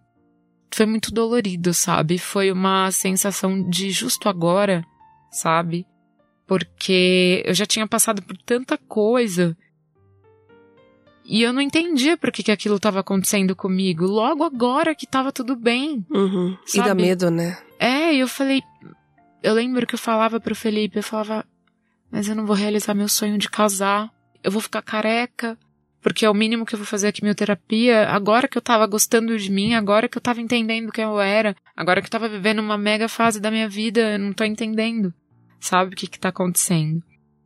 Foi 0.70 0.86
muito 0.86 1.12
dolorido, 1.12 1.72
sabe? 1.74 2.18
Foi 2.18 2.52
uma 2.52 2.90
sensação 2.90 3.68
de 3.68 3.90
justo 3.90 4.28
agora, 4.28 4.84
sabe? 5.30 5.86
Porque 6.46 7.42
eu 7.44 7.54
já 7.54 7.66
tinha 7.66 7.86
passado 7.86 8.22
por 8.22 8.36
tanta 8.38 8.76
coisa. 8.76 9.56
E 11.24 11.42
eu 11.42 11.52
não 11.52 11.60
entendia 11.60 12.16
por 12.16 12.32
que, 12.32 12.42
que 12.42 12.50
aquilo 12.50 12.76
estava 12.76 13.00
acontecendo 13.00 13.54
comigo. 13.54 14.06
Logo 14.06 14.44
agora 14.44 14.94
que 14.94 15.06
tava 15.06 15.30
tudo 15.30 15.54
bem. 15.54 16.06
Uhum. 16.10 16.56
E 16.74 16.78
dá 16.78 16.94
medo, 16.94 17.30
né? 17.30 17.58
É, 17.78 18.14
eu 18.14 18.26
falei. 18.26 18.62
Eu 19.42 19.54
lembro 19.54 19.86
que 19.86 19.94
eu 19.94 19.98
falava 19.98 20.40
pro 20.40 20.54
Felipe, 20.54 20.96
eu 20.98 21.02
falava, 21.02 21.44
mas 22.10 22.28
eu 22.28 22.34
não 22.34 22.46
vou 22.46 22.56
realizar 22.56 22.94
meu 22.94 23.08
sonho 23.08 23.36
de 23.36 23.50
casar. 23.50 24.10
Eu 24.42 24.50
vou 24.50 24.62
ficar 24.62 24.80
careca, 24.80 25.58
porque 26.08 26.24
é 26.24 26.30
o 26.30 26.34
mínimo 26.34 26.64
que 26.64 26.74
eu 26.74 26.78
vou 26.78 26.86
fazer 26.86 27.08
a 27.08 27.12
quimioterapia. 27.12 28.08
Agora 28.08 28.48
que 28.48 28.56
eu 28.56 28.62
tava 28.62 28.86
gostando 28.86 29.36
de 29.38 29.50
mim, 29.50 29.74
agora 29.74 30.08
que 30.08 30.16
eu 30.16 30.22
tava 30.22 30.40
entendendo 30.40 30.90
quem 30.90 31.04
eu 31.04 31.20
era, 31.20 31.54
agora 31.76 32.00
que 32.00 32.06
eu 32.06 32.10
tava 32.10 32.28
vivendo 32.28 32.60
uma 32.60 32.78
mega 32.78 33.08
fase 33.08 33.38
da 33.40 33.50
minha 33.50 33.68
vida, 33.68 34.00
eu 34.14 34.18
não 34.18 34.32
tô 34.32 34.42
entendendo. 34.42 35.12
Sabe 35.60 35.92
o 35.92 35.96
que 35.96 36.06
que 36.06 36.18
tá 36.18 36.30
acontecendo? 36.30 37.02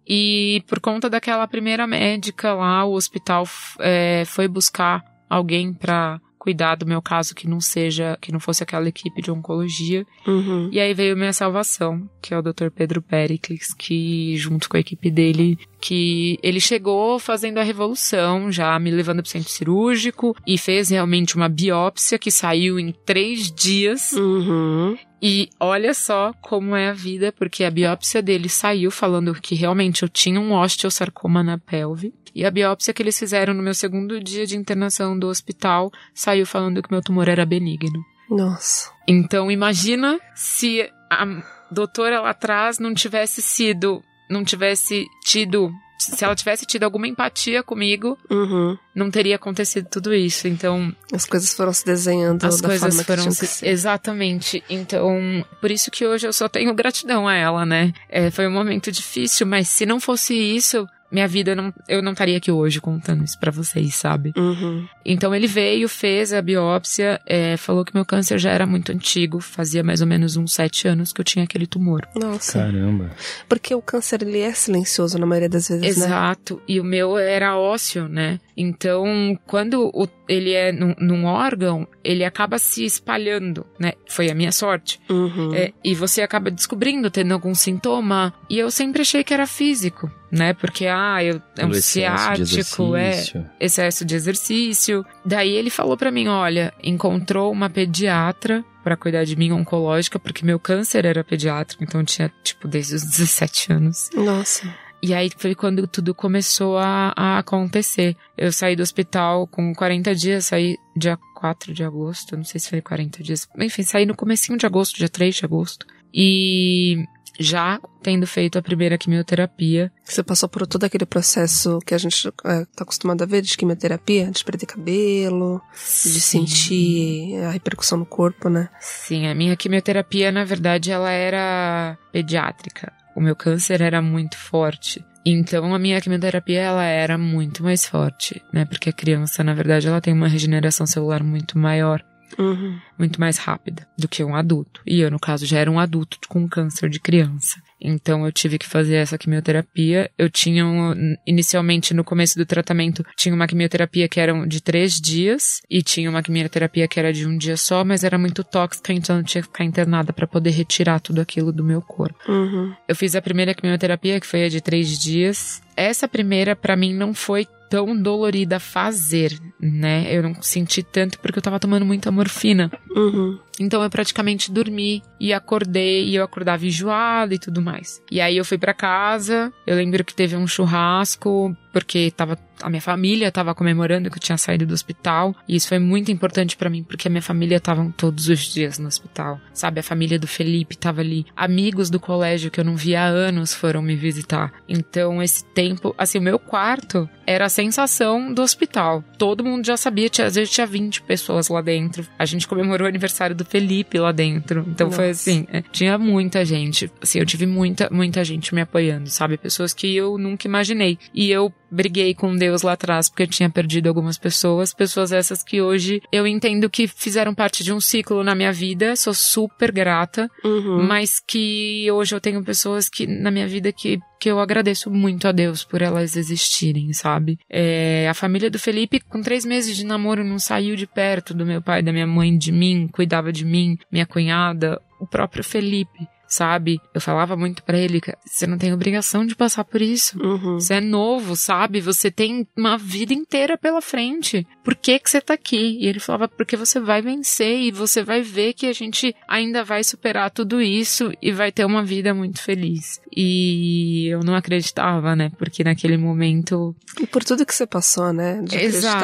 E 0.07 0.63
por 0.69 0.81
conta 0.81 1.11
daquela 1.11 1.47
primeira 1.47 1.87
médica 1.87 2.55
lá, 2.55 2.85
o 2.85 2.93
hospital 2.93 3.45
é, 3.81 4.25
foi 4.27 4.47
buscar 4.47 5.03
alguém 5.29 5.73
para 5.73 6.21
cuidar 6.43 6.75
do 6.75 6.85
meu 6.85 7.01
caso 7.01 7.37
que 7.37 7.49
não 7.49 7.61
seja, 7.61 8.19
que 8.21 8.33
não 8.33 8.41
fosse 8.41 8.65
aquela 8.65 8.89
equipe 8.89 9.23
de 9.23 9.31
oncologia. 9.31 10.05
Uhum. 10.27 10.69
E 10.73 10.81
aí 10.81 10.93
veio 10.93 11.17
minha 11.17 11.33
salvação, 11.33 12.11
que 12.21 12.35
é 12.35 12.37
o 12.39 12.43
Dr. 12.43 12.69
Pedro 12.75 13.01
Pericles, 13.01 13.73
que 13.73 14.37
junto 14.37 14.69
com 14.69 14.77
a 14.77 14.81
equipe 14.81 15.09
dele, 15.09 15.57
que 15.81 16.37
ele 16.43 16.59
chegou 16.59 17.21
fazendo 17.21 17.59
a 17.59 17.63
revolução, 17.63 18.51
já 18.51 18.77
me 18.81 18.91
levando 18.91 19.23
para 19.23 19.29
o 19.29 19.31
centro 19.31 19.51
cirúrgico 19.51 20.35
e 20.45 20.59
fez 20.59 20.89
realmente 20.89 21.37
uma 21.37 21.49
biópsia 21.49 22.19
que 22.19 22.33
saiu 22.33 22.77
em 22.77 22.93
três 23.07 23.53
dias. 23.53 24.11
Uhum. 24.11 24.99
E 25.23 25.49
olha 25.61 25.95
só 25.95 26.35
como 26.41 26.75
é 26.75 26.89
a 26.89 26.93
vida, 26.93 27.31
porque 27.31 27.63
a 27.63 27.71
biópsia 27.71 28.21
dele 28.21 28.49
saiu 28.49 28.91
falando 28.91 29.33
que 29.35 29.55
realmente 29.55 30.03
eu 30.03 30.09
tinha 30.09 30.41
um 30.41 30.53
osteosarcoma 30.53 31.45
na 31.45 31.57
pelve. 31.57 32.13
E 32.35 32.45
a 32.45 32.51
biópsia 32.51 32.93
que 32.93 33.03
eles 33.03 33.17
fizeram 33.17 33.55
no 33.55 33.63
meu 33.63 33.75
segundo 33.75 34.19
dia 34.19 34.45
de 34.45 34.57
internação 34.57 35.17
do 35.17 35.29
hospital 35.29 35.93
saiu 36.13 36.45
falando 36.45 36.83
que 36.83 36.91
meu 36.91 37.01
tumor 37.01 37.29
era 37.29 37.47
benigno. 37.47 38.05
Nossa. 38.29 38.91
Então 39.07 39.51
imagina 39.51 40.19
se 40.35 40.91
a 41.09 41.25
doutora 41.71 42.21
lá 42.21 42.31
atrás 42.31 42.79
não 42.79 42.93
tivesse 42.93 43.41
sido, 43.41 44.03
não 44.29 44.43
tivesse 44.43 45.07
tido, 45.25 45.71
se 46.03 46.25
ela 46.25 46.35
tivesse 46.35 46.67
tido 46.67 46.85
alguma 46.85 47.07
empatia 47.07 47.63
comigo, 47.63 48.19
Uhum. 48.31 48.77
não 48.95 49.11
teria 49.11 49.37
acontecido 49.37 49.89
tudo 49.91 50.13
isso. 50.15 50.49
Então 50.49 50.95
As 51.13 51.25
coisas 51.25 51.53
foram 51.55 51.73
se 51.73 51.85
desenhando 51.85 52.45
as 52.45 52.61
da 52.61 52.69
coisas 52.69 52.81
forma 52.95 53.05
foram 53.05 53.25
que 53.25 53.31
tinham 53.37 53.49
se... 53.49 53.67
exatamente. 53.69 54.63
Então, 54.69 55.45
por 55.61 55.71
isso 55.71 55.91
que 55.91 56.07
hoje 56.07 56.27
eu 56.27 56.33
só 56.33 56.49
tenho 56.49 56.75
gratidão 56.75 57.27
a 57.29 57.35
ela, 57.35 57.65
né? 57.65 57.93
É, 58.09 58.31
foi 58.31 58.47
um 58.47 58.53
momento 58.53 58.91
difícil, 58.91 59.47
mas 59.47 59.69
se 59.69 59.85
não 59.87 60.01
fosse 60.01 60.35
isso, 60.35 60.87
minha 61.13 61.29
vida 61.29 61.55
não, 61.55 61.73
eu 61.87 62.03
não 62.03 62.13
estaria 62.13 62.39
aqui 62.39 62.51
hoje 62.51 62.81
contando 62.81 63.23
isso 63.23 63.39
pra 63.39 63.51
vocês, 63.51 63.95
sabe? 63.95 64.33
Uhum. 64.37 64.87
Então 65.05 65.35
ele 65.35 65.47
veio, 65.47 65.89
fez 65.89 66.33
a 66.33 66.41
biópsia, 66.41 67.21
é, 67.27 67.57
falou 67.59 67.85
que 67.85 67.95
meu 67.95 68.05
câncer 68.05 68.39
já 68.39 68.51
era 68.51 68.67
muito 68.67 68.91
antigo, 68.91 69.39
fazia 69.39 69.83
mais 69.83 70.01
ou 70.01 70.07
menos 70.07 70.37
uns 70.37 70.55
sete 70.55 70.89
anos 70.89 71.13
que 71.13 71.21
eu 71.21 71.25
tinha 71.25 71.45
aquele 71.45 71.67
tumor. 71.67 72.09
Nossa. 72.15 72.61
Caramba. 72.61 73.11
Porque 73.49 73.75
o 73.75 73.83
câncer, 73.83 74.23
ele 74.23 74.41
é 74.41 74.53
silencioso 74.53 75.19
na 75.19 75.27
maioria 75.27 75.49
das 75.49 75.69
vezes, 75.69 75.99
né? 75.99 76.07
Exato. 76.07 76.63
E 76.67 76.81
o 76.81 76.85
meu 76.85 77.19
era 77.19 77.59
ósseo, 77.59 78.09
né? 78.09 78.41
Então, 78.57 79.39
quando 79.47 79.91
o- 79.95 80.09
ele 80.29 80.53
é 80.53 80.73
num, 80.73 80.95
num 80.99 81.25
órgão, 81.25 81.87
ele 82.05 82.25
acaba 82.25 82.59
se 82.59 82.85
espalhando, 82.85 83.67
né? 83.79 83.93
Foi 84.09 84.31
a 84.31 84.35
minha 84.35 84.53
sorte. 84.53 85.01
Uhum. 85.09 85.55
É, 85.55 85.73
e 85.85 85.95
você 85.95 86.23
acaba 86.23 86.51
descobrindo, 86.51 87.11
tendo 87.11 87.33
algum 87.33 87.55
sintoma. 87.55 88.33
E 88.49 88.59
eu 88.59 88.71
sempre 88.71 89.03
achei 89.03 89.23
que 89.25 89.33
era 89.35 89.47
físico, 89.47 90.11
né? 90.31 90.53
Porque, 90.55 90.87
ah, 90.87 91.23
eu, 91.23 91.37
é 91.57 91.65
um 91.65 91.69
Pelo 91.69 91.77
excesso 91.77 92.33
de 92.35 92.47
ciático, 92.47 92.97
é 92.97 93.09
exercício. 93.11 93.51
excesso 93.61 94.05
de 94.05 94.15
exercício. 94.15 95.05
Daí 95.25 95.51
ele 95.53 95.71
falou 95.71 95.97
pra 95.97 96.11
mim, 96.11 96.29
olha, 96.29 96.73
encontrou 96.83 97.51
uma 97.53 97.69
pediatra 97.71 98.65
pra 98.83 98.97
cuidar 98.97 99.25
de 99.25 99.37
mim 99.37 99.53
oncológica, 99.53 100.19
porque 100.19 100.45
meu 100.45 100.59
câncer 100.59 101.05
era 101.05 101.23
pediátrico, 101.23 101.85
então 101.85 102.01
eu 102.01 102.07
tinha, 102.07 102.33
tipo, 102.43 102.67
desde 102.67 102.97
os 102.97 103.03
17 103.05 103.73
anos. 103.73 104.11
Nossa. 104.15 104.75
E 105.03 105.13
aí 105.13 105.29
foi 105.37 105.55
quando 105.55 105.87
tudo 105.87 106.15
começou 106.15 106.79
a, 106.79 107.13
a 107.17 107.39
acontecer. 107.39 108.17
Eu 108.39 108.53
saí 108.53 108.77
do 108.77 108.83
hospital 108.83 109.49
com 109.49 109.75
40 109.75 110.15
dias, 110.15 110.47
saí 110.47 110.77
dia 110.97 111.19
4 111.35 111.75
de 111.75 111.83
agosto, 111.83 112.37
não 112.37 112.45
sei 112.45 112.61
se 112.61 112.71
foi 112.71 112.81
40 112.81 113.21
dias. 113.21 113.49
Enfim, 113.59 113.83
saí 113.83 114.07
no 114.07 114.15
comecinho 114.15 114.57
de 114.57 114.65
agosto, 114.65 114.97
dia 114.97 115.09
3 115.09 115.35
de 115.35 115.45
agosto. 115.45 115.87
E 116.15 117.05
já 117.39 117.81
tendo 118.03 118.27
feito 118.27 118.59
a 118.59 118.63
primeira 118.63 118.99
quimioterapia, 118.99 119.91
Você 120.05 120.23
passou 120.23 120.49
por 120.49 120.67
todo 120.67 120.85
aquele 120.85 121.07
processo 121.07 121.79
que 121.87 121.95
a 121.95 121.99
gente 121.99 122.29
é, 122.45 122.65
tá 122.77 122.83
acostumado 122.83 123.23
a 123.23 123.27
ver 123.27 123.43
de 123.43 123.57
quimioterapia, 123.57 124.31
de 124.31 124.45
perder 124.45 124.67
cabelo, 124.67 125.61
de 125.73 126.21
Sim. 126.21 126.47
sentir 126.47 127.43
a 127.43 127.51
repercussão 127.51 127.99
no 127.99 128.07
corpo, 128.07 128.49
né? 128.49 128.69
Sim, 128.81 129.27
a 129.27 129.35
minha 129.35 129.57
quimioterapia, 129.57 130.31
na 130.31 130.45
verdade, 130.45 130.91
ela 130.91 131.11
era 131.11 131.97
pediátrica. 132.13 132.93
O 133.15 133.21
meu 133.21 133.37
câncer 133.37 133.81
era 133.81 134.01
muito 134.03 134.37
forte. 134.37 135.05
Então, 135.25 135.75
a 135.75 135.79
minha 135.79 136.01
quimioterapia, 136.01 136.61
ela 136.61 136.85
era 136.85 137.17
muito 137.17 137.63
mais 137.63 137.87
forte, 137.87 138.43
né? 138.53 138.65
Porque 138.65 138.91
a 138.91 138.93
criança, 138.93 139.45
na 139.45 139.55
verdade, 139.55 139.87
ela 139.87 140.01
tem 140.01 140.13
uma 140.13 140.27
regeneração 140.29 140.87
celular 140.87 141.23
muito 141.23 141.57
maior, 141.59 142.03
Uhum. 142.39 142.79
muito 142.99 143.21
mais 143.21 143.37
rápida 143.39 143.87
do 143.97 144.09
que 144.09 144.25
um 144.25 144.35
adulto. 144.35 144.81
E 144.87 145.01
eu, 145.01 145.11
no 145.11 145.21
caso, 145.21 145.45
já 145.47 145.59
era 145.59 145.71
um 145.71 145.79
adulto 145.79 146.19
com 146.29 146.49
câncer 146.49 146.89
de 146.89 146.99
criança. 146.99 147.61
Então, 147.83 148.25
eu 148.25 148.33
tive 148.33 148.59
que 148.59 148.67
fazer 148.67 148.97
essa 148.97 149.19
quimioterapia. 149.19 150.11
Eu 150.17 150.31
tinha, 150.31 150.65
um, 150.65 151.17
inicialmente, 151.27 151.93
no 151.93 152.05
começo 152.05 152.39
do 152.39 152.47
tratamento, 152.47 153.05
tinha 153.17 153.35
uma 153.35 153.47
quimioterapia 153.47 154.09
que 154.09 154.21
era 154.21 154.33
de 154.47 154.63
três 154.63 155.01
dias 155.01 155.61
e 155.71 155.83
tinha 155.83 156.09
uma 156.09 156.23
quimioterapia 156.23 156.87
que 156.87 156.99
era 156.99 157.13
de 157.13 157.27
um 157.27 157.37
dia 157.37 157.57
só, 157.57 157.85
mas 157.85 158.05
era 158.05 158.19
muito 158.19 158.45
tóxica, 158.45 158.93
então 158.93 159.19
eu 159.19 159.25
tinha 159.25 159.43
que 159.43 159.49
ficar 159.49 159.65
internada 159.65 160.13
para 160.13 160.27
poder 160.27 160.51
retirar 160.51 161.01
tudo 161.01 161.21
aquilo 161.21 161.53
do 161.53 161.65
meu 161.65 161.83
corpo. 161.83 162.19
Uhum. 162.31 162.75
Eu 162.87 162.95
fiz 162.95 163.15
a 163.15 163.23
primeira 163.23 163.55
quimioterapia, 163.55 164.21
que 164.21 164.27
foi 164.27 164.45
a 164.45 164.49
de 164.49 164.61
três 164.61 164.99
dias. 164.99 165.63
Essa 165.77 166.07
primeira, 166.07 166.55
pra 166.55 166.77
mim, 166.77 166.95
não 166.95 167.15
foi 167.15 167.47
tão 167.73 167.97
dolorida 167.97 168.57
a 168.57 168.61
fazer, 168.61 169.33
né? 169.59 170.15
Eu 170.15 170.23
não 170.23 170.43
senti 170.43 170.83
tanto 170.83 171.19
porque 171.19 171.39
eu 171.39 171.43
tava 171.43 171.59
tomando 171.59 171.87
muita 171.87 172.13
morfina. 172.13 172.71
Uhum. 172.91 173.39
Então 173.61 173.83
eu 173.83 173.91
praticamente 173.91 174.51
dormi 174.51 175.03
e 175.21 175.33
acordei 175.33 176.09
e 176.09 176.17
eu 176.17 176.25
acordava 176.25 176.67
enjoada 176.67 177.35
e 177.35 177.39
tudo 177.39 177.61
mais. 177.61 178.03
E 178.11 178.21
aí 178.21 178.37
eu 178.37 178.45
fui 178.45 178.59
pra 178.59 178.75
casa, 178.75 179.53
eu 179.67 179.77
lembro 179.77 180.05
que 180.05 180.15
teve 180.15 180.37
um 180.37 180.47
churrasco 180.47 181.57
porque 181.73 182.11
tava 182.11 182.39
a 182.63 182.71
minha 182.71 182.81
família 182.81 183.33
tava 183.33 183.55
comemorando 183.55 184.11
que 184.11 184.17
eu 184.17 184.23
tinha 184.23 184.39
saído 184.39 184.65
do 184.65 184.73
hospital, 184.73 185.35
e 185.49 185.57
isso 185.57 185.69
foi 185.69 185.79
muito 185.79 186.13
importante 186.13 186.57
pra 186.57 186.71
mim 186.71 186.85
porque 186.85 187.09
a 187.09 187.11
minha 187.11 187.23
família 187.23 187.57
estavam 187.57 187.91
todos 187.91 188.29
os 188.29 188.41
dias 188.41 188.79
no 188.79 188.87
hospital. 188.87 189.41
Sabe, 189.53 189.81
a 189.81 189.83
família 189.83 190.19
do 190.19 190.27
Felipe 190.27 190.77
tava 190.77 191.01
ali, 191.01 191.27
amigos 191.37 191.91
do 191.91 191.99
colégio 191.99 192.51
que 192.51 192.61
eu 192.61 192.65
não 192.65 192.77
via 192.77 193.03
há 193.03 193.07
anos 193.07 193.53
foram 193.53 193.83
me 193.83 193.97
visitar. 193.97 194.53
Então 194.69 195.23
esse 195.23 195.45
tempo, 195.47 195.95
assim, 195.99 196.19
o 196.19 196.23
meu 196.23 196.39
quarto 196.39 197.09
era 197.27 197.47
a 197.47 197.49
sensação 197.49 198.33
do 198.33 198.43
hospital. 198.43 199.03
Todo 199.19 199.45
mundo 199.45 199.67
já 199.67 199.77
sabia, 199.77 200.09
tinha, 200.09 200.27
às 200.27 200.35
vezes 200.35 200.53
tinha 200.53 200.67
20 200.67 201.03
pessoas 201.03 201.49
lá 201.49 201.61
dentro. 201.61 202.07
A 202.19 202.25
gente 202.25 202.47
comemorou 202.47 202.87
o 202.87 202.89
aniversário 202.89 203.35
do 203.35 203.42
Felipe 203.45 203.99
lá 203.99 204.13
dentro. 204.13 204.65
Então 204.69 204.91
foi 204.91 205.09
Nossa. 205.09 205.21
assim, 205.31 205.47
é, 205.53 205.63
tinha 205.63 205.99
muita 205.99 206.45
gente. 206.45 206.91
Assim, 207.01 207.19
eu 207.19 207.27
tive 207.27 207.47
muita, 207.47 207.89
muita 207.91 208.25
gente 208.25 208.55
me 208.55 208.61
apoiando, 208.61 209.09
sabe? 209.11 209.37
Pessoas 209.37 209.73
que 209.73 209.95
eu 209.95 210.19
nunca 210.19 210.47
imaginei. 210.47 210.99
E 211.15 211.31
eu 211.31 211.53
briguei 211.73 212.15
com 212.15 212.37
Deus 212.37 212.63
lá 212.63 212.73
atrás 212.75 213.09
porque 213.09 213.23
eu 213.23 213.27
tinha 213.27 213.49
perdido 213.51 213.89
algumas 213.89 214.19
pessoas, 214.19 214.75
pessoas 214.75 215.11
essas 215.11 215.43
que 215.43 215.61
hoje 215.63 216.03
eu 216.13 216.27
entendo 216.27 216.69
que 216.69 216.87
fizeram 216.87 217.35
parte 217.35 217.65
de 217.65 217.73
um 217.73 217.81
ciclo 217.81 218.23
na 218.23 218.35
minha 218.35 218.53
vida, 218.53 218.95
sou 218.95 219.15
super 219.15 219.73
grata, 219.73 220.31
Uhum. 220.45 220.83
mas 220.83 221.19
que 221.27 221.91
hoje 221.91 222.15
eu 222.15 222.21
tenho 222.21 222.43
pessoas 222.45 222.89
que 222.89 223.07
na 223.07 223.31
minha 223.31 223.47
vida 223.49 223.73
que 223.73 223.99
que 224.21 224.31
eu 224.31 224.39
agradeço 224.39 224.89
muito 224.89 225.27
a 225.27 225.33
Deus 225.33 225.65
por 225.65 225.83
elas 225.83 226.15
existirem, 226.15 226.93
sabe? 226.93 227.41
É, 227.51 228.07
a 228.09 228.15
família 228.15 228.49
do 228.49 228.57
Felipe, 228.57 229.01
com 229.01 229.21
três 229.21 229.45
meses 229.45 229.77
de 229.77 229.85
namoro, 229.85 230.23
não 230.23 230.39
saiu 230.39 230.77
de 230.77 230.87
perto 230.87 231.35
do 231.35 231.45
meu 231.45 231.61
pai, 231.61 231.83
da 231.83 231.93
minha 231.93 232.07
mãe, 232.07 232.39
de 232.39 232.53
mim, 232.53 232.87
cuidava 232.87 233.33
de 233.33 233.45
mim, 233.45 233.77
minha 233.91 234.07
cunhada, 234.07 234.81
o 235.01 235.07
próprio 235.09 235.43
Felipe, 235.43 236.07
sabe? 236.33 236.81
Eu 236.95 237.01
falava 237.01 237.37
muito 237.37 237.63
pra 237.63 237.79
ele, 237.79 238.01
"Cara, 238.01 238.17
você 238.27 238.47
não 238.47 238.57
tem 238.57 238.73
obrigação 238.73 239.27
de 239.27 239.37
passar 239.37 239.65
por 239.65 239.83
isso. 239.83 240.19
Uhum. 240.23 240.55
Você 240.59 240.75
é 240.75 240.81
novo, 240.81 241.37
sabe? 241.37 241.81
Você 241.81 242.11
tem 242.11 242.47
uma 242.57 242.79
vida 242.79 243.13
inteira 243.13 243.59
pela 243.59 243.83
frente. 243.83 244.47
Por 244.65 244.75
que 244.75 244.99
que 244.99 245.11
você 245.11 245.21
tá 245.21 245.35
aqui? 245.35 245.79
E 245.81 245.87
ele 245.87 246.01
falava, 246.01 246.29
porque 246.29 246.57
você 246.57 246.81
vai 246.81 247.03
vencer 247.03 247.59
e 247.61 247.71
você 247.71 248.03
vai 248.03 248.23
ver 248.23 248.55
que 248.55 248.67
a 248.67 248.73
gente 248.73 249.15
ainda 249.29 249.63
vai 249.63 249.85
superar 249.85 250.31
tudo 250.31 250.63
isso 250.63 251.13
e 251.21 251.31
vai 251.33 251.53
ter 251.53 251.67
uma 251.67 251.85
vida 251.85 252.15
muito 252.15 252.41
feliz. 252.41 253.01
E 253.15 254.07
eu 254.09 254.21
não 254.21 254.35
acreditava, 254.35 255.15
né? 255.15 255.31
Porque 255.37 255.63
naquele 255.63 255.99
momento 255.99 256.75
E 257.01 257.07
por 257.07 257.23
tudo 257.23 257.45
que 257.45 257.55
você 257.55 257.67
passou, 257.67 258.13
né? 258.13 258.41
De 258.43 258.57
Exato. 258.57 258.97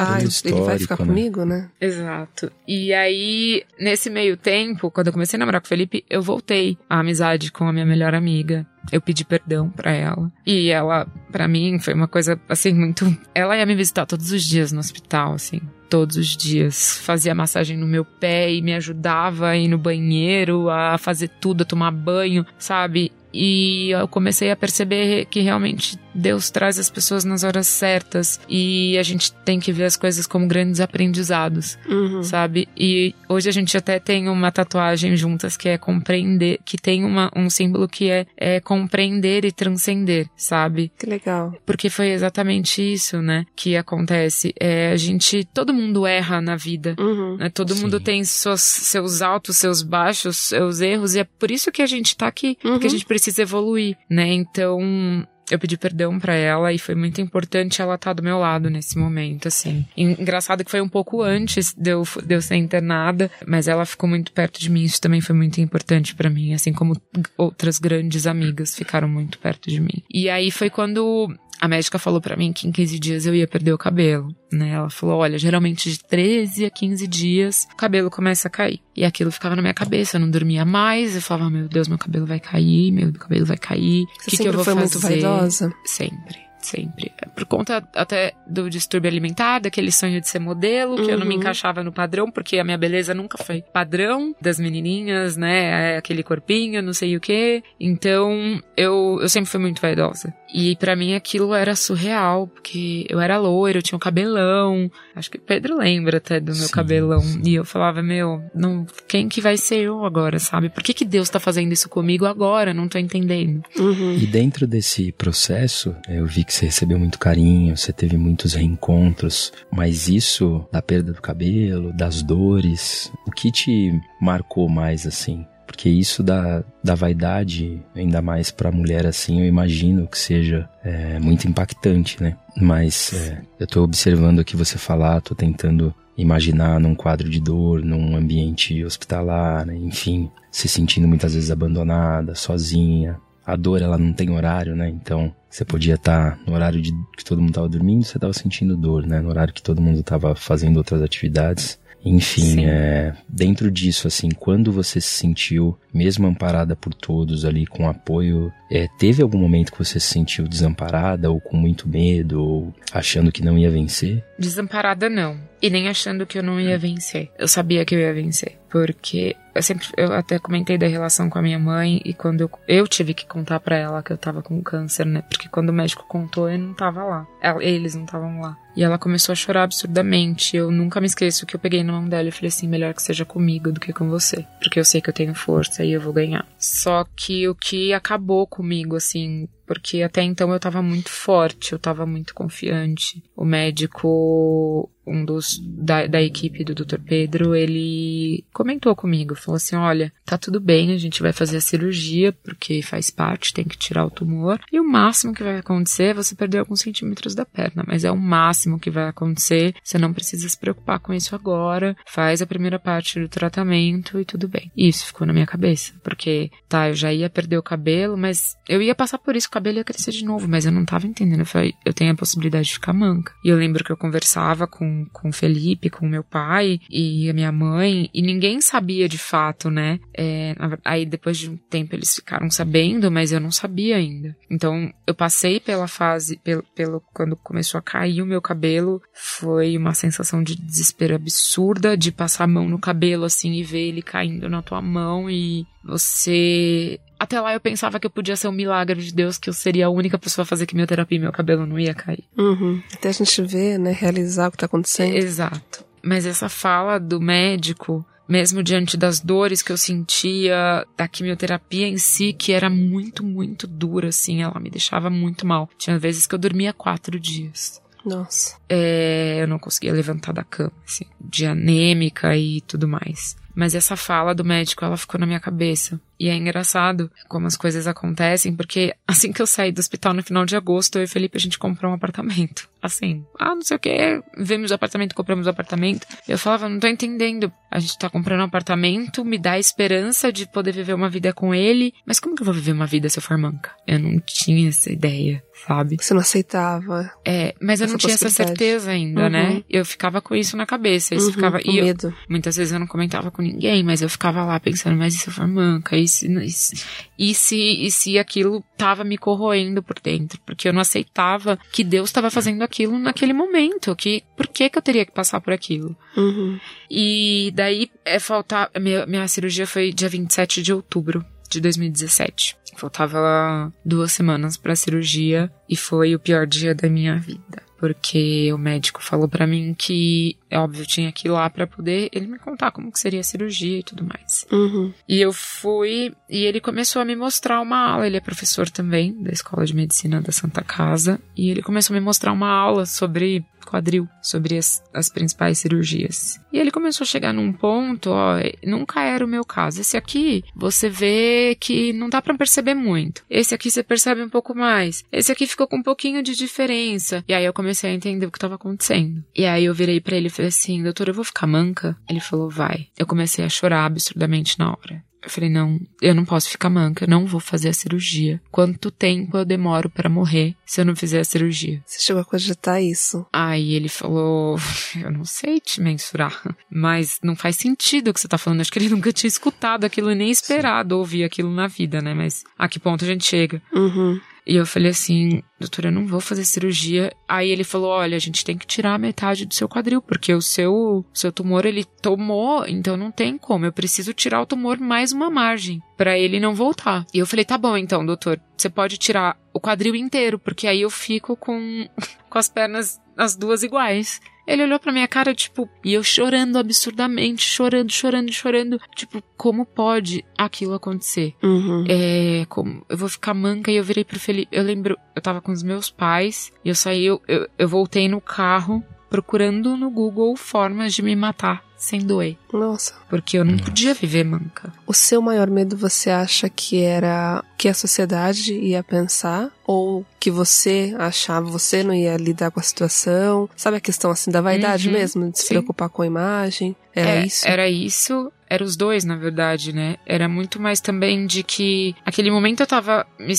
ele 0.45 0.61
vai 0.63 0.79
ficar 0.79 0.95
histórico, 0.95 1.03
né? 1.03 1.09
comigo, 1.09 1.45
né? 1.45 1.71
Exato. 1.81 2.51
E 2.67 2.95
aí, 2.95 3.65
nesse 3.79 4.09
meio 4.09 4.37
tempo, 4.37 4.91
quando 4.91 5.09
eu 5.09 5.13
comecei 5.13 5.37
a 5.37 5.41
namorar 5.41 5.61
com 5.61 5.67
o 5.67 5.69
Felipe, 5.69 6.05
eu 6.09 6.23
voltei 6.23 6.79
à 6.89 7.01
amizade 7.01 7.18
com 7.53 7.67
a 7.67 7.73
minha 7.73 7.87
melhor 7.87 8.15
amiga. 8.15 8.67
Eu 8.91 9.01
pedi 9.01 9.25
perdão 9.25 9.69
pra 9.71 9.93
ela. 9.93 10.33
E 10.47 10.69
ela, 10.71 11.07
pra 11.31 11.47
mim, 11.47 11.79
foi 11.79 11.95
uma 11.95 12.09
coisa, 12.09 12.41
assim, 12.49 12.73
muito. 12.73 13.05
Ela 13.35 13.57
ia 13.57 13.67
me 13.67 13.75
visitar 13.75 14.07
todos 14.07 14.33
os 14.33 14.43
dias 14.43 14.73
no 14.73 14.81
hospital, 14.81 15.35
assim. 15.35 15.61
Todos 15.91 16.17
os 16.17 16.37
dias. 16.37 16.99
Fazia 16.99 17.35
massagem 17.35 17.77
no 17.77 17.87
meu 17.87 18.05
pé 18.05 18.53
e 18.53 18.63
me 18.63 18.75
ajudava 18.75 19.49
a 19.49 19.57
ir 19.57 19.69
no 19.69 19.79
banheiro, 19.79 20.71
a 20.71 20.97
fazer 20.99 21.29
tudo, 21.41 21.63
a 21.63 21.67
tomar 21.67 21.91
banho, 21.91 22.47
sabe? 22.59 23.13
E 23.33 23.91
eu 23.91 24.09
comecei 24.09 24.51
a 24.51 24.57
perceber 24.57 25.27
que 25.27 25.41
realmente 25.41 25.99
Deus 26.19 26.51
traz 26.51 26.79
as 26.79 26.91
pessoas 26.91 27.25
nas 27.25 27.45
horas 27.45 27.67
certas 27.67 28.41
e 28.49 28.97
a 28.99 29.03
gente 29.03 29.33
tem 29.33 29.59
que 29.61 29.73
ver 29.73 29.85
as 29.85 29.97
coisas 29.97 30.27
como 30.27 30.47
grandes 30.47 30.81
aprendizados, 30.81 31.79
Uhum. 31.89 32.23
sabe? 32.23 32.69
E 32.77 33.15
hoje 33.29 33.49
a 33.49 33.53
gente 33.53 33.77
até 33.77 33.99
tem 33.99 34.29
uma 34.29 34.51
tatuagem 34.51 35.17
juntas 35.17 35.57
que 35.57 35.69
é 35.69 35.79
compreender, 35.79 36.59
que 36.65 36.77
tem 36.77 37.05
uma, 37.05 37.31
um 37.35 37.49
símbolo 37.49 37.89
que 37.89 38.11
é, 38.11 38.27
é 38.37 38.61
compreender 38.61 39.45
e 39.45 39.53
transcender, 39.53 40.29
sabe? 40.37 40.91
Que 40.99 41.07
legal. 41.07 41.55
Porque 41.65 41.89
foi 41.89 42.09
exatamente 42.11 42.83
isso, 42.83 43.23
né, 43.23 43.45
que 43.57 43.77
acontece. 43.77 44.53
É, 44.61 44.91
a 44.93 44.97
gente, 44.97 45.45
todo 45.55 45.73
mundo 45.73 46.07
erra 46.07 46.41
na 46.41 46.57
vida. 46.57 46.95
Uhum. 46.99 47.37
Né? 47.37 47.49
Todo 47.51 47.75
Sim. 47.75 47.83
mundo 47.83 48.01
tem 48.01 48.25
suas, 48.25 48.61
seus 48.61 49.23
altos, 49.23 49.57
seus 49.57 49.83
baixos, 49.83 50.37
seus 50.37 50.81
erros, 50.81 51.15
e 51.15 51.21
é 51.21 51.25
por 51.25 51.51
isso 51.51 51.71
que 51.71 51.83
a 51.83 51.87
gente 51.87 52.17
tá 52.17 52.27
aqui, 52.27 52.57
porque 52.61 52.87
a 52.87 52.89
Uhum. 52.89 52.89
gente 52.91 53.07
precisa 53.07 53.43
evoluir, 53.43 53.97
né? 54.11 54.27
Então, 54.33 55.27
eu 55.51 55.59
pedi 55.59 55.77
perdão 55.77 56.19
pra 56.19 56.35
ela 56.35 56.73
e 56.73 56.79
foi 56.79 56.95
muito 56.95 57.21
importante 57.21 57.81
ela 57.81 57.95
estar 57.95 58.13
do 58.13 58.23
meu 58.23 58.39
lado 58.39 58.71
nesse 58.71 58.99
momento, 58.99 59.49
assim. 59.49 59.85
Engraçado 59.97 60.65
que 60.65 60.71
foi 60.71 60.81
um 60.81 60.89
pouco 60.89 61.23
antes 61.23 61.75
de 61.75 61.91
eu, 61.91 62.03
de 62.25 62.35
eu 62.35 62.43
ser 62.43 62.57
internada, 62.57 63.31
mas 63.47 63.69
ela 63.69 63.85
ficou 63.85 64.09
muito 64.09 64.33
perto 64.33 64.61
de 64.61 64.71
mim, 64.71 64.83
isso 64.83 65.01
também 65.01 65.21
foi 65.21 65.35
muito 65.35 65.61
importante 65.61 66.15
pra 66.15 66.31
mim, 66.31 66.55
assim 66.55 66.73
como 66.73 67.01
outras 67.37 67.79
grandes 67.79 68.27
amigas 68.27 68.75
ficaram 68.75 69.09
muito 69.09 69.39
perto 69.39 69.71
de 69.71 69.81
mim. 69.81 70.03
E 70.13 70.29
aí 70.29 70.51
foi 70.51 70.71
quando 70.71 71.29
a 71.61 71.69
médica 71.69 71.99
falou 71.99 72.21
pra 72.21 72.37
mim 72.37 72.53
que 72.53 72.67
em 72.69 72.73
15 72.73 72.99
dias 72.99 73.27
eu 73.27 73.35
ia 73.35 73.47
perder 73.47 73.73
o 73.73 73.79
cabelo, 73.79 74.35
né? 74.53 74.71
Ela 74.71 74.91
falou: 74.91 75.19
olha, 75.19 75.39
geralmente 75.39 75.91
de 75.91 75.99
13 75.99 76.65
a 76.65 76.71
15 76.71 77.07
dias 77.07 77.67
o 77.73 77.77
cabelo 77.77 78.11
começa 78.11 78.49
a 78.49 78.51
cair. 78.51 78.81
E 78.97 79.05
aquilo 79.05 79.31
ficava 79.31 79.57
na 79.57 79.63
minha 79.63 79.75
cabeça, 79.75 80.17
eu 80.17 80.21
não 80.21 80.31
dormia 80.31 80.65
mais. 80.65 81.15
Eu 81.15 81.23
falava: 81.23 81.51
meu 81.51 81.69
Deus, 81.69 81.89
meu 81.89 81.99
cabelo 81.99 82.27
vai 82.27 82.41
cair, 82.41 82.93
meu 82.93 83.13
cabelo 83.13 83.47
vai 83.47 83.57
cair. 83.57 84.05
O 84.05 84.31
que, 84.31 84.37
que 84.37 84.49
eu 84.49 84.53
vou 84.53 84.65
foi 84.65 84.75
fazer? 84.75 84.81
muito 84.81 84.99
vaidosa? 85.01 85.73
Sempre. 85.85 86.48
Sempre. 86.61 87.13
Por 87.35 87.45
conta 87.47 87.83
até 87.95 88.33
do 88.47 88.69
distúrbio 88.69 89.09
alimentar, 89.11 89.59
daquele 89.61 89.93
sonho 89.93 90.21
de 90.21 90.29
ser 90.29 90.39
modelo, 90.39 90.97
que 90.97 91.11
eu 91.11 91.19
não 91.19 91.27
me 91.27 91.35
Uhum. 91.35 91.41
encaixava 91.41 91.83
no 91.85 91.93
padrão, 91.93 92.31
porque 92.31 92.59
a 92.59 92.65
minha 92.65 92.77
beleza 92.79 93.15
nunca 93.15 93.39
foi 93.39 93.63
padrão 93.73 94.35
das 94.41 94.59
menininhas, 94.59 95.37
né? 95.37 95.95
É 95.95 95.97
Aquele 95.99 96.23
corpinho, 96.23 96.83
não 96.83 96.93
sei 96.93 97.17
o 97.17 97.21
quê. 97.21 97.63
Então, 97.79 98.61
eu, 98.77 99.19
eu 99.21 99.29
sempre 99.29 99.51
fui 99.51 99.61
muito 99.61 99.81
vaidosa. 99.81 100.33
E 100.55 100.77
pra 100.77 100.97
mim 100.97 101.15
aquilo 101.15 101.53
era 101.55 101.77
surreal, 101.77 102.47
porque 102.47 103.05
eu 103.09 103.21
era 103.21 103.37
loira, 103.39 103.79
eu 103.79 103.83
tinha 103.83 103.97
um 103.97 104.01
cabelão. 104.01 104.91
Acho 105.15 105.31
que 105.31 105.37
o 105.37 105.41
Pedro 105.41 105.77
lembra 105.77 106.17
até 106.17 106.41
do 106.41 106.47
meu 106.55 106.55
Sim, 106.67 106.73
cabelão. 106.73 107.21
sim. 107.21 107.43
E 107.45 107.55
eu 107.55 107.65
falava, 107.67 108.03
meu, 108.03 108.43
não, 108.55 108.87
quem 109.07 109.29
que 109.29 109.41
vai 109.43 109.59
ser 109.59 109.81
eu 109.83 110.05
agora, 110.07 110.39
sabe? 110.39 110.71
Por 110.71 110.83
que, 110.83 110.95
que 110.95 111.05
Deus 111.05 111.29
tá 111.29 111.39
fazendo 111.39 111.73
isso 111.73 111.89
comigo 111.89 112.25
agora? 112.25 112.73
Não 112.73 112.89
tô 112.89 112.99
entendendo. 112.99 113.63
Uhum. 113.79 114.15
E 114.15 114.27
dentro 114.27 114.67
desse 114.67 115.13
processo, 115.13 115.95
eu 116.09 116.25
vi 116.25 116.45
que 116.49 116.55
você 116.55 116.65
recebeu 116.65 116.99
muito 116.99 117.19
carinho, 117.19 117.77
você 117.77 117.93
teve 117.93 118.17
muitos 118.17 118.55
reencontros, 118.55 119.53
mas 119.71 120.09
isso 120.09 120.67
da 120.73 120.81
perda 120.81 121.13
do 121.13 121.21
cabelo, 121.21 121.93
das 121.93 122.23
dores, 122.23 123.13
o 123.27 123.31
que 123.31 123.53
te 123.53 123.93
marcou 124.19 124.67
mais 124.67 125.07
assim? 125.07 125.47
Porque 125.67 125.91
isso 125.91 126.23
da, 126.23 126.65
da 126.83 126.95
vaidade, 126.95 127.83
ainda 127.95 128.23
mais 128.23 128.51
pra 128.51 128.73
mulher 128.73 129.07
assim, 129.07 129.41
eu 129.41 129.47
imagino 129.47 130.09
que 130.09 130.19
seja 130.19 130.67
é, 130.83 131.19
muito 131.19 131.47
impactante, 131.47 132.23
né? 132.23 132.35
Mas 132.57 133.13
é, 133.13 133.43
eu 133.61 133.67
tô 133.67 133.83
observando 133.83 134.41
aqui 134.41 134.57
você 134.57 134.79
falar, 134.79 135.21
tô 135.21 135.35
tentando 135.35 135.95
imaginar 136.17 136.81
num 136.81 136.95
quadro 136.95 137.29
de 137.29 137.41
dor, 137.41 137.85
num 137.85 138.17
ambiente 138.17 138.83
hospitalar, 138.83 139.67
né? 139.67 139.77
enfim, 139.77 140.31
se 140.51 140.67
sentindo 140.67 141.07
muitas 141.07 141.35
vezes 141.35 141.51
abandonada, 141.51 142.35
sozinha, 142.35 143.21
a 143.49 143.57
dor 143.57 143.81
ela 143.81 143.97
não 143.97 144.13
tem 144.13 144.29
horário, 144.29 144.77
né? 144.77 144.91
Então 144.91 145.35
você 145.49 145.65
podia 145.65 145.95
estar 145.95 146.39
no 146.47 146.53
horário 146.53 146.83
de 146.83 146.93
que 147.17 147.25
todo 147.25 147.41
mundo 147.41 147.49
estava 147.49 147.67
dormindo, 147.67 148.05
você 148.05 148.19
estava 148.19 148.35
sentindo 148.35 148.77
dor, 148.77 149.07
né? 149.07 149.23
No 149.23 149.31
horário 149.31 149.55
que 149.55 149.63
todo 149.63 149.81
mundo 149.81 150.01
estava 150.01 150.35
fazendo 150.35 150.77
outras 150.77 151.01
atividades. 151.01 151.81
Enfim, 152.09 152.65
é, 152.67 153.15
dentro 153.29 153.71
disso, 153.71 154.07
assim, 154.07 154.31
quando 154.31 154.73
você 154.73 155.01
se 155.01 155.09
sentiu, 155.09 155.79
mesmo 155.93 156.27
amparada 156.27 156.75
por 156.77 156.95
todos 156.95 157.45
ali, 157.45 157.67
com 157.67 157.89
apoio, 157.89 158.53
é, 158.71 158.87
teve 158.99 159.23
algum 159.23 159.39
momento 159.39 159.73
que 159.73 159.79
você 159.79 159.99
se 160.01 160.07
sentiu 160.09 160.47
desamparada 160.47 161.31
ou 161.31 161.41
com 161.41 161.57
muito 161.57 161.89
medo 161.89 162.43
ou 162.43 162.75
achando 162.93 163.33
que 163.33 163.45
não 163.45 163.57
ia 163.59 163.71
vencer? 163.71 164.25
Desamparada 164.39 165.09
não. 165.09 165.39
E 165.61 165.69
nem 165.71 165.89
achando 165.89 166.25
que 166.25 166.39
eu 166.39 166.43
não 166.43 166.61
ia 166.61 166.79
vencer. 166.79 167.31
Eu 167.39 167.49
sabia 167.49 167.85
que 167.85 167.95
eu 167.95 167.99
ia 167.99 168.15
vencer. 168.15 168.57
Porque 168.71 169.35
eu 169.55 169.63
sempre, 169.63 169.89
eu 169.97 170.13
até 170.13 170.39
comentei 170.39 170.79
da 170.79 170.87
relação 170.87 171.29
com 171.29 171.39
a 171.39 171.43
minha 171.43 171.59
mãe 171.59 172.01
e 172.05 172.15
quando 172.15 172.43
eu, 172.43 172.51
eu 172.69 172.87
tive 172.87 173.13
que 173.15 173.27
contar 173.27 173.59
pra 173.59 173.77
ela 173.77 174.03
que 174.03 174.13
eu 174.13 174.17
tava 174.19 174.41
com 174.43 174.63
câncer, 174.63 175.05
né? 175.07 175.23
Porque 175.29 175.49
quando 175.49 175.71
o 175.71 175.73
médico 175.73 176.05
contou, 176.07 176.49
eu 176.49 176.59
não 176.59 176.75
tava 176.75 177.03
lá. 177.03 177.27
Ela- 177.43 177.65
eles 177.65 177.95
não 177.97 178.05
estavam 178.05 178.41
lá. 178.41 178.57
E 178.79 178.85
ela 178.85 178.97
começou 178.97 179.33
a 179.33 179.37
chorar 179.37 179.65
absurdamente. 179.65 180.57
Eu 180.57 180.71
nunca 180.71 181.01
me 181.01 181.09
esqueço 181.09 181.45
que 181.45 181.57
eu 181.57 181.59
peguei 181.59 181.83
na 181.83 181.93
mão 181.93 182.09
dela 182.09 182.29
e 182.29 182.31
falei 182.31 182.47
assim: 182.47 182.69
melhor 182.69 182.95
que 182.95 183.03
seja 183.03 183.25
comigo 183.25 183.73
do 183.73 183.81
que 183.81 183.93
com 183.93 184.09
você. 184.09 184.47
Porque 184.61 184.79
eu 184.79 184.85
sei 184.85 185.01
que 185.01 185.11
eu 185.11 185.13
tenho 185.13 185.35
força 185.35 185.85
e 185.85 185.91
eu 185.91 186.01
vou 186.01 186.13
ganhar. 186.13 186.47
Só 186.57 187.05
que 187.17 187.49
o 187.49 187.57
que 187.57 187.93
acabou 187.93 188.47
comigo, 188.47 188.95
assim, 188.95 189.49
porque 189.69 190.03
até 190.03 190.23
então 190.23 190.51
eu 190.51 190.59
tava 190.59 190.81
muito 190.81 191.11
forte, 191.11 191.75
eu 191.75 191.79
tava 191.79 192.07
muito 192.07 192.33
confiante. 192.33 193.23
O 193.37 193.45
médico, 193.45 194.91
um 195.07 195.25
dos 195.27 195.59
da, 195.63 196.07
da 196.07 196.23
equipe 196.23 196.65
do 196.65 196.75
Dr. 196.75 196.99
Pedro, 197.05 197.55
ele 197.55 198.47
comentou 198.51 198.97
comigo, 198.97 199.35
falou 199.35 199.57
assim: 199.57 199.77
olha, 199.77 200.11
tá 200.25 200.39
tudo 200.39 200.59
bem, 200.59 200.93
a 200.93 200.97
gente 200.97 201.21
vai 201.21 201.35
fazer 201.35 201.59
a 201.59 201.61
cirurgia, 201.61 202.33
porque 202.33 202.81
faz 202.81 203.11
parte, 203.11 203.53
tem 203.53 203.65
que 203.65 203.77
tirar 203.77 204.07
o 204.07 204.11
tumor. 204.11 204.59
E 204.73 204.81
o 204.81 204.89
máximo 204.89 205.35
que 205.35 205.43
vai 205.43 205.59
acontecer 205.59 206.05
é 206.05 206.15
você 206.15 206.35
perder 206.35 206.59
alguns 206.59 206.81
centímetros 206.81 207.35
da 207.35 207.45
perna, 207.45 207.85
mas 207.87 208.05
é 208.05 208.11
o 208.11 208.17
máximo 208.17 208.81
que 208.81 208.91
vai 208.91 209.09
acontecer. 209.09 209.75
Você 209.85 209.99
não 209.99 210.15
precisa 210.15 210.49
se 210.49 210.59
preocupar 210.59 210.99
com 210.99 211.13
isso 211.13 211.35
agora. 211.35 211.95
Faz 212.07 212.41
a 212.41 212.47
primeira 212.47 212.79
parte 212.79 213.21
do 213.21 213.29
tratamento 213.29 214.19
e 214.19 214.25
tudo 214.25 214.49
bem. 214.49 214.73
Isso 214.75 215.05
ficou 215.05 215.27
na 215.27 215.35
minha 215.35 215.47
cabeça, 215.47 215.93
porque 216.03 216.51
tá, 216.67 216.89
eu 216.89 216.95
já 216.95 217.13
ia 217.13 217.29
perder 217.29 217.59
o 217.59 217.63
cabelo, 217.63 218.17
mas 218.17 218.57
eu 218.67 218.81
ia 218.81 218.95
passar 218.95 219.19
por 219.19 219.37
isso, 219.37 219.51
cabelo 219.59 219.79
ia 219.79 219.85
crescer 219.85 220.13
de 220.13 220.25
novo, 220.25 220.49
mas 220.49 220.65
eu 220.65 220.73
não 220.73 220.85
tava 220.85 221.07
entendendo. 221.07 221.41
Eu 221.41 221.47
falei, 221.47 221.75
eu 221.85 221.93
tenho 221.93 222.13
a 222.13 222.17
possibilidade 222.17 222.69
de 222.69 222.75
ficar 222.75 222.93
manca. 222.93 223.33
E 223.45 223.49
eu 223.49 223.57
lembro 223.57 223.85
que 223.85 223.91
eu 223.91 223.97
conversava 223.97 224.67
com, 224.67 225.05
com 225.13 225.29
o 225.29 225.33
Felipe, 225.33 225.91
com 225.91 226.07
meu 226.07 226.23
pai 226.23 226.81
e 226.89 227.29
a 227.29 227.33
minha 227.33 227.51
mãe, 227.51 228.09
e 228.15 228.23
ninguém 228.23 228.61
sabia 228.61 229.09
de 229.09 229.19
fato, 229.19 229.71
né? 229.71 229.99
É, 230.17 230.55
aí 230.85 231.05
depois 231.05 231.37
de 231.37 231.51
um 231.51 231.57
tempo 231.57 231.95
eles 231.95 232.15
ficaram 232.15 232.49
sabendo, 232.51 233.11
mas 233.11 233.33
eu 233.33 233.41
não 233.41 233.51
sabia 233.51 233.97
ainda. 233.97 234.37
Então 234.51 234.93
eu 235.07 235.15
passei 235.15 235.59
pela 235.59 235.89
fase, 235.89 236.39
pelo, 236.39 236.63
pelo 236.75 237.03
quando 237.13 237.37
começou 237.37 237.79
a 237.79 237.83
cair 237.83 238.23
o 238.23 238.27
meu 238.27 238.41
cabelo, 238.41 239.03
foi 239.13 239.77
uma 239.77 239.95
sensação 239.95 240.43
de 240.43 240.55
desespero 240.55 241.17
absurda 241.17 241.97
de 241.97 242.13
passar 242.13 242.45
a 242.45 242.49
mão 242.49 242.69
no 242.69 242.79
cabelo 242.79 243.25
assim 243.25 243.55
e 243.55 243.65
ver 243.65 243.89
ele 243.89 244.03
caindo 244.03 244.49
na 244.49 244.63
tua 244.63 244.81
mão 244.81 245.29
e 245.29 245.67
você 245.85 247.01
até 247.19 247.41
lá 247.41 247.53
eu 247.53 247.61
pensava 247.61 247.99
que 247.99 248.07
eu 248.07 248.11
podia 248.11 248.37
ser 248.37 248.49
um 248.49 248.53
milagre 248.53 249.03
de 249.03 249.13
Deus, 249.13 249.39
que 249.39 249.51
eu 249.51 249.55
seria 249.55 249.87
a 249.87 249.91
única 249.91 250.19
pessoa 250.19 250.45
a 250.45 250.47
fazer 250.47 250.67
quimioterapia 250.67 251.19
e 251.19 251.21
meu 251.21 251.33
cabelo 251.33 251.67
não 251.67 251.79
ia 251.79 251.95
cair. 251.95 252.25
Uhum. 252.37 252.83
Até 252.93 253.09
a 253.09 253.13
gente 253.13 253.43
ver, 253.43 253.79
né, 253.79 253.93
realizar 253.93 254.49
o 254.49 254.51
que 254.51 254.59
tá 254.59 254.67
acontecendo. 254.67 255.17
Exato. 255.17 255.85
Mas 256.03 256.25
essa 256.27 256.49
fala 256.49 256.99
do 256.99 257.21
médico, 257.21 258.07
mesmo 258.29 258.63
diante 258.63 258.97
das 258.97 259.21
dores 259.21 259.63
que 259.63 259.73
eu 259.73 259.77
sentia, 259.77 260.87
da 260.97 261.09
quimioterapia 261.09 261.89
em 261.89 261.99
si, 261.99 262.33
que 262.33 262.53
era 262.53 262.71
muito, 262.71 263.25
muito 263.25 263.67
dura, 263.67 264.09
assim, 264.09 264.43
ela 264.43 264.61
me 264.61 264.71
deixava 264.71 265.11
muito 265.11 265.47
mal. 265.47 265.69
Tinha 265.77 265.99
vezes 265.99 266.27
que 266.27 266.35
eu 266.35 266.39
dormia 266.39 266.73
quatro 266.73 267.19
dias. 267.19 267.81
Nossa. 268.05 268.57
É, 268.69 269.39
eu 269.41 269.49
não 269.49 269.59
conseguia 269.59 269.93
levantar 269.93 270.33
da 270.33 270.45
cama, 270.45 270.73
assim, 270.87 271.05
de 271.21 271.47
anêmica 271.47 272.37
e 272.37 272.61
tudo 272.61 272.87
mais. 272.87 273.37
Mas 273.55 273.75
essa 273.75 273.97
fala 273.97 274.35
do 274.35 274.45
médico, 274.45 274.85
ela 274.85 274.97
ficou 274.97 275.19
na 275.19 275.27
minha 275.27 275.41
cabeça. 275.41 276.01
E 276.21 276.29
é 276.29 276.35
engraçado 276.35 277.11
como 277.29 277.47
as 277.47 277.57
coisas 277.57 277.87
acontecem, 277.87 278.55
porque 278.55 278.95
assim 279.07 279.33
que 279.33 279.41
eu 279.41 279.47
saí 279.47 279.71
do 279.71 279.79
hospital 279.79 280.13
no 280.15 280.23
final 280.23 280.45
de 280.45 280.57
agosto, 280.57 280.97
eu 280.97 281.03
e 281.03 281.05
o 281.05 281.09
Felipe, 281.09 281.37
a 281.37 281.41
gente 281.41 281.59
comprou 281.59 281.91
um 281.93 281.95
apartamento. 281.95 282.69
Assim, 282.81 283.25
ah, 283.39 283.55
não 283.57 283.63
sei 283.63 283.77
o 283.77 283.81
que, 283.81 284.23
vemos 284.37 284.71
o 284.71 284.75
apartamento, 284.75 285.15
compramos 285.15 285.47
o 285.47 285.51
apartamento. 285.51 286.07
Eu 286.29 286.39
falava, 286.39 286.69
não 286.69 286.79
tô 286.79 286.87
entendendo. 286.87 287.53
A 287.71 287.81
gente 287.81 287.99
tá 287.99 288.09
comprando 288.09 288.41
um 288.41 288.45
apartamento, 288.45 289.25
me 289.25 289.37
dá 289.37 289.53
a 289.53 289.59
esperança 289.59 290.33
de 290.33 290.47
poder 290.47 290.73
viver 290.73 290.95
uma 290.95 291.09
vida 291.11 291.33
com 291.33 291.53
ele, 291.55 291.93
mas 292.07 292.21
como 292.21 292.35
que 292.37 292.43
eu 292.43 292.45
vou 292.47 292.55
viver 292.55 292.73
uma 292.73 292.87
vida 292.87 293.09
se 293.09 293.19
eu 293.19 293.23
for 293.23 293.37
manca? 293.37 293.73
Eu 293.87 293.99
não 293.99 294.19
tinha 294.21 294.69
essa 294.69 294.93
ideia, 294.93 295.43
sabe? 295.67 295.97
Você 296.01 296.15
não 296.15 296.21
aceitava. 296.21 297.11
É, 297.25 297.55
mas 297.61 297.81
eu 297.81 297.89
não 297.89 297.97
tinha 297.99 298.15
essa 298.15 298.31
certeza 298.31 298.93
ainda, 298.93 299.25
Uhum. 299.25 299.29
né? 299.29 299.65
Eu 299.69 299.85
ficava 299.85 300.21
com 300.21 300.35
isso 300.37 300.57
na 300.57 300.65
cabeça. 300.65 301.15
Isso 301.17 301.27
Uhum, 301.27 301.33
ficava. 301.33 301.61
com 301.61 301.71
E 301.71 301.79
eu- 301.79 301.85
medo. 301.85 302.15
muitas 302.29 302.57
vezes 302.57 302.73
eu 302.73 302.79
não 302.79 302.87
comentava 302.87 303.31
com 303.31 303.43
ninguém, 303.43 303.83
mas 303.83 304.03
eu 304.03 304.09
ficava 304.09 304.45
lá 304.45 304.59
pensando, 304.61 304.97
mas 304.97 305.15
e 305.15 305.19
se 305.19 305.29
eu 305.29 305.33
for 305.33 305.47
manca? 305.49 305.97
E 305.97 306.08
e 306.43 306.51
se, 306.51 306.85
e 307.19 307.35
se, 307.35 307.57
e 307.57 307.91
se 307.91 308.19
aquilo 308.19 308.65
tava 308.77 309.05
me 309.05 309.19
corroendo 309.19 309.83
por 309.83 309.99
dentro? 310.01 310.41
Porque 310.45 310.69
eu 310.69 310.73
não 310.73 310.81
aceitava 310.81 311.59
que 311.73 311.85
Deus 311.85 312.09
estava 312.09 312.31
fazendo 312.31 312.63
aquilo 312.63 312.99
naquele 312.99 313.33
momento. 313.33 313.95
Que, 313.95 314.23
por 314.37 314.47
que, 314.47 314.69
que 314.69 314.79
eu 314.79 314.83
teria 314.83 315.05
que 315.05 315.13
passar 315.13 315.41
por 315.41 315.53
aquilo? 315.53 315.97
Uhum. 316.17 316.59
E 316.91 317.53
daí 317.55 317.91
é 318.05 318.19
faltar. 318.19 318.71
Minha, 318.81 319.07
minha 319.07 319.29
cirurgia 319.29 319.67
foi 319.67 319.93
dia 319.93 320.09
27 320.09 320.63
de 320.63 320.73
outubro. 320.73 321.25
de 321.51 321.61
2017. 321.61 322.57
Faltava 322.77 323.73
duas 323.85 324.13
semanas 324.13 324.57
para 324.57 324.73
a 324.73 324.77
cirurgia 324.77 325.51
e 325.69 325.75
foi 325.75 326.15
o 326.15 326.21
pior 326.21 326.47
dia 326.47 326.75
da 326.75 326.89
minha 326.89 327.17
vida 327.17 327.68
porque 327.79 328.53
o 328.53 328.59
médico 328.59 329.03
falou 329.03 329.29
para 329.29 329.47
mim 329.47 329.75
que, 329.77 330.37
é 330.51 330.59
óbvio, 330.59 330.83
eu 330.83 330.87
tinha 330.87 331.13
que 331.13 331.29
ir 331.29 331.31
lá 331.31 331.49
para 331.49 331.67
poder 331.67 332.09
ele 332.13 332.27
me 332.27 332.39
contar 332.39 332.73
como 332.73 332.91
que 332.91 332.99
seria 332.99 333.21
a 333.21 333.25
cirurgia 333.25 333.79
e 333.79 333.83
tudo 333.83 334.05
mais. 334.05 334.47
Uhum. 334.51 334.93
E 335.09 335.21
eu 335.21 335.33
fui 335.33 336.13
e 336.29 336.45
ele 336.45 336.61
começou 336.61 337.01
a 337.01 337.05
me 337.05 337.15
mostrar 337.15 337.61
uma 337.61 337.79
aula. 337.79 338.07
Ele 338.07 338.17
é 338.17 338.21
professor 338.21 338.69
também 338.69 339.13
da 339.23 339.31
Escola 339.31 339.65
de 339.65 339.75
Medicina 339.75 340.21
da 340.21 340.33
Santa 340.33 340.63
Casa 340.63 341.21
e 341.37 341.51
ele 341.51 341.63
começou 341.63 341.95
a 341.95 341.99
me 341.99 342.05
mostrar 342.05 342.33
uma 342.33 342.51
aula 342.51 342.85
sobre 342.85 343.45
quadril, 343.69 344.09
sobre 344.23 344.57
as, 344.57 344.83
as 344.93 345.09
principais 345.09 345.59
cirurgias. 345.59 346.41
E 346.53 346.59
ele 346.59 346.71
começou 346.71 347.05
a 347.05 347.09
chegar 347.09 347.33
num 347.33 347.53
ponto, 347.53 348.11
ó, 348.11 348.37
nunca 348.65 349.03
era 349.03 349.25
o 349.25 349.29
meu 349.29 349.45
caso. 349.45 349.81
Esse 349.81 349.97
aqui, 349.97 350.45
você 350.55 350.89
vê 350.89 351.57
que 351.61 351.93
não 351.93 352.09
dá 352.09 352.23
para 352.23 352.37
perceber 352.37 352.75
muito. 352.75 353.25
Esse 353.29 353.55
aqui 353.55 353.71
você 353.71 353.83
percebe 353.83 354.23
um 354.23 354.29
pouco 354.29 354.55
mais. 354.55 355.05
Esse 355.13 355.33
aqui 355.33 355.47
ficou 355.47 355.67
com 355.67 355.77
um 355.77 355.83
pouquinho 355.83 356.23
de 356.23 356.35
diferença. 356.35 357.25
E 357.29 357.35
aí 357.35 357.45
eu 357.45 357.53
comecei 357.53 357.91
a 357.91 357.95
entender 357.95 358.27
o 358.27 358.31
que 358.31 358.39
estava 358.39 358.55
acontecendo. 358.55 359.23
E 359.35 359.45
aí 359.45 359.65
eu 359.65 359.75
virei 359.75 360.01
para 360.01 360.17
ele 360.17 360.29
e 360.29 360.31
falei 360.31 360.49
assim, 360.49 360.83
doutor, 360.83 361.09
eu 361.09 361.15
vou 361.15 361.25
ficar 361.25 361.47
manca? 361.47 361.97
Ele 362.09 362.21
falou, 362.21 362.49
vai. 362.49 362.89
Eu 362.99 363.07
comecei 363.07 363.45
a 363.45 363.49
chorar 363.49 363.85
absurdamente 363.85 364.59
na 364.59 364.71
hora. 364.71 365.08
Eu 365.23 365.31
falei, 365.31 365.51
não, 365.51 365.81
eu 366.01 366.15
não 366.15 366.25
posso 366.25 366.49
ficar 366.49 366.71
manca, 366.71 367.05
eu 367.05 367.09
não 367.09 367.27
vou 367.27 367.41
fazer 367.41 367.69
a 367.69 367.73
cirurgia. 367.73 368.41
Quanto 368.51 368.91
tempo 368.91 369.37
eu 369.37 369.45
demoro 369.45 369.91
para 369.91 370.09
morrer 370.09 370.55
se 370.65 370.81
eu 370.81 370.85
não 370.85 370.95
fizer 370.95 371.21
a 371.21 371.25
cirurgia? 371.25 371.83
Você 371.85 372.01
chegou 372.01 372.23
a 372.23 372.25
cogitar 372.25 372.83
isso? 372.83 373.27
Aí 373.33 373.75
ele 373.75 373.89
falou, 373.89 374.57
eu 375.03 375.11
não 375.11 375.25
sei 375.25 375.61
te 375.61 375.81
mensurar, 375.81 376.43
mas 376.71 377.19
não 377.23 377.35
faz 377.35 377.57
sentido 377.57 378.09
o 378.09 378.15
que 378.15 378.21
você 378.21 378.29
tá 378.29 378.39
falando. 378.39 378.61
Acho 378.61 378.71
que 378.71 378.79
ele 378.79 378.89
nunca 378.89 379.13
tinha 379.13 379.29
escutado 379.29 379.85
aquilo 379.85 380.11
e 380.11 380.15
nem 380.15 380.31
esperado 380.31 380.95
Sim. 380.95 380.99
ouvir 380.99 381.25
aquilo 381.25 381.53
na 381.53 381.67
vida, 381.67 382.01
né? 382.01 382.15
Mas 382.15 382.45
a 382.57 382.69
que 382.69 382.79
ponto 382.79 383.05
a 383.05 383.09
gente 383.09 383.25
chega? 383.25 383.61
Uhum. 383.73 384.21
E 384.49 384.57
eu 384.57 384.65
falei 384.65 384.91
assim, 384.91 385.43
doutora, 385.61 385.89
eu 385.89 385.93
não 385.93 386.07
vou 386.07 386.21
fazer 386.21 386.43
cirurgia. 386.47 387.13
Aí 387.29 387.51
ele 387.51 387.63
falou, 387.65 387.91
olha, 387.91 388.17
a 388.17 388.19
gente 388.19 388.43
tem 388.43 388.57
que 388.57 388.67
tirar 388.67 388.99
metade 388.99 389.45
do 389.45 389.53
seu 389.53 389.69
quadril, 389.69 390.01
porque 390.01 390.33
o 390.33 390.41
seu, 390.41 391.05
seu 391.13 391.31
tumor, 391.31 391.67
ele 391.67 391.85
tomou, 391.85 392.67
então 392.67 392.97
não 392.97 393.13
tem 393.13 393.37
como. 393.37 393.67
Eu 393.67 393.73
preciso 393.73 394.15
tirar 394.15 394.41
o 394.41 394.47
tumor 394.47 394.81
mais 394.81 395.13
uma 395.13 395.29
margem, 395.29 395.83
para 395.99 396.19
ele 396.19 396.41
não 396.41 396.55
voltar. 396.55 397.05
E 397.13 397.19
eu 397.19 397.27
falei, 397.27 397.45
tá 397.45 397.59
bom 397.59 397.77
então, 397.77 398.07
doutor, 398.07 398.41
você 398.57 398.71
pode 398.71 398.97
tirar 398.97 399.39
o 399.53 399.61
quadril 399.61 399.95
inteiro, 399.95 400.39
porque 400.39 400.67
aí 400.67 400.81
eu 400.81 400.89
fico 400.89 401.37
com, 401.37 401.87
com 402.31 402.39
as 402.39 402.49
pernas 402.49 402.99
as 403.19 403.37
duas 403.37 403.63
iguais. 403.63 404.19
Ele 404.49 404.63
olhou 404.63 404.81
pra 404.81 404.91
minha 404.91 405.07
cara, 405.07 405.35
tipo, 405.35 405.69
e 405.85 405.93
eu 405.93 406.03
chorando 406.03 406.57
absurdamente, 406.57 407.43
chorando, 407.43 407.93
chorando, 407.93 408.33
chorando. 408.33 408.81
Tipo, 408.97 409.23
como 409.37 409.67
pode 409.67 410.25
aquilo 410.39 410.73
acontecer? 410.73 411.35
Uhum. 411.43 411.85
É, 411.87 412.47
como, 412.49 412.83
eu 412.89 412.97
vou 412.97 413.11
ficar 413.11 413.35
manca 413.35 413.71
e 413.71 413.77
eu 413.77 413.85
virei 413.85 414.05
pro 414.05 414.19
Felipe. 414.19 414.49
Eu 414.51 414.65
lembro, 414.65 414.97
eu 415.15 415.21
tava 415.21 415.43
com 415.43 415.53
os 415.53 415.63
meus 415.63 415.91
pais, 415.91 416.51
e 416.65 416.71
eu 416.71 416.75
saí, 416.75 417.05
eu, 417.05 417.21
eu, 417.29 417.47
eu 417.59 417.69
voltei 417.69 418.09
no 418.09 418.23
carro, 418.23 418.83
procurando 419.11 419.77
no 419.77 419.91
Google 419.91 420.35
formas 420.35 420.95
de 420.95 421.03
me 421.03 421.15
matar 421.15 421.68
sem 421.79 422.01
doer. 422.01 422.37
Nossa. 422.53 422.93
Porque 423.09 423.39
eu 423.39 423.45
não 423.45 423.57
podia 423.57 423.95
viver 423.95 424.25
manca. 424.25 424.73
O 424.87 424.93
seu 424.93 425.23
maior 425.23 425.49
medo 425.49 425.77
você 425.77 426.11
acha 426.11 426.49
que 426.49 426.83
era 426.83 427.43
que 427.57 427.69
a 427.69 427.75
sociedade 427.75 428.53
ia 428.53 428.83
pensar? 428.83 429.51
Ou 429.65 430.05
que 430.19 430.31
você 430.31 430.95
achava, 430.99 431.49
você 431.49 431.83
não 431.83 431.95
ia 431.95 432.17
lidar 432.17 432.51
com 432.51 432.59
a 432.61 432.63
situação? 432.63 433.49
Sabe 433.57 433.77
a 433.77 433.81
questão 433.81 434.11
assim 434.11 434.31
da 434.31 434.41
vaidade 434.41 434.89
uhum, 434.89 434.95
mesmo? 434.95 435.31
De 435.31 435.39
se 435.39 435.47
sim. 435.47 435.55
preocupar 435.55 435.89
com 435.89 436.03
a 436.03 436.07
imagem? 436.07 436.75
Era 436.95 437.11
é, 437.11 437.27
isso? 437.27 437.47
Era 437.47 437.69
isso. 437.69 438.33
Era 438.51 438.65
os 438.65 438.77
dois, 438.77 439.05
na 439.05 439.15
verdade, 439.15 439.75
né? 439.75 439.97
Era 440.07 440.27
muito 440.29 440.61
mais 440.61 440.81
também 440.81 441.27
de 441.27 441.43
que 441.43 441.95
aquele 442.05 442.31
momento 442.31 442.61
eu 442.61 442.67
tava 442.67 443.07
me 443.19 443.37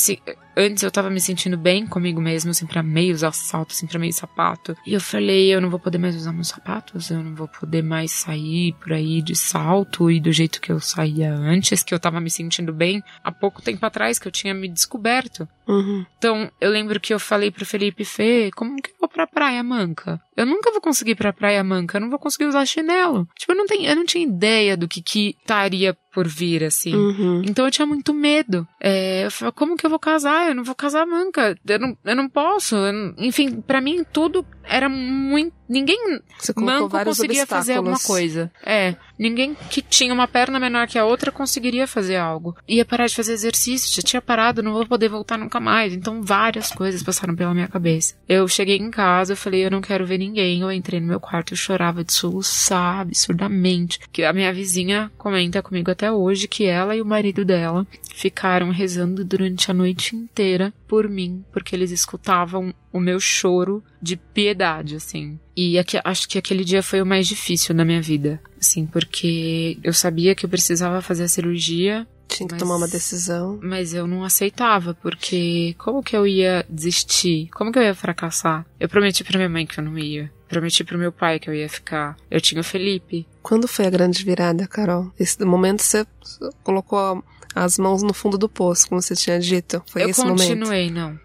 antes 0.59 0.83
eu 0.83 0.91
tava 0.91 1.09
me 1.09 1.21
sentindo 1.21 1.57
bem 1.57 1.87
comigo 1.87 2.21
mesmo, 2.21 2.51
assim, 2.51 2.67
pra 2.67 2.83
meio 2.83 3.13
usar 3.13 3.31
salto, 3.31 3.71
assim, 3.71 3.87
pra 3.87 3.97
meio 3.97 4.11
sapato. 4.11 4.75
E 4.85 4.93
eu 4.93 4.99
falei, 4.99 5.53
eu 5.53 5.61
não 5.61 5.69
vou 5.69 5.79
poder 5.79 5.97
mais 5.97 6.15
usar 6.15 6.33
meus 6.33 6.49
sapatos, 6.49 7.09
eu 7.09 7.23
não 7.23 7.33
vou 7.33 7.47
poder 7.47 7.81
mais 7.81 8.11
sair 8.11 8.73
por 8.73 8.91
aí 8.91 9.21
de 9.21 9.35
salto 9.35 10.11
e 10.11 10.19
do 10.19 10.31
jeito 10.31 10.59
que 10.59 10.71
eu 10.71 10.79
saía 10.79 11.33
antes, 11.33 11.81
que 11.81 11.93
eu 11.93 11.99
tava 11.99 12.19
me 12.19 12.29
sentindo 12.29 12.73
bem 12.73 13.01
há 13.23 13.31
pouco 13.31 13.61
tempo 13.61 13.85
atrás, 13.85 14.19
que 14.19 14.27
eu 14.27 14.31
tinha 14.31 14.53
me 14.53 14.67
descoberto. 14.67 15.47
Uhum. 15.67 16.05
Então, 16.17 16.51
eu 16.59 16.69
lembro 16.69 16.99
que 16.99 17.13
eu 17.13 17.19
falei 17.19 17.51
pro 17.51 17.65
Felipe 17.65 18.03
Fê, 18.03 18.49
como 18.55 18.81
que 18.81 18.89
eu 18.89 18.95
vou 18.99 19.07
pra 19.07 19.27
Praia 19.27 19.63
Manca? 19.63 20.19
Eu 20.35 20.45
nunca 20.45 20.71
vou 20.71 20.81
conseguir 20.81 21.11
ir 21.11 21.15
pra 21.15 21.31
Praia 21.31 21.63
Manca, 21.63 21.97
eu 21.97 22.01
não 22.01 22.09
vou 22.09 22.17
conseguir 22.17 22.45
usar 22.45 22.65
chinelo. 22.65 23.27
Tipo, 23.37 23.51
eu 23.51 23.57
não, 23.57 23.65
tenho, 23.65 23.87
eu 23.87 23.95
não 23.95 24.05
tinha 24.05 24.23
ideia 24.23 24.75
do 24.75 24.87
que 24.87 25.01
que 25.01 25.35
estaria 25.39 25.95
por 26.19 26.27
vir, 26.27 26.65
assim. 26.65 26.93
Uhum. 26.93 27.41
Então 27.45 27.63
eu 27.63 27.71
tinha 27.71 27.85
muito 27.85 28.13
medo. 28.13 28.67
É, 28.77 29.25
eu 29.25 29.31
falei, 29.31 29.53
como 29.53 29.77
que 29.77 29.85
eu 29.85 29.89
vou 29.89 29.99
casar? 29.99 30.49
Eu 30.49 30.55
não 30.55 30.65
vou 30.65 30.75
casar 30.75 31.05
manca. 31.05 31.57
Eu 31.65 31.79
não, 31.79 31.97
eu 32.03 32.13
não 32.13 32.27
posso. 32.27 32.75
Eu 32.75 32.91
não... 32.91 33.15
Enfim, 33.17 33.61
para 33.61 33.79
mim 33.79 34.03
tudo 34.03 34.45
era 34.65 34.89
muito. 34.89 35.53
Ninguém 35.69 36.19
manco 36.57 36.89
conseguia 37.03 37.45
fazer 37.45 37.73
alguma 37.75 37.99
coisa. 37.99 38.51
É. 38.65 38.95
Ninguém 39.19 39.55
que 39.69 39.83
tinha 39.83 40.11
uma 40.11 40.27
perna 40.27 40.59
menor 40.59 40.87
que 40.87 40.97
a 40.97 41.05
outra 41.05 41.31
conseguiria 41.31 41.85
fazer 41.85 42.15
algo. 42.15 42.57
Ia 42.67 42.83
parar 42.83 43.05
de 43.05 43.15
fazer 43.15 43.33
exercício, 43.33 43.93
já 43.93 44.01
tinha 44.01 44.21
parado, 44.21 44.63
não 44.63 44.73
vou 44.73 44.87
poder 44.87 45.09
voltar 45.09 45.37
nunca 45.37 45.59
mais. 45.59 45.93
Então 45.93 46.23
várias 46.23 46.71
coisas 46.71 47.03
passaram 47.03 47.35
pela 47.35 47.53
minha 47.53 47.67
cabeça. 47.67 48.15
Eu 48.27 48.47
cheguei 48.47 48.77
em 48.77 48.89
casa, 48.89 49.33
eu 49.33 49.37
falei, 49.37 49.63
eu 49.63 49.69
não 49.69 49.81
quero 49.81 50.07
ver 50.07 50.17
ninguém. 50.17 50.61
Eu 50.61 50.71
entrei 50.71 50.99
no 50.99 51.05
meu 51.05 51.19
quarto 51.19 51.53
e 51.53 51.57
chorava 51.57 52.03
de 52.03 52.13
soluçar 52.13 53.01
absurdamente. 53.01 53.99
Que 54.11 54.23
a 54.23 54.33
minha 54.33 54.51
vizinha 54.51 55.11
comenta 55.19 55.61
comigo 55.61 55.91
até 55.91 56.11
hoje 56.11 56.47
que 56.47 56.65
ela 56.65 56.95
e 56.95 57.01
o 57.01 57.05
marido 57.05 57.45
dela 57.45 57.85
ficaram 58.15 58.71
rezando 58.71 59.23
durante 59.23 59.69
a 59.69 59.73
noite 59.73 60.15
inteira 60.15 60.73
por 60.89 61.07
mim, 61.07 61.45
porque 61.53 61.75
eles 61.75 61.91
escutavam 61.91 62.73
o 62.91 62.99
meu 62.99 63.19
choro 63.19 63.83
de 64.01 64.17
piedade, 64.17 64.95
assim. 64.95 65.39
E 65.55 65.77
aqui, 65.77 66.01
acho 66.03 66.27
que 66.27 66.39
aquele 66.39 66.65
dia 66.65 66.81
foi 66.81 66.99
o 66.99 67.05
mais 67.05 67.27
difícil 67.27 67.75
da 67.75 67.85
minha 67.85 68.01
vida, 68.01 68.41
assim, 68.59 68.87
porque 68.87 69.77
eu 69.83 69.93
sabia 69.93 70.33
que 70.33 70.45
eu 70.45 70.49
precisava 70.49 70.99
fazer 70.99 71.25
a 71.25 71.27
cirurgia. 71.27 72.07
Tinha 72.27 72.47
que 72.47 72.53
mas, 72.53 72.61
tomar 72.61 72.77
uma 72.77 72.87
decisão. 72.87 73.59
Mas 73.61 73.93
eu 73.93 74.07
não 74.07 74.23
aceitava, 74.23 74.95
porque 74.95 75.75
como 75.77 76.01
que 76.01 76.15
eu 76.15 76.25
ia 76.25 76.65
desistir? 76.67 77.49
Como 77.49 77.71
que 77.71 77.77
eu 77.77 77.83
ia 77.83 77.95
fracassar? 77.95 78.65
Eu 78.79 78.89
prometi 78.89 79.23
pra 79.23 79.37
minha 79.37 79.49
mãe 79.49 79.67
que 79.67 79.79
eu 79.79 79.83
não 79.83 79.97
ia. 79.97 80.31
Prometi 80.47 80.83
pro 80.83 80.97
meu 80.97 81.11
pai 81.11 81.39
que 81.39 81.49
eu 81.49 81.53
ia 81.53 81.69
ficar. 81.69 82.17
Eu 82.31 82.41
tinha 82.41 82.61
o 82.61 82.63
Felipe. 82.63 83.27
Quando 83.43 83.67
foi 83.67 83.85
a 83.85 83.89
grande 83.91 84.23
virada, 84.23 84.67
Carol? 84.67 85.11
Esse 85.19 85.43
momento 85.45 85.83
você 85.83 86.05
colocou 86.63 87.23
as 87.55 87.77
mãos 87.77 88.03
no 88.03 88.13
fundo 88.13 88.37
do 88.37 88.49
poço, 88.49 88.87
como 88.87 89.01
você 89.01 89.15
tinha 89.15 89.39
dito. 89.39 89.81
Foi 89.87 90.03
eu 90.03 90.09
esse 90.09 90.21
momento? 90.21 90.41
Eu 90.41 90.47
continuei, 90.49 90.91
não. 90.91 91.19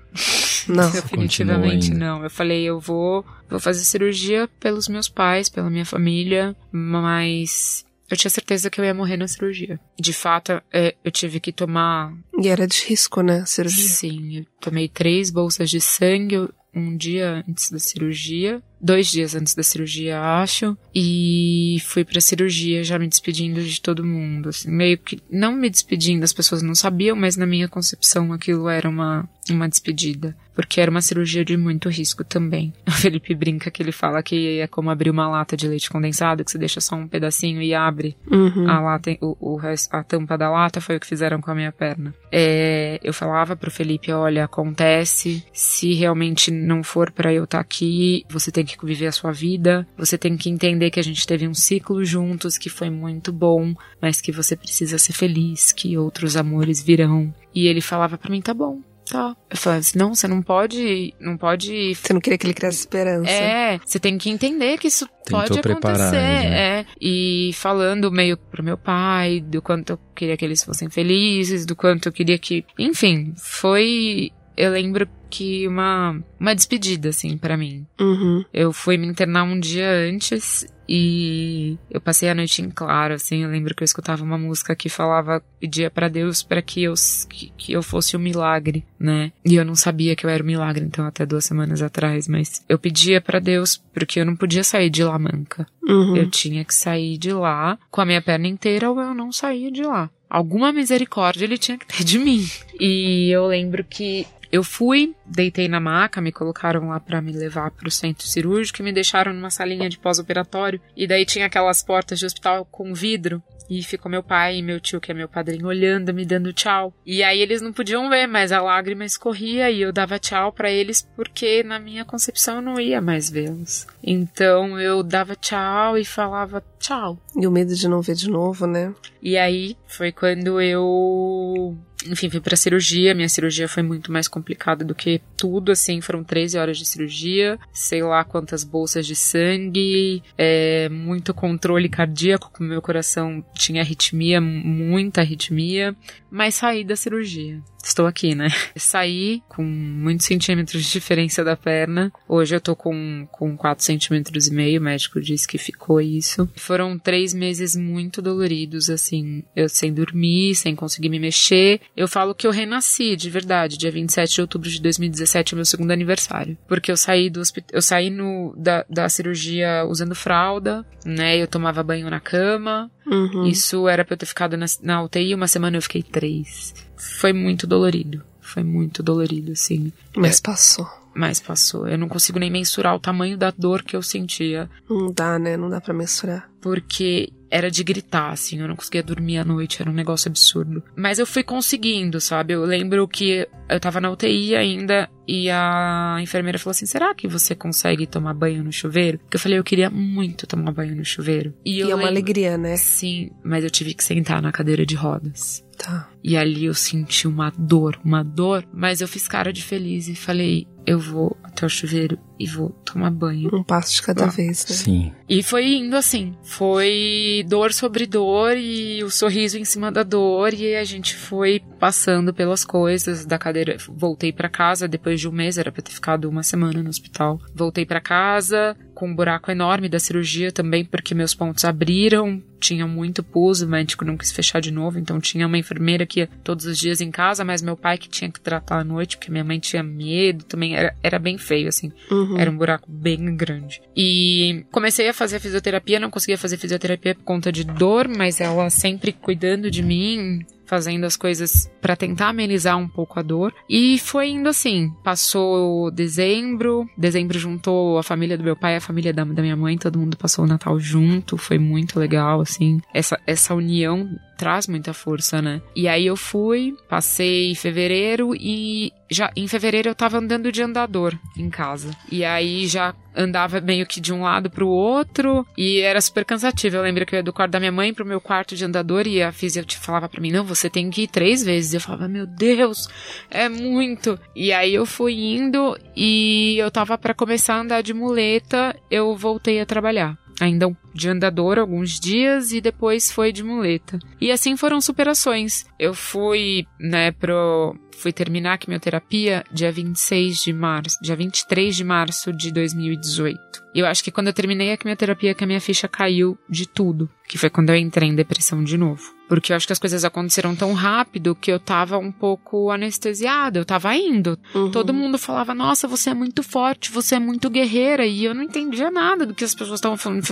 Não. 0.68 0.90
Definitivamente 0.92 1.92
não. 1.92 2.22
Eu 2.22 2.30
falei, 2.30 2.64
eu 2.64 2.80
vou, 2.80 3.24
vou 3.48 3.60
fazer 3.60 3.84
cirurgia 3.84 4.48
pelos 4.60 4.88
meus 4.88 5.08
pais, 5.08 5.48
pela 5.48 5.70
minha 5.70 5.84
família, 5.84 6.56
mas 6.72 7.84
eu 8.10 8.16
tinha 8.16 8.30
certeza 8.30 8.70
que 8.70 8.80
eu 8.80 8.84
ia 8.84 8.94
morrer 8.94 9.16
na 9.16 9.28
cirurgia. 9.28 9.78
De 9.98 10.12
fato, 10.12 10.62
é, 10.72 10.94
eu 11.04 11.10
tive 11.10 11.40
que 11.40 11.52
tomar. 11.52 12.12
E 12.38 12.48
era 12.48 12.66
de 12.66 12.84
risco, 12.84 13.22
né? 13.22 13.40
A 13.40 13.46
cirurgia? 13.46 13.88
Sim, 13.88 14.38
eu 14.38 14.46
tomei 14.60 14.88
três 14.88 15.30
bolsas 15.30 15.70
de 15.70 15.80
sangue 15.80 16.48
um 16.74 16.96
dia 16.96 17.44
antes 17.48 17.70
da 17.70 17.78
cirurgia 17.78 18.62
dois 18.84 19.10
dias 19.10 19.34
antes 19.34 19.54
da 19.54 19.62
cirurgia, 19.62 20.20
acho, 20.20 20.76
e 20.94 21.78
fui 21.86 22.04
pra 22.04 22.20
cirurgia 22.20 22.84
já 22.84 22.98
me 22.98 23.08
despedindo 23.08 23.62
de 23.62 23.80
todo 23.80 24.04
mundo, 24.04 24.50
assim, 24.50 24.70
meio 24.70 24.98
que 24.98 25.18
não 25.30 25.52
me 25.52 25.70
despedindo, 25.70 26.22
as 26.22 26.34
pessoas 26.34 26.60
não 26.60 26.74
sabiam, 26.74 27.16
mas 27.16 27.34
na 27.34 27.46
minha 27.46 27.66
concepção 27.66 28.30
aquilo 28.30 28.68
era 28.68 28.86
uma, 28.86 29.26
uma 29.50 29.66
despedida, 29.66 30.36
porque 30.54 30.80
era 30.80 30.90
uma 30.90 31.00
cirurgia 31.00 31.44
de 31.44 31.56
muito 31.56 31.88
risco 31.88 32.22
também. 32.22 32.72
O 32.94 33.04
Felipe 33.04 33.34
brinca 33.34 33.70
que 33.70 33.82
ele 33.82 33.92
fala 33.92 34.22
que 34.22 34.60
é 34.60 34.66
como 34.66 34.90
abrir 34.90 35.10
uma 35.10 35.28
lata 35.28 35.56
de 35.56 35.68
leite 35.68 35.90
condensado, 35.90 36.42
que 36.42 36.50
você 36.50 36.56
deixa 36.56 36.80
só 36.80 36.96
um 36.96 37.06
pedacinho 37.06 37.60
e 37.60 37.74
abre 37.74 38.16
uhum. 38.30 38.68
a 38.68 38.80
lata, 38.80 39.10
o, 39.20 39.36
o, 39.40 39.60
a 39.90 40.02
tampa 40.02 40.38
da 40.38 40.50
lata, 40.50 40.80
foi 40.80 40.96
o 40.96 41.00
que 41.00 41.06
fizeram 41.06 41.40
com 41.40 41.50
a 41.50 41.54
minha 41.54 41.72
perna. 41.72 42.14
É, 42.32 42.98
eu 43.02 43.12
falava 43.12 43.56
pro 43.56 43.70
Felipe, 43.70 44.10
olha, 44.10 44.44
acontece, 44.44 45.44
se 45.52 45.92
realmente 45.92 46.50
não 46.50 46.82
for 46.82 47.10
para 47.10 47.32
eu 47.32 47.44
estar 47.44 47.58
tá 47.58 47.62
aqui, 47.62 48.24
você 48.30 48.50
tem 48.50 48.64
que 48.64 48.73
viver 48.82 49.06
a 49.06 49.12
sua 49.12 49.32
vida. 49.32 49.86
Você 49.96 50.18
tem 50.18 50.36
que 50.36 50.50
entender 50.50 50.90
que 50.90 51.00
a 51.00 51.04
gente 51.04 51.26
teve 51.26 51.46
um 51.46 51.54
ciclo 51.54 52.04
juntos 52.04 52.58
que 52.58 52.68
foi 52.68 52.90
muito 52.90 53.32
bom, 53.32 53.74
mas 54.00 54.20
que 54.20 54.32
você 54.32 54.56
precisa 54.56 54.98
ser 54.98 55.12
feliz, 55.12 55.72
que 55.72 55.96
outros 55.96 56.36
amores 56.36 56.82
virão. 56.82 57.32
E 57.54 57.66
ele 57.66 57.80
falava 57.80 58.18
para 58.18 58.30
mim, 58.30 58.40
tá 58.40 58.52
bom, 58.52 58.80
Tá. 59.10 59.36
Eu 59.50 59.56
falei 59.56 59.80
assim, 59.80 59.98
não, 59.98 60.14
você 60.14 60.26
não 60.26 60.42
pode, 60.42 61.14
não 61.20 61.36
pode... 61.36 61.94
Você 61.94 62.12
não 62.12 62.20
queria 62.20 62.38
que 62.38 62.46
ele 62.46 62.54
criasse 62.54 62.80
esperança. 62.80 63.30
É, 63.30 63.78
você 63.84 63.98
tem 63.98 64.16
que 64.16 64.30
entender 64.30 64.78
que 64.78 64.88
isso 64.88 65.06
Tentou 65.24 65.40
pode 65.40 65.58
acontecer. 65.58 66.12
Né? 66.12 66.80
É. 66.80 66.86
E 67.00 67.50
falando 67.54 68.10
meio 68.10 68.36
pro 68.36 68.64
meu 68.64 68.78
pai, 68.78 69.40
do 69.40 69.60
quanto 69.60 69.90
eu 69.90 69.98
queria 70.14 70.36
que 70.36 70.44
eles 70.44 70.64
fossem 70.64 70.88
felizes, 70.88 71.66
do 71.66 71.76
quanto 71.76 72.08
eu 72.08 72.12
queria 72.12 72.38
que... 72.38 72.64
Enfim, 72.78 73.34
foi... 73.36 74.30
Eu 74.56 74.70
lembro 74.70 75.08
que 75.34 75.66
uma, 75.66 76.22
uma 76.38 76.54
despedida, 76.54 77.08
assim, 77.08 77.36
para 77.36 77.56
mim. 77.56 77.84
Uhum. 78.00 78.44
Eu 78.54 78.72
fui 78.72 78.96
me 78.96 79.04
internar 79.04 79.42
um 79.42 79.58
dia 79.58 79.90
antes 80.08 80.64
e 80.88 81.76
eu 81.90 82.00
passei 82.00 82.28
a 82.28 82.34
noite 82.36 82.62
em 82.62 82.70
claro, 82.70 83.14
assim. 83.14 83.42
Eu 83.42 83.50
lembro 83.50 83.74
que 83.74 83.82
eu 83.82 83.84
escutava 83.84 84.22
uma 84.22 84.38
música 84.38 84.76
que 84.76 84.88
falava, 84.88 85.42
pedia 85.58 85.90
para 85.90 86.06
Deus 86.06 86.40
para 86.40 86.62
que 86.62 86.84
eu, 86.84 86.94
que, 87.28 87.52
que, 87.58 87.72
eu 87.72 87.82
fosse 87.82 88.14
o 88.14 88.20
um 88.20 88.22
milagre, 88.22 88.84
né? 88.96 89.32
E 89.44 89.56
eu 89.56 89.64
não 89.64 89.74
sabia 89.74 90.14
que 90.14 90.24
eu 90.24 90.30
era 90.30 90.40
o 90.40 90.44
um 90.44 90.46
milagre, 90.46 90.84
então, 90.84 91.04
até 91.04 91.26
duas 91.26 91.44
semanas 91.44 91.82
atrás. 91.82 92.28
Mas 92.28 92.64
eu 92.68 92.78
pedia 92.78 93.20
para 93.20 93.40
Deus 93.40 93.82
porque 93.92 94.20
eu 94.20 94.24
não 94.24 94.36
podia 94.36 94.62
sair 94.62 94.88
de 94.88 95.02
lá 95.02 95.18
manca. 95.18 95.66
Uhum. 95.82 96.16
Eu 96.16 96.30
tinha 96.30 96.64
que 96.64 96.74
sair 96.74 97.18
de 97.18 97.32
lá 97.32 97.76
com 97.90 98.00
a 98.00 98.06
minha 98.06 98.22
perna 98.22 98.46
inteira 98.46 98.88
ou 98.88 99.00
eu 99.00 99.12
não 99.12 99.32
saía 99.32 99.68
de 99.68 99.82
lá. 99.82 100.08
Alguma 100.30 100.72
misericórdia 100.72 101.44
ele 101.44 101.58
tinha 101.58 101.76
que 101.76 101.86
ter 101.86 102.04
de 102.04 102.20
mim. 102.20 102.46
E 102.78 103.30
eu 103.30 103.46
lembro 103.46 103.82
que 103.82 104.26
eu 104.54 104.62
fui, 104.62 105.16
deitei 105.26 105.66
na 105.66 105.80
maca, 105.80 106.20
me 106.20 106.30
colocaram 106.30 106.90
lá 106.90 107.00
para 107.00 107.20
me 107.20 107.32
levar 107.32 107.72
para 107.72 107.88
o 107.88 107.90
centro 107.90 108.24
cirúrgico 108.24 108.80
e 108.80 108.84
me 108.84 108.92
deixaram 108.92 109.32
numa 109.32 109.50
salinha 109.50 109.90
de 109.90 109.98
pós-operatório. 109.98 110.80
E 110.96 111.08
daí 111.08 111.26
tinha 111.26 111.46
aquelas 111.46 111.82
portas 111.82 112.20
de 112.20 112.26
hospital 112.26 112.64
com 112.64 112.94
vidro. 112.94 113.42
E 113.68 113.82
ficou 113.82 114.08
meu 114.08 114.22
pai 114.22 114.58
e 114.58 114.62
meu 114.62 114.78
tio, 114.78 115.00
que 115.00 115.10
é 115.10 115.14
meu 115.14 115.28
padrinho, 115.28 115.66
olhando, 115.66 116.14
me 116.14 116.24
dando 116.24 116.52
tchau. 116.52 116.94
E 117.04 117.20
aí 117.24 117.40
eles 117.40 117.60
não 117.60 117.72
podiam 117.72 118.08
ver, 118.08 118.28
mas 118.28 118.52
a 118.52 118.62
lágrima 118.62 119.04
escorria 119.04 119.68
e 119.72 119.80
eu 119.80 119.92
dava 119.92 120.20
tchau 120.20 120.52
para 120.52 120.70
eles 120.70 121.02
porque 121.16 121.64
na 121.64 121.80
minha 121.80 122.04
concepção 122.04 122.56
eu 122.56 122.62
não 122.62 122.78
ia 122.78 123.00
mais 123.00 123.28
vê-los. 123.28 123.88
Então 124.00 124.78
eu 124.78 125.02
dava 125.02 125.34
tchau 125.34 125.98
e 125.98 126.04
falava 126.04 126.62
tchau. 126.78 127.18
E 127.36 127.44
o 127.44 127.50
medo 127.50 127.74
de 127.74 127.88
não 127.88 128.02
ver 128.02 128.14
de 128.14 128.30
novo, 128.30 128.68
né? 128.68 128.94
E 129.20 129.36
aí 129.36 129.76
foi 129.88 130.12
quando 130.12 130.60
eu 130.60 131.76
enfim, 132.06 132.30
fui 132.30 132.40
pra 132.40 132.56
cirurgia. 132.56 133.14
Minha 133.14 133.28
cirurgia 133.28 133.68
foi 133.68 133.82
muito 133.82 134.12
mais 134.12 134.28
complicada 134.28 134.84
do 134.84 134.94
que 134.94 135.20
tudo, 135.36 135.72
assim. 135.72 136.00
Foram 136.00 136.22
13 136.22 136.58
horas 136.58 136.78
de 136.78 136.86
cirurgia, 136.86 137.58
sei 137.72 138.02
lá 138.02 138.24
quantas 138.24 138.64
bolsas 138.64 139.06
de 139.06 139.16
sangue, 139.16 140.22
é, 140.36 140.88
muito 140.88 141.32
controle 141.32 141.88
cardíaco, 141.88 142.50
com 142.52 142.64
meu 142.64 142.82
coração 142.82 143.44
tinha 143.54 143.82
arritmia, 143.82 144.40
muita 144.40 145.20
arritmia, 145.20 145.94
mas 146.30 146.54
saí 146.54 146.84
da 146.84 146.96
cirurgia 146.96 147.62
estou 147.88 148.06
aqui, 148.06 148.34
né? 148.34 148.48
Saí 148.76 149.42
com 149.48 149.62
muitos 149.62 150.26
centímetros 150.26 150.84
de 150.84 150.92
diferença 150.92 151.44
da 151.44 151.56
perna. 151.56 152.12
Hoje 152.28 152.56
eu 152.56 152.60
tô 152.60 152.74
com, 152.74 153.26
com 153.30 153.56
4 153.56 153.84
centímetros 153.84 154.48
e 154.48 154.54
meio, 154.54 154.80
o 154.80 154.84
médico 154.84 155.20
disse 155.20 155.46
que 155.46 155.58
ficou 155.58 156.00
isso. 156.00 156.48
Foram 156.56 156.98
três 156.98 157.34
meses 157.34 157.76
muito 157.76 158.20
doloridos, 158.20 158.90
assim, 158.90 159.42
eu 159.54 159.68
sem 159.68 159.92
dormir, 159.92 160.54
sem 160.54 160.74
conseguir 160.74 161.08
me 161.08 161.18
mexer. 161.18 161.80
Eu 161.96 162.08
falo 162.08 162.34
que 162.34 162.46
eu 162.46 162.50
renasci, 162.50 163.16
de 163.16 163.30
verdade. 163.30 163.78
Dia 163.78 163.90
27 163.90 164.34
de 164.34 164.40
outubro 164.40 164.68
de 164.68 164.80
2017 164.80 165.54
é 165.54 165.56
meu 165.56 165.64
segundo 165.64 165.90
aniversário. 165.90 166.56
Porque 166.66 166.90
eu 166.90 166.96
saí 166.96 167.28
do 167.28 167.40
hospital, 167.40 167.70
eu 167.72 167.82
saí 167.82 168.10
no, 168.10 168.54
da, 168.56 168.84
da 168.88 169.08
cirurgia 169.08 169.84
usando 169.84 170.14
fralda, 170.14 170.84
né? 171.04 171.36
Eu 171.36 171.46
tomava 171.46 171.82
banho 171.82 172.08
na 172.08 172.20
cama. 172.20 172.90
Uhum. 173.06 173.46
Isso 173.46 173.86
era 173.86 174.04
pra 174.04 174.14
eu 174.14 174.18
ter 174.18 174.26
ficado 174.26 174.56
na, 174.56 174.66
na 174.82 175.02
UTI 175.02 175.34
uma 175.34 175.46
semana, 175.46 175.76
eu 175.76 175.82
fiquei 175.82 176.02
três 176.02 176.72
foi 176.96 177.32
muito 177.32 177.66
dolorido. 177.66 178.22
Foi 178.40 178.62
muito 178.62 179.02
dolorido, 179.02 179.52
assim. 179.52 179.92
Mas 180.14 180.40
passou. 180.40 180.86
Mas 181.14 181.40
passou. 181.40 181.86
Eu 181.88 181.96
não 181.96 182.08
consigo 182.08 182.38
nem 182.38 182.50
mensurar 182.50 182.94
o 182.94 183.00
tamanho 183.00 183.38
da 183.38 183.50
dor 183.56 183.82
que 183.82 183.96
eu 183.96 184.02
sentia. 184.02 184.68
Não 184.88 185.12
dá, 185.12 185.38
né? 185.38 185.56
Não 185.56 185.70
dá 185.70 185.80
para 185.80 185.94
mensurar. 185.94 186.50
Porque 186.60 187.32
era 187.50 187.70
de 187.70 187.84
gritar, 187.84 188.32
assim, 188.32 188.60
eu 188.60 188.66
não 188.66 188.74
conseguia 188.74 189.02
dormir 189.02 189.38
à 189.38 189.44
noite, 189.44 189.80
era 189.80 189.88
um 189.88 189.94
negócio 189.94 190.28
absurdo. 190.28 190.82
Mas 190.96 191.20
eu 191.20 191.26
fui 191.26 191.44
conseguindo, 191.44 192.20
sabe? 192.20 192.52
Eu 192.52 192.64
lembro 192.64 193.06
que 193.06 193.46
eu 193.68 193.78
tava 193.78 194.00
na 194.00 194.10
UTI 194.10 194.56
ainda 194.56 195.08
e 195.26 195.48
a 195.48 196.16
enfermeira 196.20 196.58
falou 196.58 196.72
assim: 196.72 196.86
será 196.86 197.14
que 197.14 197.28
você 197.28 197.54
consegue 197.54 198.08
tomar 198.08 198.34
banho 198.34 198.64
no 198.64 198.72
chuveiro? 198.72 199.18
Porque 199.20 199.36
eu 199.36 199.40
falei, 199.40 199.56
eu 199.56 199.62
queria 199.62 199.88
muito 199.88 200.48
tomar 200.48 200.72
banho 200.72 200.96
no 200.96 201.04
chuveiro. 201.04 201.54
E, 201.64 201.76
e 201.76 201.80
é 201.82 201.86
uma 201.86 201.94
lembro... 201.94 202.08
alegria, 202.08 202.58
né? 202.58 202.76
Sim, 202.76 203.30
mas 203.44 203.62
eu 203.62 203.70
tive 203.70 203.94
que 203.94 204.02
sentar 204.02 204.42
na 204.42 204.50
cadeira 204.50 204.84
de 204.84 204.96
rodas. 204.96 205.64
Tá. 205.78 206.10
E 206.24 206.38
ali 206.38 206.64
eu 206.64 206.72
senti 206.72 207.28
uma 207.28 207.52
dor, 207.56 208.00
uma 208.02 208.24
dor, 208.24 208.66
mas 208.72 209.02
eu 209.02 209.06
fiz 209.06 209.28
cara 209.28 209.52
de 209.52 209.62
feliz 209.62 210.08
e 210.08 210.14
falei: 210.14 210.66
eu 210.86 210.98
vou 210.98 211.36
até 211.42 211.64
o 211.64 211.68
chuveiro 211.68 212.18
e 212.38 212.46
vou 212.46 212.70
tomar 212.84 213.10
banho. 213.10 213.48
Um 213.52 213.62
passo 213.62 213.94
de 213.94 214.02
cada 214.02 214.26
vez, 214.26 214.66
né? 214.68 214.76
Sim. 214.76 215.12
E 215.28 215.42
foi 215.42 215.76
indo 215.76 215.96
assim. 215.96 216.34
Foi 216.42 217.44
dor 217.48 217.72
sobre 217.72 218.06
dor 218.06 218.56
e 218.56 219.02
o 219.02 219.10
sorriso 219.10 219.56
em 219.56 219.64
cima 219.64 219.90
da 219.90 220.02
dor. 220.02 220.52
E 220.52 220.74
a 220.74 220.84
gente 220.84 221.14
foi 221.14 221.62
passando 221.78 222.34
pelas 222.34 222.64
coisas 222.64 223.24
da 223.24 223.38
cadeira. 223.38 223.76
Voltei 223.88 224.32
para 224.32 224.48
casa 224.48 224.88
depois 224.88 225.20
de 225.20 225.28
um 225.28 225.32
mês, 225.32 225.58
era 225.58 225.72
pra 225.72 225.82
ter 225.82 225.92
ficado 225.92 226.28
uma 226.28 226.42
semana 226.42 226.82
no 226.82 226.90
hospital. 226.90 227.40
Voltei 227.54 227.86
para 227.86 228.00
casa 228.00 228.76
com 228.94 229.08
um 229.08 229.14
buraco 229.14 229.50
enorme 229.50 229.88
da 229.88 229.98
cirurgia 229.98 230.52
também, 230.52 230.84
porque 230.84 231.14
meus 231.14 231.34
pontos 231.34 231.64
abriram. 231.64 232.42
Tinha 232.60 232.86
muito 232.86 233.22
pus, 233.22 233.60
o 233.60 233.68
médico 233.68 234.04
não 234.04 234.16
quis 234.16 234.32
fechar 234.32 234.60
de 234.60 234.70
novo, 234.70 234.98
então 234.98 235.20
tinha 235.20 235.46
uma 235.46 235.58
enfermeira 235.58 236.06
que 236.06 236.13
ia 236.20 236.28
todos 236.42 236.66
os 236.66 236.78
dias 236.78 237.00
em 237.00 237.10
casa, 237.10 237.44
mas 237.44 237.62
meu 237.62 237.76
pai 237.76 237.98
que 237.98 238.08
tinha 238.08 238.30
que 238.30 238.40
tratar 238.40 238.80
à 238.80 238.84
noite, 238.84 239.16
porque 239.16 239.30
minha 239.30 239.44
mãe 239.44 239.58
tinha 239.58 239.82
medo 239.82 240.44
também. 240.44 240.74
Era, 240.76 240.94
era 241.02 241.18
bem 241.18 241.38
feio, 241.38 241.68
assim. 241.68 241.92
Uhum. 242.10 242.38
Era 242.38 242.50
um 242.50 242.56
buraco 242.56 242.90
bem 242.90 243.36
grande. 243.36 243.82
E 243.96 244.64
comecei 244.70 245.08
a 245.08 245.14
fazer 245.14 245.40
fisioterapia, 245.40 246.00
não 246.00 246.10
conseguia 246.10 246.38
fazer 246.38 246.56
fisioterapia 246.56 247.14
por 247.14 247.24
conta 247.24 247.50
de 247.50 247.64
dor, 247.64 248.08
mas 248.08 248.40
ela 248.40 248.68
sempre 248.70 249.12
cuidando 249.12 249.70
de 249.70 249.82
mim, 249.82 250.44
fazendo 250.66 251.04
as 251.04 251.16
coisas 251.16 251.70
para 251.80 251.96
tentar 251.96 252.28
amenizar 252.28 252.76
um 252.76 252.88
pouco 252.88 253.18
a 253.18 253.22
dor. 253.22 253.54
E 253.68 253.98
foi 253.98 254.28
indo 254.28 254.48
assim. 254.48 254.92
Passou 255.02 255.90
dezembro, 255.90 256.88
dezembro 256.96 257.38
juntou 257.38 257.98
a 257.98 258.02
família 258.02 258.36
do 258.36 258.44
meu 258.44 258.56
pai, 258.56 258.76
a 258.76 258.80
família 258.80 259.12
da, 259.12 259.24
da 259.24 259.42
minha 259.42 259.56
mãe, 259.56 259.76
todo 259.76 259.98
mundo 259.98 260.16
passou 260.16 260.44
o 260.44 260.48
Natal 260.48 260.78
junto, 260.78 261.36
foi 261.36 261.58
muito 261.58 261.98
legal, 261.98 262.40
assim. 262.40 262.80
Essa, 262.92 263.20
essa 263.26 263.54
união 263.54 264.08
traz 264.44 264.68
muita 264.68 264.92
força, 264.92 265.40
né? 265.40 265.62
E 265.74 265.88
aí 265.88 266.04
eu 266.04 266.16
fui, 266.16 266.76
passei 266.86 267.54
fevereiro 267.54 268.34
e 268.38 268.92
já 269.10 269.32
em 269.34 269.48
fevereiro 269.48 269.88
eu 269.88 269.94
tava 269.94 270.18
andando 270.18 270.52
de 270.52 270.60
andador 270.60 271.18
em 271.34 271.48
casa. 271.48 271.90
E 272.12 272.22
aí 272.22 272.66
já 272.66 272.94
andava 273.16 273.58
meio 273.62 273.86
que 273.86 274.02
de 274.02 274.12
um 274.12 274.20
lado 274.20 274.50
pro 274.50 274.68
outro 274.68 275.46
e 275.56 275.80
era 275.80 275.98
super 275.98 276.26
cansativo. 276.26 276.76
Eu 276.76 276.82
lembro 276.82 277.06
que 277.06 277.14
eu 277.14 277.20
ia 277.20 277.22
do 277.22 277.32
quarto 277.32 277.52
da 277.52 277.58
minha 277.58 277.72
mãe 277.72 277.94
pro 277.94 278.04
meu 278.04 278.20
quarto 278.20 278.54
de 278.54 278.66
andador 278.66 279.06
e 279.06 279.22
a 279.22 279.32
física 279.32 279.66
falava 279.80 280.10
para 280.10 280.20
mim: 280.20 280.30
"Não, 280.30 280.44
você 280.44 280.68
tem 280.68 280.90
que 280.90 281.04
ir 281.04 281.08
três 281.08 281.42
vezes". 281.42 281.72
Eu 281.72 281.80
falava: 281.80 282.06
"Meu 282.06 282.26
Deus, 282.26 282.86
é 283.30 283.48
muito". 283.48 284.20
E 284.36 284.52
aí 284.52 284.74
eu 284.74 284.84
fui 284.84 285.14
indo 285.14 285.74
e 285.96 286.58
eu 286.58 286.70
tava 286.70 286.98
para 286.98 287.14
começar 287.14 287.54
a 287.54 287.60
andar 287.60 287.82
de 287.82 287.94
muleta, 287.94 288.76
eu 288.90 289.16
voltei 289.16 289.58
a 289.58 289.64
trabalhar 289.64 290.18
ainda 290.38 290.70
de 290.94 291.08
andador 291.08 291.58
alguns 291.58 291.98
dias 291.98 292.52
e 292.52 292.60
depois 292.60 293.10
foi 293.10 293.32
de 293.32 293.42
muleta. 293.42 293.98
E 294.20 294.30
assim 294.30 294.56
foram 294.56 294.80
superações. 294.80 295.66
Eu 295.78 295.92
fui, 295.92 296.66
né, 296.78 297.10
pro 297.10 297.76
fui 297.96 298.12
terminar 298.12 298.54
a 298.54 298.58
quimioterapia 298.58 299.44
dia 299.52 299.72
26 299.72 300.42
de 300.42 300.52
março, 300.52 300.98
dia 301.00 301.16
23 301.16 301.74
de 301.74 301.84
março 301.84 302.32
de 302.32 302.52
2018. 302.52 303.64
E 303.74 303.80
eu 303.80 303.86
acho 303.86 304.04
que 304.04 304.10
quando 304.10 304.28
eu 304.28 304.32
terminei 304.32 304.72
a 304.72 304.76
quimioterapia 304.76 305.34
que 305.34 305.42
a 305.42 305.46
minha 305.46 305.60
ficha 305.60 305.88
caiu 305.88 306.38
de 306.48 306.68
tudo, 306.68 307.10
que 307.26 307.38
foi 307.38 307.50
quando 307.50 307.70
eu 307.70 307.76
entrei 307.76 308.08
em 308.08 308.14
depressão 308.14 308.62
de 308.62 308.76
novo. 308.78 309.14
Porque 309.26 309.52
eu 309.52 309.56
acho 309.56 309.66
que 309.66 309.72
as 309.72 309.78
coisas 309.78 310.04
aconteceram 310.04 310.54
tão 310.54 310.74
rápido 310.74 311.34
que 311.34 311.50
eu 311.50 311.58
tava 311.58 311.96
um 311.98 312.12
pouco 312.12 312.70
anestesiada, 312.70 313.58
eu 313.58 313.64
tava 313.64 313.96
indo. 313.96 314.38
Uhum. 314.54 314.70
Todo 314.70 314.92
mundo 314.92 315.18
falava, 315.18 315.54
nossa, 315.54 315.88
você 315.88 316.10
é 316.10 316.14
muito 316.14 316.42
forte, 316.42 316.92
você 316.92 317.14
é 317.14 317.18
muito 317.18 317.48
guerreira, 317.48 318.06
e 318.06 318.24
eu 318.24 318.34
não 318.34 318.42
entendia 318.42 318.90
nada 318.90 319.24
do 319.24 319.34
que 319.34 319.42
as 319.42 319.54
pessoas 319.54 319.78
estavam 319.78 319.96
falando. 319.96 320.22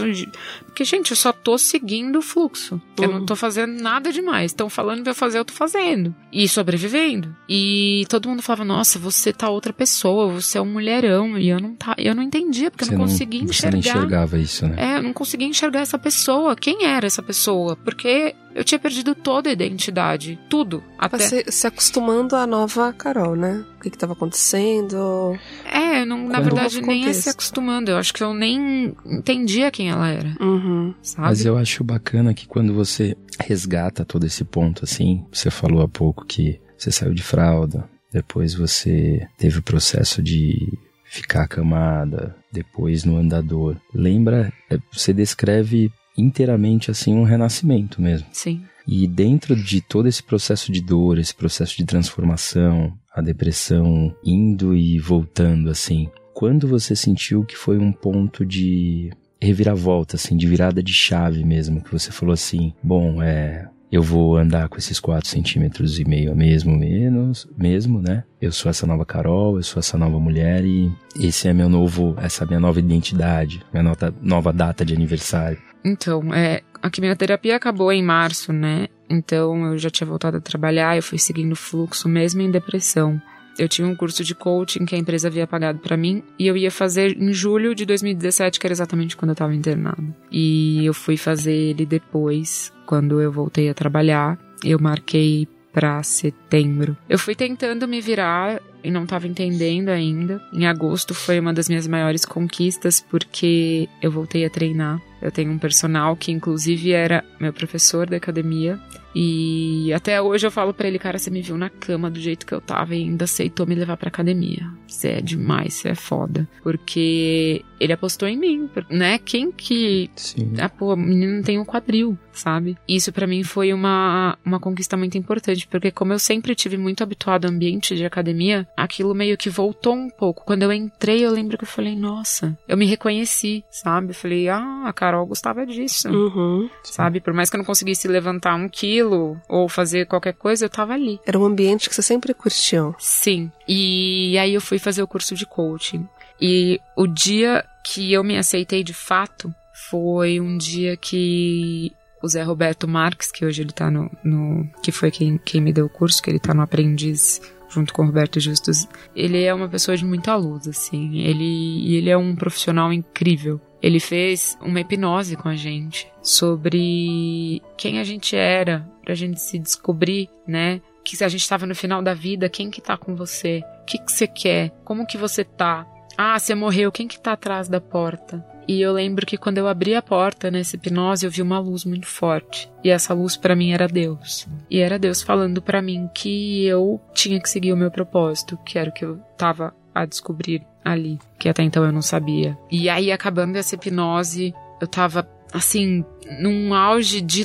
Porque, 0.67 0.85
gente, 0.85 1.11
eu 1.11 1.17
só 1.17 1.33
tô 1.33 1.59
seguindo 1.59 2.19
o 2.19 2.23
fluxo. 2.23 2.75
Uhum. 2.75 3.05
Eu 3.05 3.09
não 3.09 3.21
uhum. 3.21 3.27
tô 3.27 3.37
fazendo 3.37 3.81
nada 3.81 4.13
demais. 4.13 4.53
Estão 4.53 4.69
falando 4.69 5.03
pra 5.03 5.11
eu 5.11 5.15
fazer, 5.15 5.39
eu 5.39 5.45
tô 5.45 5.53
fazendo. 5.53 6.15
E 6.33 6.49
sobrevivendo. 6.49 7.35
E 7.49 8.05
todo 8.09 8.29
mundo 8.29 8.43
falava, 8.43 8.65
nossa, 8.65 8.99
você 8.99 9.33
tá 9.33 9.49
outra 9.49 9.73
pessoa, 9.73 10.29
você 10.29 10.59
é 10.59 10.63
um 10.63 10.67
mulherão. 10.67 11.39
E 11.39 11.49
eu 11.49 11.61
não, 11.61 11.75
tá, 11.75 11.95
eu 11.99 12.15
não 12.15 12.23
entendia, 12.23 12.71
porque 12.71 12.85
você 12.85 12.95
eu 12.95 12.99
não 12.99 13.07
conseguia 13.07 13.41
não, 13.41 13.51
enxergar. 13.51 13.83
Você 13.83 13.89
não 13.89 13.99
enxergava 13.99 14.39
isso, 14.39 14.67
né? 14.67 14.75
É, 14.79 14.99
eu 14.99 15.03
não 15.03 15.13
conseguia 15.13 15.47
enxergar 15.47 15.81
essa 15.81 15.99
pessoa. 15.99 16.57
Quem 16.57 16.85
era 16.85 17.07
essa 17.07 17.23
pessoa? 17.23 17.77
Porque 17.77 18.35
eu 18.55 18.65
tinha 18.65 18.79
perdido 18.79 19.15
toda 19.15 19.49
a 19.49 19.53
identidade, 19.53 20.39
tudo. 20.49 20.83
Até 20.99 21.19
se, 21.19 21.45
se 21.51 21.67
acostumando 21.67 22.37
à 22.37 22.47
nova 22.47 22.93
Carol, 22.93 23.35
né? 23.35 23.65
O 23.83 23.91
que 23.91 23.97
estava 23.97 24.13
acontecendo? 24.13 25.37
É, 25.65 26.05
não, 26.05 26.29
na 26.29 26.39
verdade 26.39 26.81
nem 26.81 27.07
é 27.09 27.13
se 27.13 27.29
acostumando. 27.29 27.91
Eu 27.91 27.97
acho 27.97 28.15
que 28.15 28.23
eu 28.23 28.33
nem 28.33 28.95
entendia 29.05 29.73
quem 29.73 29.91
ela 29.91 30.09
era. 30.09 30.37
Uhum. 30.41 30.95
Sabe? 31.03 31.27
Mas 31.27 31.45
eu 31.45 31.59
acho 31.59 31.83
bacana 31.83 32.33
que 32.33 32.47
quando 32.47 32.73
você 32.73 33.17
resgata 33.41 34.05
todo 34.05 34.25
esse 34.25 34.45
ponto, 34.45 34.85
assim, 34.85 35.27
você 35.33 35.51
falou 35.51 35.83
há 35.83 35.89
pouco 35.89 36.25
que 36.25 36.61
você 36.79 36.93
saiu 36.93 37.13
de 37.13 37.25
fralda, 37.25 37.91
depois 38.13 38.55
você 38.55 39.27
teve 39.37 39.59
o 39.59 39.63
processo 39.63 40.23
de 40.23 40.79
ficar 41.05 41.43
acamada, 41.43 42.37
depois 42.53 43.03
no 43.03 43.17
andador. 43.17 43.77
Lembra, 43.93 44.53
é, 44.71 44.79
você 44.93 45.13
descreve 45.13 45.91
inteiramente 46.17 46.89
assim 46.89 47.15
um 47.15 47.25
renascimento 47.25 48.01
mesmo. 48.01 48.29
Sim. 48.33 48.63
E 48.87 49.07
dentro 49.07 49.55
de 49.55 49.81
todo 49.81 50.09
esse 50.09 50.23
processo 50.23 50.73
de 50.73 50.81
dor, 50.81 51.19
esse 51.19 51.35
processo 51.35 51.77
de 51.77 51.85
transformação, 51.85 52.93
a 53.15 53.21
depressão 53.21 54.15
indo 54.25 54.75
e 54.75 54.99
voltando 54.99 55.71
assim, 55.71 56.09
quando 56.33 56.67
você 56.67 56.97
sentiu 56.97 57.45
que 57.45 57.57
foi 57.57 57.79
um 57.79 57.93
ponto 57.93 58.45
de 58.45 59.11
reviravolta, 59.41 60.17
assim, 60.17 60.37
de 60.37 60.47
virada 60.47 60.83
de 60.83 60.93
chave 60.93 61.45
mesmo, 61.45 61.83
que 61.83 61.93
você 61.93 62.13
falou 62.13 62.33
assim, 62.33 62.73
bom, 62.83 63.21
é, 63.21 63.69
eu 63.91 64.03
vou 64.03 64.37
andar 64.37 64.69
com 64.69 64.79
esses 64.79 64.99
4 64.99 65.29
centímetros 65.29 65.99
e 65.99 66.05
meio 66.05 66.35
mesmo, 66.35 66.77
menos, 66.77 67.47
mesmo, 67.59 68.01
né? 68.01 68.25
Eu 68.41 68.51
sou 68.51 68.71
essa 68.71 68.87
nova 68.87 69.05
Carol, 69.05 69.57
eu 69.57 69.63
sou 69.63 69.81
essa 69.81 69.99
nova 69.99 70.19
mulher 70.19 70.65
e 70.65 70.91
esse 71.21 71.47
é 71.49 71.53
meu 71.53 71.69
novo, 71.69 72.15
essa 72.19 72.47
minha 72.47 72.61
nova 72.61 72.79
identidade, 72.79 73.63
minha 73.73 73.83
nota, 73.83 74.15
nova 74.23 74.53
data 74.53 74.85
de 74.85 74.95
aniversário. 74.95 75.59
Então, 75.85 76.33
é, 76.33 76.63
a 76.83 76.91
quimioterapia 76.91 77.57
acabou 77.57 77.93
em 77.93 78.03
março, 78.03 78.53
né? 78.53 78.89
Então 79.09 79.67
eu 79.67 79.79
já 79.79 79.89
tinha 79.89 80.07
voltado 80.07 80.39
a 80.39 80.41
trabalhar, 80.41 80.97
eu 80.97 81.03
fui 81.03 81.19
seguindo 81.19 81.53
o 81.53 81.57
fluxo 81.57 82.09
mesmo 82.09 82.43
em 82.43 82.51
depressão. 82.51 83.21
Eu 83.59 83.69
tinha 83.69 83.87
um 83.87 83.95
curso 83.95 84.25
de 84.25 84.35
coaching 84.35 84.87
que 84.87 84.95
a 84.95 84.99
empresa 84.99 85.29
havia 85.29 85.47
pagado 85.47 85.79
para 85.79 85.97
mim 85.97 86.23
e 86.39 86.47
eu 86.47 86.57
ia 86.57 86.71
fazer 86.71 87.17
em 87.21 87.33
julho 87.33 87.75
de 87.75 87.85
2017, 87.85 88.59
que 88.59 88.67
era 88.67 88.73
exatamente 88.73 89.17
quando 89.17 89.31
eu 89.31 89.35
estava 89.35 89.55
internado. 89.55 90.15
E 90.31 90.85
eu 90.85 90.95
fui 90.95 91.19
fazer 91.19 91.53
ele 91.53 91.85
depois, 91.85 92.73
quando 92.87 93.21
eu 93.21 93.31
voltei 93.31 93.69
a 93.69 93.75
trabalhar. 93.75 94.39
Eu 94.65 94.79
marquei 94.79 95.47
para 95.73 96.03
setembro. 96.03 96.97
Eu 97.09 97.19
fui 97.19 97.35
tentando 97.35 97.87
me 97.87 98.01
virar 98.01 98.61
e 98.83 98.91
não 98.91 99.05
estava 99.05 99.27
entendendo 99.27 99.89
ainda. 99.89 100.41
Em 100.53 100.67
agosto 100.67 101.15
foi 101.15 101.39
uma 101.39 101.53
das 101.53 101.69
minhas 101.69 101.87
maiores 101.87 102.25
conquistas 102.25 103.01
porque 103.01 103.89
eu 104.01 104.11
voltei 104.11 104.45
a 104.45 104.51
treinar. 104.51 105.01
Eu 105.21 105.31
tenho 105.31 105.53
um 105.53 105.59
personal 105.59 106.17
que 106.17 106.33
inclusive 106.33 106.93
era 106.93 107.25
meu 107.39 107.53
professor 107.53 108.09
da 108.09 108.17
academia 108.17 108.79
e 109.15 109.93
até 109.93 110.21
hoje 110.21 110.47
eu 110.47 110.51
falo 110.51 110.73
para 110.73 110.89
ele, 110.89 110.99
cara, 110.99 111.19
você 111.19 111.31
me 111.31 111.43
viu 111.43 111.57
na 111.59 111.69
cama 111.69 112.11
do 112.11 112.19
jeito 112.19 112.47
que 112.47 112.55
eu 112.55 112.61
tava 112.61 112.95
e 112.95 113.03
ainda 113.03 113.25
aceitou 113.25 113.67
me 113.67 113.75
levar 113.75 113.97
pra 113.97 114.09
academia. 114.09 114.67
Você 114.87 115.09
é 115.09 115.21
demais, 115.21 115.75
você 115.75 115.91
é 115.91 115.95
foda. 115.95 116.49
Porque 116.63 117.63
ele 117.79 117.93
apostou 117.93 118.29
em 118.29 118.37
mim, 118.37 118.71
né? 118.89 119.19
Quem 119.19 119.53
que. 119.53 120.11
Sim. 120.17 120.55
Ah, 120.59 120.69
pô, 120.69 120.95
o 120.95 120.97
menino 120.97 121.43
tem 121.43 121.59
um 121.59 121.65
quadril, 121.65 122.17
sabe? 122.33 122.77
Isso 122.89 123.13
para 123.13 123.27
mim 123.27 123.43
foi 123.43 123.73
uma, 123.73 124.39
uma 124.45 124.59
conquista 124.59 124.97
muito 124.97 125.19
importante, 125.19 125.67
porque 125.69 125.91
como 125.91 126.13
eu 126.13 126.19
sempre 126.19 126.55
tive 126.55 126.79
muito 126.79 127.03
habituado 127.03 127.45
ao 127.45 127.51
ambiente 127.51 127.95
de 127.95 128.05
academia, 128.05 128.67
aquilo 128.77 129.15
meio 129.15 129.37
que 129.37 129.51
voltou 129.51 129.95
um 129.95 130.11
pouco. 130.11 130.45
Quando 130.45 130.63
eu 130.63 130.73
entrei, 130.73 131.25
eu 131.25 131.31
lembro 131.31 131.57
que 131.57 131.65
eu 131.65 131.69
falei, 131.69 131.97
nossa, 131.97 132.57
eu 132.67 132.77
me 132.77 132.87
reconheci, 132.87 133.65
sabe? 133.71 134.11
Eu 134.11 134.15
falei, 134.15 134.49
ah, 134.49 134.85
a 134.87 134.93
Carol 134.93 135.27
gostava 135.27 135.67
disso. 135.67 136.09
Uhum. 136.09 136.69
Sabe? 136.83 137.21
Por 137.21 137.33
mais 137.33 137.51
que 137.51 137.57
eu 137.57 137.59
não 137.59 137.65
conseguisse 137.65 138.09
levantar 138.09 138.55
um 138.55 138.69
quilo 138.69 139.41
ou 139.49 139.69
fazer 139.69 140.07
qualquer 140.07 140.35
coisa, 140.35 140.65
eu 140.65 140.71
tava 140.71 140.95
ali. 140.95 141.21
Era 141.27 141.39
um 141.39 141.45
ambiente 141.45 141.89
que 141.89 141.95
você 141.95 142.03
sempre 142.03 142.35
curtiu. 142.35 142.95
Sim. 142.99 143.51
E 143.69 144.37
aí 144.39 144.55
eu 144.55 144.61
fui 144.61 144.79
fazer 144.79 145.03
o 145.03 145.09
curso 145.09 145.35
de 145.35 145.47
coaching. 145.47 146.07
E 146.41 146.81
o 146.97 147.07
dia 147.07 147.65
que 147.85 148.13
eu 148.13 148.25
me 148.25 148.37
aceitei 148.37 148.83
de 148.83 148.95
fato 148.95 149.55
foi 149.91 150.41
um 150.41 150.57
dia 150.57 150.97
que 150.97 151.93
o 152.23 152.29
Zé 152.29 152.43
Roberto 152.43 152.87
Marques, 152.87 153.31
que 153.33 153.45
hoje 153.45 153.63
ele 153.63 153.73
tá 153.73 153.91
no. 153.91 154.11
no 154.23 154.67
que 154.83 154.93
foi 154.93 155.11
quem, 155.11 155.39
quem 155.39 155.61
me 155.61 155.73
deu 155.73 155.87
o 155.87 155.91
curso, 155.91 156.23
que 156.23 156.31
ele 156.31 156.39
tá 156.39 156.55
no 156.55 156.63
Aprendiz 156.63 157.41
junto 157.73 157.93
com 157.93 158.03
o 158.03 158.07
Roberto 158.07 158.39
Justus, 158.39 158.87
ele 159.17 159.43
é 159.43 159.53
uma 159.53 159.69
pessoa 159.69 159.97
de 159.97 160.05
muita 160.05 160.37
luz, 160.37 160.69
assim. 160.69 161.19
Ele, 161.19 161.97
ele 161.97 162.11
é 162.11 162.17
um 162.17 162.35
profissional 162.37 162.93
incrível. 162.93 163.61
Ele 163.83 163.99
fez 163.99 164.57
uma 164.61 164.81
hipnose 164.81 165.37
com 165.37 165.49
a 165.49 165.57
gente 165.57 166.11
sobre 166.23 167.61
quem 167.77 167.99
a 167.99 168.05
gente 168.05 168.37
era, 168.37 168.89
pra 169.05 169.15
gente 169.15 169.41
se 169.41 169.59
descobrir, 169.59 170.29
né? 170.47 170.81
Que 171.05 171.17
se 171.17 171.25
a 171.25 171.29
gente 171.29 171.41
estava 171.41 171.67
no 171.67 171.75
final 171.75 172.01
da 172.01 172.15
vida, 172.15 172.49
quem 172.49 172.71
que 172.71 172.81
tá 172.81 172.97
com 172.97 173.17
você? 173.17 173.63
O 173.83 173.85
que 173.85 173.99
que 173.99 174.13
você 174.13 174.27
quer? 174.27 174.71
Como 174.85 175.07
que 175.07 175.19
você 175.19 175.43
tá? 175.43 175.85
Ah, 176.17 176.39
você 176.39 176.55
morreu, 176.55 176.93
quem 176.93 177.09
que 177.09 177.19
tá 177.19 177.33
atrás 177.33 177.69
da 177.69 177.81
porta? 177.81 178.45
E 178.73 178.81
eu 178.81 178.91
lembro 178.91 179.27
que 179.27 179.37
quando 179.37 179.59
eu 179.59 179.69
abri 179.69 179.95
a 179.95 180.01
porta 180.01 180.51
nessa 180.51 180.77
hipnose, 180.77 181.27
eu 181.27 181.31
vi 181.31 181.43
uma 181.43 181.59
luz 181.59 181.85
muito 181.85 182.07
forte. 182.07 182.71
E 182.83 182.89
essa 182.89 183.13
luz 183.13 183.37
para 183.37 183.55
mim 183.55 183.71
era 183.71 183.87
Deus. 183.87 184.49
E 184.71 184.79
era 184.79 184.99
Deus 184.99 185.21
falando 185.21 185.61
para 185.61 185.83
mim 185.83 186.09
que 186.15 186.65
eu 186.65 186.99
tinha 187.13 187.39
que 187.39 187.51
seguir 187.51 187.75
o 187.75 187.77
meu 187.77 187.91
propósito, 187.91 188.59
que 188.65 188.79
era 188.79 188.89
o 188.89 188.93
que 188.93 189.05
eu 189.05 189.19
tava 189.37 189.75
a 189.95 190.07
descobrir 190.07 190.63
ali, 190.83 191.19
que 191.39 191.51
até 191.51 191.63
então 191.63 191.85
eu 191.85 191.93
não 191.93 192.01
sabia. 192.01 192.57
E 192.71 192.89
aí 192.89 193.13
acabando 193.13 193.57
essa 193.57 193.75
hipnose, 193.75 194.55
eu 194.81 194.87
tava 194.87 195.29
assim, 195.53 196.03
num 196.41 196.73
auge 196.73 197.21
de 197.21 197.45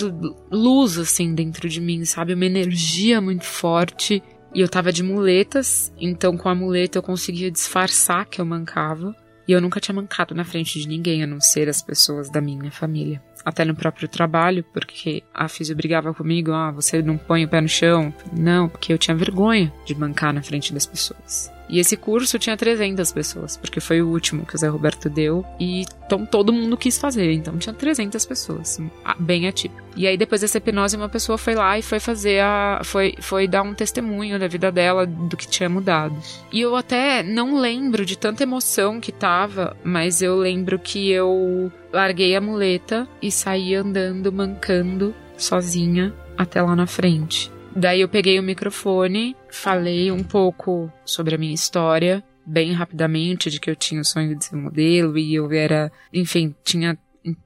luz 0.50 0.98
assim 0.98 1.36
dentro 1.36 1.68
de 1.68 1.82
mim, 1.82 2.06
sabe? 2.06 2.34
Uma 2.34 2.46
energia 2.46 3.20
muito 3.20 3.44
forte. 3.44 4.24
E 4.56 4.62
eu 4.62 4.70
tava 4.70 4.94
de 4.94 5.04
muletas, 5.04 5.92
então 6.00 6.38
com 6.38 6.48
a 6.48 6.56
muleta 6.56 7.00
eu 7.00 7.04
conseguia 7.04 7.52
disfarçar 7.52 8.26
que 8.26 8.40
eu 8.40 8.46
mancava. 8.46 9.14
E 9.48 9.52
eu 9.52 9.62
nunca 9.62 9.80
tinha 9.80 9.96
mancado 9.96 10.36
na 10.36 10.44
frente 10.44 10.80
de 10.80 10.88
ninguém, 10.88 11.24
a 11.24 11.28
não 11.28 11.40
ser 11.40 11.70
as 11.70 11.82
pessoas 11.82 12.30
da 12.30 12.42
minha 12.42 12.72
família. 12.72 13.22
Até 13.46 13.64
no 13.64 13.76
próprio 13.76 14.08
trabalho, 14.08 14.64
porque 14.74 15.24
a 15.34 15.48
Físio 15.48 15.76
brigava 15.76 16.14
comigo, 16.14 16.52
ah, 16.52 16.72
você 16.72 17.02
não 17.02 17.18
põe 17.18 17.46
o 17.46 17.48
pé 17.48 17.62
no 17.62 17.70
chão. 17.70 18.14
Não, 18.38 18.68
porque 18.68 18.92
eu 18.92 18.98
tinha 18.98 19.16
vergonha 19.16 19.72
de 19.86 19.96
mancar 19.96 20.34
na 20.34 20.44
frente 20.44 20.74
das 20.74 20.86
pessoas. 20.86 21.50
E 21.70 21.80
esse 21.80 21.98
curso 21.98 22.40
tinha 22.40 22.56
300 22.56 23.12
pessoas, 23.12 23.58
porque 23.58 23.80
foi 23.80 24.02
o 24.02 24.08
último 24.08 24.46
que 24.46 24.56
o 24.56 24.58
Zé 24.58 24.68
Roberto 24.68 25.10
deu. 25.10 25.46
E 25.60 25.86
então 26.06 26.26
todo 26.26 26.54
mundo 26.54 26.78
quis 26.78 26.98
fazer, 26.98 27.34
então 27.34 27.58
tinha 27.58 27.74
300 27.74 28.26
pessoas, 28.26 28.80
bem 29.20 29.48
atípico. 29.48 29.82
E 29.96 30.08
aí 30.08 30.18
depois 30.18 30.42
dessa 30.42 30.58
hipnose 30.58 30.96
uma 30.96 31.10
pessoa 31.10 31.38
foi 31.38 31.56
lá 31.56 31.78
e 31.78 31.82
foi 31.82 32.00
fazer 32.00 32.40
a 32.40 32.82
foi 32.84 33.16
foi 33.20 33.48
dar 33.48 33.64
um 33.64 33.74
testemunho 33.74 34.40
da 34.40 34.48
vida 34.48 34.72
dela 34.72 35.06
do 35.06 35.36
que 35.36 35.48
tinha 35.48 35.68
mudado. 35.68 36.16
E 36.52 36.62
eu 36.62 36.76
até 36.76 37.24
não 37.24 37.60
lembro 37.60 38.06
de 38.06 38.18
tanta 38.18 38.44
emoção 38.44 39.02
que 39.02 39.12
tava, 39.12 39.76
mas 39.84 40.22
eu 40.22 40.38
lembro 40.38 40.80
que 40.80 41.10
eu 41.10 41.72
larguei 41.92 42.36
a 42.36 42.42
muleta 42.42 43.08
e 43.22 43.32
saí 43.32 43.76
andando 43.76 44.32
mancando 44.32 45.14
sozinha 45.36 46.14
até 46.38 46.62
lá 46.62 46.76
na 46.76 46.88
frente. 46.88 47.52
Daí 47.76 48.02
eu 48.02 48.10
peguei 48.10 48.40
o 48.40 48.44
microfone, 48.44 49.36
falei 49.50 50.12
um 50.12 50.24
pouco 50.24 50.92
sobre 51.06 51.36
a 51.36 51.38
minha 51.38 51.54
história, 51.54 52.24
bem 52.46 52.72
rapidamente, 52.72 53.50
de 53.50 53.60
que 53.60 53.70
eu 53.70 53.76
tinha 53.76 54.02
o 54.02 54.06
sonho 54.06 54.36
de 54.36 54.46
ser 54.46 54.56
modelo 54.56 55.18
e 55.18 55.36
eu 55.36 55.52
era, 55.52 55.92
enfim, 56.14 56.56
tinha, 56.64 56.98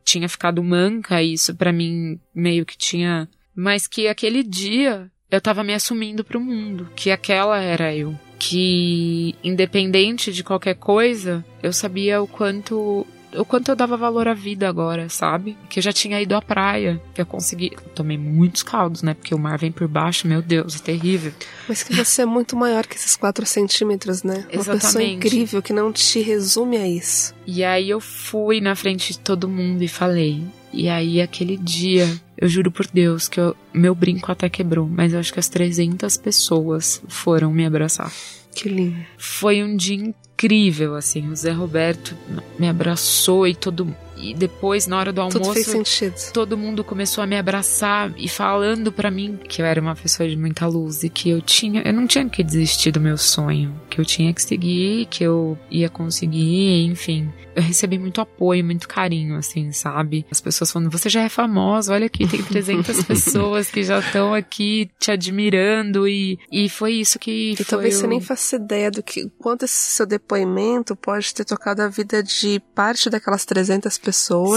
tinha 0.06 0.30
ficado 0.30 0.64
manca, 0.64 1.22
e 1.22 1.34
isso 1.34 1.56
para 1.56 1.74
mim 1.74 2.20
meio 2.34 2.66
que 2.66 2.78
tinha. 2.78 3.28
Mas 3.56 3.88
que 3.88 4.08
aquele 4.08 4.44
dia 4.44 5.12
eu 5.32 5.40
tava 5.40 5.64
me 5.64 5.74
assumindo 5.74 6.24
pro 6.24 6.42
mundo, 6.42 6.90
que 6.96 7.10
aquela 7.10 7.60
era 7.60 7.96
eu. 7.96 8.14
Que, 8.38 9.36
independente 9.44 10.34
de 10.34 10.44
qualquer 10.44 10.76
coisa, 10.76 11.46
eu 11.64 11.72
sabia 11.72 12.22
o 12.22 12.28
quanto 12.28 13.08
o 13.36 13.46
quanto 13.46 13.70
eu 13.70 13.76
dava 13.76 13.98
valor 13.98 14.28
à 14.28 14.34
vida 14.34 14.68
agora, 14.68 15.10
sabe? 15.10 15.58
Que 15.70 15.80
eu 15.80 15.84
já 15.84 15.92
tinha 15.92 16.22
ido 16.22 16.36
à 16.36 16.42
praia, 16.42 17.02
que 17.14 17.22
eu 17.22 17.26
consegui. 17.26 17.72
Eu 17.74 17.90
tomei 17.94 18.18
muitos 18.18 18.64
caldos, 18.64 19.02
né? 19.02 19.14
Porque 19.14 19.34
o 19.34 19.40
mar 19.40 19.58
vem 19.58 19.72
por 19.72 19.88
baixo, 19.88 20.28
meu 20.28 20.42
Deus, 20.42 20.76
é 20.76 20.80
terrível. 20.80 21.34
Mas 21.68 21.84
que 21.84 21.94
você 21.94 22.24
é 22.24 22.26
muito 22.26 22.56
maior 22.56 22.86
que 22.86 22.96
esses 22.96 23.16
4 23.16 23.46
centímetros, 23.46 24.24
né? 24.24 24.46
Exatamente. 24.50 24.68
Uma 24.68 24.76
pessoa 24.76 25.04
incrível 25.04 25.62
que 25.62 25.74
não 25.74 25.92
te 25.92 26.20
resume 26.22 26.78
a 26.78 26.88
isso. 26.88 27.34
E 27.46 27.64
aí 27.64 27.90
eu 27.90 28.00
fui 28.00 28.62
na 28.62 28.76
frente 28.76 29.14
de 29.14 29.20
todo 29.20 29.48
mundo 29.48 29.82
e 29.84 29.88
falei. 29.88 30.44
E 30.74 30.88
aí 30.88 31.22
aquele 31.22 31.58
dia, 31.58 32.10
eu 32.38 32.48
juro 32.48 32.72
por 32.72 32.88
Deus 32.88 33.28
que 33.28 33.40
eu, 33.40 33.56
meu 33.74 33.94
brinco 33.94 34.32
até 34.32 34.50
quebrou, 34.50 34.88
mas 34.88 35.14
eu 35.14 35.20
acho 35.20 35.34
que 35.34 35.40
as 35.40 35.50
300 35.50 36.16
pessoas 36.18 37.02
foram 37.08 37.52
me 37.52 37.66
abraçar. 37.66 38.12
Que 38.56 38.70
lindo. 38.70 38.98
Foi 39.18 39.64
um 39.64 39.76
dia 39.76 40.14
incrível, 40.42 40.96
assim. 40.96 41.30
O 41.30 41.36
Zé 41.36 41.52
Roberto 41.52 42.16
me 42.58 42.68
abraçou 42.68 43.48
e 43.48 43.54
todo 43.54 43.96
e 44.22 44.34
depois, 44.34 44.88
na 44.88 44.98
hora 44.98 45.12
do 45.12 45.22
almoço, 45.22 45.40
Tudo 45.40 45.54
fez 45.54 45.68
sentido. 45.68 46.32
todo 46.34 46.58
mundo 46.58 46.84
começou 46.84 47.24
a 47.24 47.28
me 47.28 47.38
abraçar 47.38 48.14
e 48.18 48.28
falando 48.28 48.92
para 48.92 49.10
mim 49.10 49.38
que 49.48 49.62
eu 49.62 49.66
era 49.66 49.82
uma 49.82 49.96
pessoa 49.96 50.28
de 50.28 50.38
muita 50.38 50.68
luz 50.68 51.04
e 51.04 51.10
que 51.10 51.30
eu 51.30 51.42
tinha, 51.42 51.82
eu 51.86 51.94
não 51.94 52.06
tinha 52.08 52.28
que 52.30 52.44
desistir 52.44 52.92
do 52.92 53.00
meu 53.02 53.18
sonho, 53.18 53.74
que 53.90 54.00
eu 54.00 54.06
tinha 54.06 54.34
que 54.34 54.42
seguir, 54.42 55.08
que 55.08 55.24
eu 55.24 55.58
ia 55.70 55.90
conseguir, 55.90 56.86
enfim. 56.86 57.32
Eu 57.54 57.62
recebi 57.64 58.00
muito 58.00 58.22
apoio, 58.22 58.64
muito 58.64 58.88
carinho, 58.88 59.36
assim, 59.36 59.72
sabe? 59.74 60.26
As 60.32 60.40
pessoas 60.40 60.72
falando, 60.72 60.90
você 60.90 61.10
já 61.10 61.22
é 61.24 61.30
famosa, 61.30 61.94
olha 61.94 62.06
aqui, 62.06 62.26
tem 62.26 62.42
300 62.42 63.04
pessoas 63.04 63.70
que 63.70 63.84
já 63.84 64.00
estão 64.00 64.34
aqui 64.34 64.90
te 64.98 65.12
admirando 65.12 66.08
e, 66.08 66.40
e 66.50 66.70
foi 66.70 66.94
isso 66.94 67.20
que 67.20 67.56
E 67.60 67.66
talvez 67.66 67.96
você 67.96 68.08
nem 68.08 68.22
faça 68.22 68.56
ideia 68.56 68.90
do 68.90 69.04
que 69.04 69.30
quanto 69.38 69.66
esse 69.66 69.76
seu 69.76 70.06
depoimento 70.06 70.96
pode 70.96 71.34
ter 71.34 71.44
tocado 71.44 71.82
a 71.82 71.88
vida 71.90 72.24
de 72.24 72.62
parte 72.74 73.10
daquelas 73.10 73.44
300 73.44 73.98
pessoas. 73.98 74.11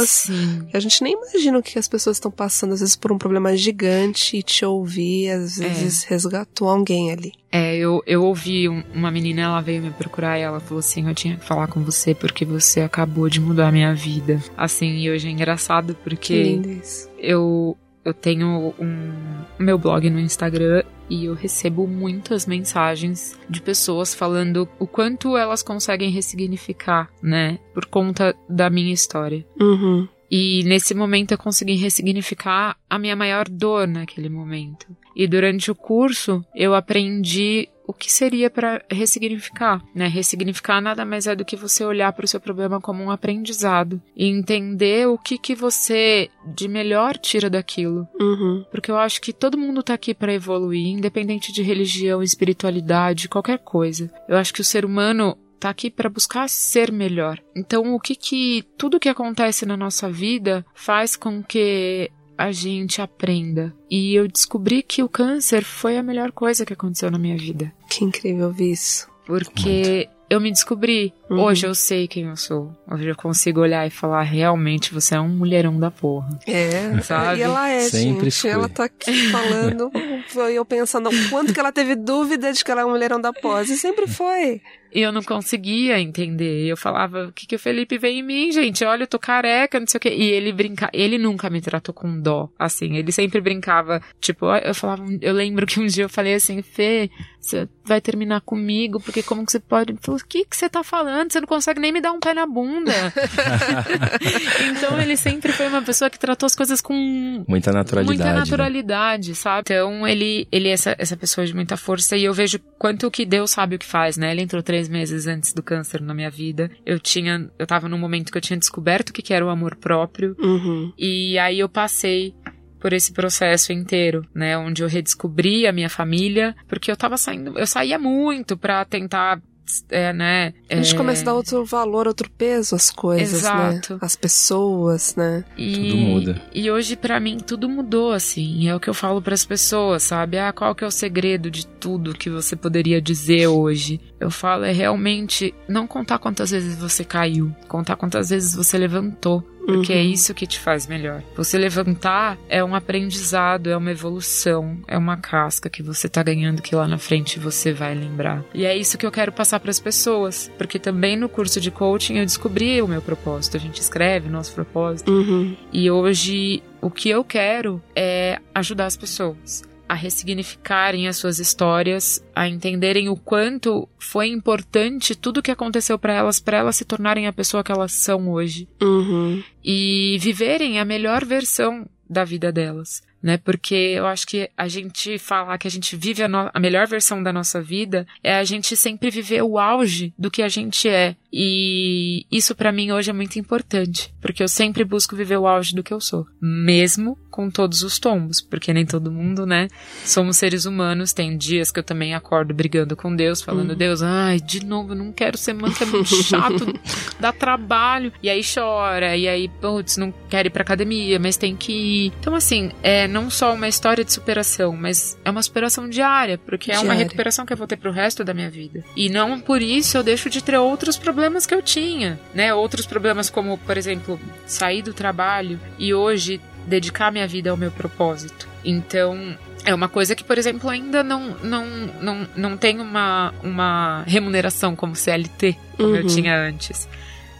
Sim. 0.09 0.67
A 0.73 0.79
gente 0.81 1.03
nem 1.03 1.15
imagina 1.15 1.59
o 1.59 1.63
que 1.63 1.79
as 1.79 1.89
pessoas 1.89 2.17
estão 2.17 2.31
passando, 2.31 2.73
às 2.75 2.81
vezes 2.81 2.97
por 2.97 3.13
um 3.13 3.19
problema 3.19 3.57
gigante 3.57 4.37
e 4.37 4.43
te 4.43 4.65
ouvir, 4.65 5.31
às 5.31 5.57
vezes 5.57 6.05
resgatou 6.05 6.69
alguém 6.69 7.13
ali. 7.13 7.33
É, 7.53 7.77
eu, 7.77 8.03
eu 8.07 8.25
ouvi 8.25 8.69
um- 8.69 8.83
uma 8.93 9.11
menina, 9.13 9.43
ela 9.43 9.61
veio 9.61 9.81
me 9.81 9.91
procurar 9.91 10.39
e 10.39 10.43
ela 10.43 10.59
falou 10.59 10.81
assim: 10.81 11.09
Eu 11.09 11.15
tinha 11.15 11.37
que 11.37 11.45
falar 11.45 11.69
com 11.69 11.83
você 11.85 12.13
porque 12.15 12.45
você 12.45 12.81
acabou 12.81 13.29
de 13.29 13.41
mudar 13.41 13.69
a 13.69 13.73
minha 13.73 13.95
vida. 13.95 14.43
Assim, 14.57 14.97
e 14.99 15.09
hoje 15.11 15.29
é 15.29 15.31
engraçado 15.31 15.95
Que 15.95 16.01
porque 16.03 16.81
eu 17.19 17.77
eu 18.05 18.13
tenho 18.13 18.75
um 18.79 19.13
meu 19.59 19.79
blog 19.79 20.09
no 20.11 20.21
Instagram 20.21 20.83
e 21.09 21.27
eu 21.27 21.35
recebo 21.35 21.87
muitas 21.87 22.47
mensagens 22.47 23.39
de 23.49 23.61
pessoas 23.61 24.15
falando 24.15 24.69
o 24.79 24.87
quanto 24.87 25.37
elas 25.37 25.63
conseguem 25.63 26.11
ressignificar, 26.11 27.11
né, 27.23 27.59
por 27.73 27.87
conta 27.87 28.35
da 28.49 28.71
minha 28.71 28.93
história. 28.93 29.47
Uhum. 29.61 30.09
E 30.31 30.65
nesse 30.65 30.95
momento 30.95 31.33
eu 31.33 31.39
consegui 31.39 31.75
ressignificar 31.75 32.77
a 32.89 32.99
minha 32.99 33.15
maior 33.15 33.49
dor 33.49 33.87
naquele 33.87 34.29
momento. 34.29 34.87
E 35.15 35.29
durante 35.29 35.71
o 35.71 35.75
curso 35.75 36.45
eu 36.55 36.75
aprendi 36.75 37.69
o 37.87 37.93
que 37.93 38.11
seria 38.11 38.51
para 38.51 38.83
ressignificar, 38.91 39.83
né? 39.95 40.07
Ressignificar 40.07 40.81
nada 40.81 41.05
mais 41.05 41.27
é 41.27 41.35
do 41.35 41.45
que 41.45 41.57
você 41.57 41.85
olhar 41.85 42.13
para 42.13 42.25
o 42.25 42.29
seu 42.29 42.41
problema 42.41 42.81
como 42.81 43.03
um 43.03 43.11
aprendizado 43.11 44.01
e 44.17 44.27
entender 44.27 45.07
o 45.09 45.19
que 45.19 45.39
que 45.39 45.55
você 45.55 46.31
de 46.47 46.69
melhor 46.69 47.17
tira 47.17 47.51
daquilo. 47.51 48.09
Uhum. 48.19 48.65
Porque 48.71 48.91
eu 48.91 48.97
acho 48.97 49.21
que 49.21 49.33
todo 49.33 49.59
mundo 49.59 49.83
tá 49.83 49.95
aqui 49.95 50.15
para 50.15 50.33
evoluir, 50.33 50.87
independente 50.89 51.53
de 51.53 51.63
religião, 51.63 52.23
espiritualidade, 52.23 53.29
qualquer 53.29 53.59
coisa. 53.59 54.11
Eu 54.29 54.37
acho 54.37 54.53
que 54.53 54.61
o 54.61 54.65
ser 54.65 54.85
humano 54.85 55.37
tá 55.61 55.71
aqui 55.71 55.91
para 55.91 56.11
buscar 56.11 56.49
ser 56.49 56.93
melhor. 56.93 57.41
Então, 57.57 57.95
o 57.95 58.01
que 58.01 58.15
que 58.15 58.65
tudo 58.77 59.01
que 59.01 59.09
acontece 59.09 59.65
na 59.65 59.77
nossa 59.77 60.11
vida 60.11 60.65
faz 60.75 61.17
com 61.17 61.43
que 61.43 62.11
a 62.37 62.53
gente 62.53 63.01
aprenda. 63.01 63.75
E 63.91 64.15
eu 64.15 64.29
descobri 64.29 64.83
que 64.83 65.03
o 65.03 65.09
câncer 65.09 65.65
foi 65.65 65.97
a 65.97 66.03
melhor 66.03 66.33
coisa 66.33 66.65
que 66.65 66.73
aconteceu 66.73 67.11
na 67.11 67.19
minha 67.19 67.37
vida. 67.37 67.73
Que 67.89 68.05
incrível 68.05 68.47
ouvir 68.47 68.73
isso. 68.73 69.09
Porque 69.27 70.09
eu 70.29 70.41
me 70.41 70.51
descobri. 70.51 71.13
Uhum. 71.31 71.41
Hoje 71.41 71.67
eu 71.67 71.75
sei 71.75 72.09
quem 72.09 72.25
eu 72.25 72.37
sou. 72.37 72.73
Hoje 72.91 73.07
eu 73.07 73.17
consigo 73.17 73.61
olhar 73.61 73.87
e 73.87 73.91
falar, 73.91 74.23
realmente, 74.23 74.93
você 74.93 75.15
é 75.15 75.21
um 75.21 75.29
mulherão 75.29 75.79
da 75.79 75.91
porra. 75.91 76.39
É, 76.47 77.01
Sabe? 77.03 77.39
E 77.39 77.43
ela 77.43 77.69
é, 77.69 77.81
Sempre 77.81 78.31
gente. 78.31 78.41
foi. 78.41 78.51
Ela 78.51 78.69
tá 78.69 78.85
aqui 78.85 79.31
falando. 79.31 79.91
Foi 80.29 80.55
eu 80.55 80.65
pensando 80.65 81.11
o 81.11 81.31
quanto 81.31 81.53
que 81.53 81.61
ela 81.61 81.71
teve 81.71 81.95
dúvida 81.95 82.53
de 82.53 82.65
que 82.65 82.71
ela 82.71 82.81
é 82.81 82.85
um 82.85 82.91
mulherão 82.91 83.21
da 83.21 83.33
pós. 83.33 83.69
E 83.69 83.77
sempre 83.77 84.07
foi. 84.07 84.61
E 84.95 85.01
eu 85.01 85.11
não 85.11 85.23
conseguia 85.23 85.99
entender. 85.99 86.67
Eu 86.67 86.77
falava, 86.77 87.27
o 87.27 87.33
que, 87.33 87.47
que 87.47 87.57
o 87.57 87.59
Felipe 87.59 87.99
vê 87.99 88.11
em 88.11 88.23
mim, 88.23 88.53
gente? 88.53 88.85
Olha, 88.85 89.03
eu 89.03 89.07
tô 89.09 89.19
careca, 89.19 89.81
não 89.81 89.87
sei 89.87 89.99
o 89.99 90.01
quê. 90.01 90.15
E 90.15 90.31
ele 90.31 90.53
brinca, 90.53 90.89
ele 90.93 91.19
nunca 91.19 91.51
me 91.51 91.61
tratou 91.61 91.93
com 91.93 92.21
dó, 92.21 92.49
assim. 92.57 92.97
Ele 92.97 93.11
sempre 93.11 93.41
brincava, 93.41 94.01
tipo, 94.21 94.47
eu 94.55 94.75
falava, 94.75 95.05
eu 95.21 95.33
lembro 95.33 95.67
que 95.67 95.81
um 95.81 95.87
dia 95.87 96.05
eu 96.05 96.09
falei 96.09 96.35
assim, 96.35 96.63
Fê, 96.63 97.11
você 97.41 97.69
vai 97.85 98.01
terminar 98.01 98.41
comigo, 98.41 99.01
porque 99.01 99.23
como 99.23 99.45
que 99.45 99.53
você 99.53 99.61
pode? 99.61 99.93
Ele 99.93 99.99
falou, 100.01 100.21
o 100.21 100.27
que 100.27 100.45
que 100.45 100.57
você 100.57 100.69
tá 100.69 100.83
falando? 100.83 101.33
Você 101.33 101.41
não 101.41 101.47
consegue 101.47 101.81
nem 101.81 101.93
me 101.93 102.01
dar 102.01 102.13
um 102.13 102.21
pé 102.21 102.33
na 102.33 102.47
bunda. 102.47 102.93
então 104.71 105.01
ele 105.01 105.17
sempre 105.17 105.53
foi 105.53 105.69
uma 105.69 105.83
pessoa 105.83 106.09
que 106.09 106.19
tratou 106.19 106.47
as 106.47 106.55
coisas 106.55 106.81
com 106.81 107.45
Muita 107.47 107.73
naturalidade. 107.73 108.19
muita 108.19 108.33
né? 108.33 108.39
naturalidade, 108.39 109.35
sabe? 109.35 109.63
Então 109.65 110.07
ele, 110.07 110.49
ele 110.51 110.69
é 110.69 110.73
essa, 110.73 110.95
essa 110.99 111.17
pessoa 111.17 111.47
de 111.47 111.55
muita 111.55 111.77
força 111.77 112.17
e 112.17 112.25
eu 112.25 112.33
vejo 112.33 112.59
quanto 112.79 113.11
que 113.11 113.27
Deus 113.27 113.51
sabe 113.51 113.77
o 113.77 113.79
que 113.79 113.87
faz, 113.87 114.17
né? 114.17 114.31
Ele 114.31 114.43
entrou 114.43 114.63
três 114.63 114.84
meses 114.89 115.27
antes 115.27 115.53
do 115.53 115.63
câncer 115.63 116.01
na 116.01 116.15
minha 116.15 116.31
vida. 116.31 116.71
Eu 116.85 116.99
tinha, 116.99 117.51
eu 117.59 117.67
tava 117.67 117.89
num 117.89 117.99
momento 117.99 118.31
que 118.33 118.39
eu 118.39 118.43
tinha 118.43 118.59
descoberto 118.59 119.11
o 119.11 119.13
que, 119.13 119.23
que 119.23 119.35
era 119.35 119.45
o 119.45 119.49
amor 119.51 119.77
próprio 119.77 120.35
Uhum. 120.39 120.93
e 120.99 121.39
aí 121.39 121.59
eu 121.61 121.69
passei 121.69 122.35
por 122.81 122.93
esse 122.93 123.13
processo 123.13 123.73
inteiro, 123.73 124.27
né, 124.35 124.59
onde 124.59 124.83
eu 124.83 124.89
redescobri 124.89 125.67
a 125.67 125.73
minha 125.73 125.89
família, 125.89 126.55
porque 126.69 126.91
eu 126.91 126.97
tava 126.97 127.17
saindo, 127.17 127.59
eu 127.59 127.67
saía 127.67 127.99
muito 127.99 128.57
pra 128.59 128.85
tentar 128.85 129.41
é, 129.89 130.13
né? 130.13 130.53
A 130.69 130.77
gente 130.77 130.95
é, 130.95 130.97
começa 130.97 131.23
a 131.23 131.25
dar 131.25 131.35
outro 131.35 131.65
valor, 131.65 132.07
outro 132.07 132.31
peso 132.31 132.75
às 132.77 132.91
coisas, 132.91 133.41
Exato. 133.41 133.95
né? 133.95 133.99
Às 134.03 134.15
pessoas, 134.15 135.17
né? 135.17 135.43
E, 135.57 135.73
Tudo 135.75 135.97
muda. 135.97 136.43
E 136.55 136.71
hoje, 136.71 136.97
pra 136.97 137.19
mim, 137.19 137.39
tudo 137.39 137.69
mudou, 137.69 138.13
assim. 138.13 138.69
É 138.69 138.75
o 138.77 138.81
que 138.81 138.89
eu 138.91 138.95
falo 138.95 139.23
pras 139.23 139.45
pessoas, 139.45 140.03
sabe? 140.03 140.39
Ah, 140.39 140.53
qual 140.53 140.75
que 140.75 140.85
é 140.85 140.87
o 140.87 140.91
segredo 140.91 141.51
de 141.51 141.67
tudo 141.67 142.13
que 142.13 142.29
você 142.29 142.55
poderia 142.55 143.01
dizer 143.01 143.47
hoje? 143.47 144.01
Eu 144.25 144.31
falo 144.31 144.65
é 144.65 144.73
realmente 144.73 145.55
não 145.69 145.87
contar 145.87 146.19
quantas 146.19 146.51
vezes 146.51 146.79
você 146.79 147.05
caiu, 147.05 147.55
contar 147.69 147.95
quantas 147.95 148.31
vezes 148.31 148.55
você 148.55 148.79
levantou. 148.79 149.45
Porque 149.67 149.93
é 149.95 149.97
Uhum. 149.97 150.11
isso 150.13 150.35
que 150.35 150.47
te 150.47 150.59
faz 150.59 150.87
melhor. 150.87 151.23
Você 151.37 151.57
levantar 151.59 152.37
é 152.51 152.63
um 152.65 152.75
aprendizado, 152.75 153.69
é 153.71 153.77
uma 153.77 153.91
evolução, 153.91 154.79
é 154.87 154.97
uma 154.97 155.17
casca 155.17 155.69
que 155.71 155.83
você 155.83 156.07
tá 156.09 156.23
ganhando 156.23 156.61
que 156.63 156.75
lá 156.75 156.87
na 156.89 156.99
frente 156.99 157.39
você 157.39 157.73
vai 157.73 157.95
lembrar. 157.95 158.43
E 158.55 158.65
é 158.67 158.77
isso 158.77 158.97
que 158.99 159.05
eu 159.07 159.11
quero 159.13 159.33
passar 159.33 159.61
pras 159.61 159.79
pessoas. 159.81 160.51
Porque 160.59 160.79
também 160.79 161.17
no 161.17 161.29
curso 161.29 161.61
de 161.61 161.71
coaching 161.71 162.17
eu 162.19 162.25
descobri 162.27 162.81
o 162.83 162.89
meu 162.89 163.01
propósito. 163.03 163.57
A 163.57 163.61
gente 163.61 163.81
escreve 163.81 164.29
o 164.29 164.33
nosso 164.33 164.53
propósito. 164.55 165.11
Uhum. 165.11 165.55
E 165.73 165.91
hoje 165.91 166.63
o 166.81 166.91
que 166.91 167.09
eu 167.11 167.25
quero 167.25 167.83
é 167.97 168.39
ajudar 168.55 168.87
as 168.87 168.97
pessoas 168.97 169.63
a 169.95 169.97
ressignificarem 169.97 171.07
as 171.07 171.17
suas 171.17 171.39
histórias, 171.39 172.23
a 172.35 172.49
entenderem 172.49 173.09
o 173.09 173.17
quanto 173.17 173.89
foi 173.99 174.27
importante 174.29 175.15
tudo 175.15 175.41
que 175.43 175.51
aconteceu 175.53 175.97
para 175.99 176.13
elas, 176.13 176.41
para 176.41 176.59
elas 176.59 176.75
se 176.77 176.85
tornarem 176.85 177.27
a 177.29 177.33
pessoa 177.33 177.63
que 177.63 177.71
elas 177.71 177.93
são 177.93 178.29
hoje 178.29 178.69
Uhum. 178.83 179.43
e 179.65 180.17
viverem 180.21 180.81
a 180.81 180.85
melhor 180.85 181.25
versão 181.25 181.87
da 182.11 182.25
vida 182.25 182.51
delas, 182.53 183.03
né? 183.25 183.39
Porque 183.39 183.75
eu 183.75 184.07
acho 184.07 184.27
que 184.27 184.51
a 184.55 184.69
gente 184.69 185.19
falar 185.19 185.57
que 185.57 185.67
a 185.67 185.71
gente 185.71 185.97
vive 185.97 186.23
a, 186.23 186.29
no- 186.29 186.51
a 186.53 186.61
melhor 186.61 186.87
versão 186.87 187.23
da 187.23 187.33
nossa 187.33 187.63
vida 187.63 188.07
é 188.23 188.35
a 188.37 188.45
gente 188.45 188.77
sempre 188.77 189.11
viver 189.11 189.43
o 189.43 189.59
auge 189.59 190.13
do 190.19 190.31
que 190.31 190.43
a 190.43 190.49
gente 190.49 190.87
é. 190.87 191.17
E 191.33 192.27
isso 192.31 192.55
pra 192.55 192.71
mim 192.71 192.93
hoje 192.93 193.11
é 193.11 193.13
muito 193.13 193.39
importante, 193.39 194.15
porque 194.21 194.43
eu 194.43 194.47
sempre 194.49 194.85
busco 194.85 195.17
viver 195.17 195.37
o 195.39 195.47
auge 195.49 195.75
do 195.75 195.83
que 195.83 195.93
eu 195.93 196.01
sou, 196.01 196.27
mesmo 196.41 197.19
com 197.31 197.51
todos 197.51 197.83
os 197.83 197.99
tombos, 197.99 198.41
porque 198.41 198.73
nem 198.73 198.87
todo 198.87 199.11
mundo, 199.11 199.45
né? 199.45 199.67
Somos 200.05 200.37
seres 200.37 200.65
humanos, 200.67 201.13
tem 201.13 201.37
dias 201.37 201.73
que 201.73 201.81
eu 201.81 201.83
também 201.83 202.15
acordo 202.15 202.55
brigando 202.55 202.95
com 202.95 203.17
Deus, 203.17 203.43
falando, 203.43 203.75
Deus, 203.75 204.01
ai, 204.03 204.39
de 204.39 204.65
novo, 204.65 204.95
não 204.95 205.11
quero 205.11 205.37
ser 205.37 205.55
mãe, 205.55 205.73
que 205.73 205.83
é 205.83 205.87
muito 205.87 206.15
chato, 206.23 206.65
dá 207.19 207.33
trabalho. 207.33 208.13
E 208.23 208.31
aí 208.31 208.41
chora, 208.45 209.17
e 209.17 209.27
aí, 209.27 209.49
putz, 209.61 209.97
não 209.97 210.15
quer 210.31 210.47
ir 210.47 210.51
pra 210.51 210.63
academia, 210.63 211.19
mas 211.19 211.37
tem 211.37 211.57
que 211.57 211.73
ir. 211.73 212.13
Então, 212.21 212.37
assim, 212.37 212.71
é 212.85 213.09
não 213.15 213.31
só 213.31 213.55
uma 213.55 213.69
história 213.69 214.05
de 214.05 214.13
superação, 214.13 214.77
mas 214.77 215.17
é 215.25 215.31
uma 215.31 215.43
superação 215.43 215.89
diária, 215.89 216.37
porque 216.37 216.73
é 216.73 216.79
uma 216.81 216.93
recuperação 216.95 217.47
que 217.47 217.53
eu 217.53 217.57
vou 217.57 217.67
ter 217.67 217.77
pro 217.77 217.93
resto 217.93 218.25
da 218.25 218.35
minha 218.35 218.51
vida. 218.51 218.85
E 218.97 219.09
não 219.09 219.39
por 219.41 219.63
isso 219.63 219.97
eu 219.97 220.03
deixo 220.03 220.29
de 220.29 220.43
ter 220.43 220.59
outros 220.59 220.97
problemas 220.97 221.47
que 221.47 221.55
eu 221.55 221.63
tinha, 221.63 222.19
né? 222.35 222.53
Outros 222.53 222.85
problemas 222.87 223.31
como, 223.31 223.57
por 223.59 223.77
exemplo, 223.79 224.21
sair 224.47 224.83
do 224.83 224.93
trabalho 224.93 225.61
e 225.79 225.95
hoje 225.95 226.41
dedicar 226.67 227.13
minha 227.13 227.27
vida 227.27 227.51
ao 227.51 227.57
meu 227.57 227.71
propósito. 227.71 228.49
Então, 228.65 229.37
é 229.65 229.75
uma 229.75 229.89
coisa 229.89 230.15
que, 230.17 230.25
por 230.25 230.37
exemplo, 230.37 230.69
ainda 230.69 231.03
não, 231.05 231.37
não, 231.43 231.67
não, 232.01 232.29
não 232.37 232.57
tem 232.57 232.81
uma, 232.81 233.33
uma 233.43 234.03
remuneração 234.07 234.75
como 234.75 234.97
CLT, 234.97 235.57
como 235.77 235.95
eu 235.95 236.03
Uhum. 236.03 236.07
tinha 236.09 236.37
antes. 236.37 236.89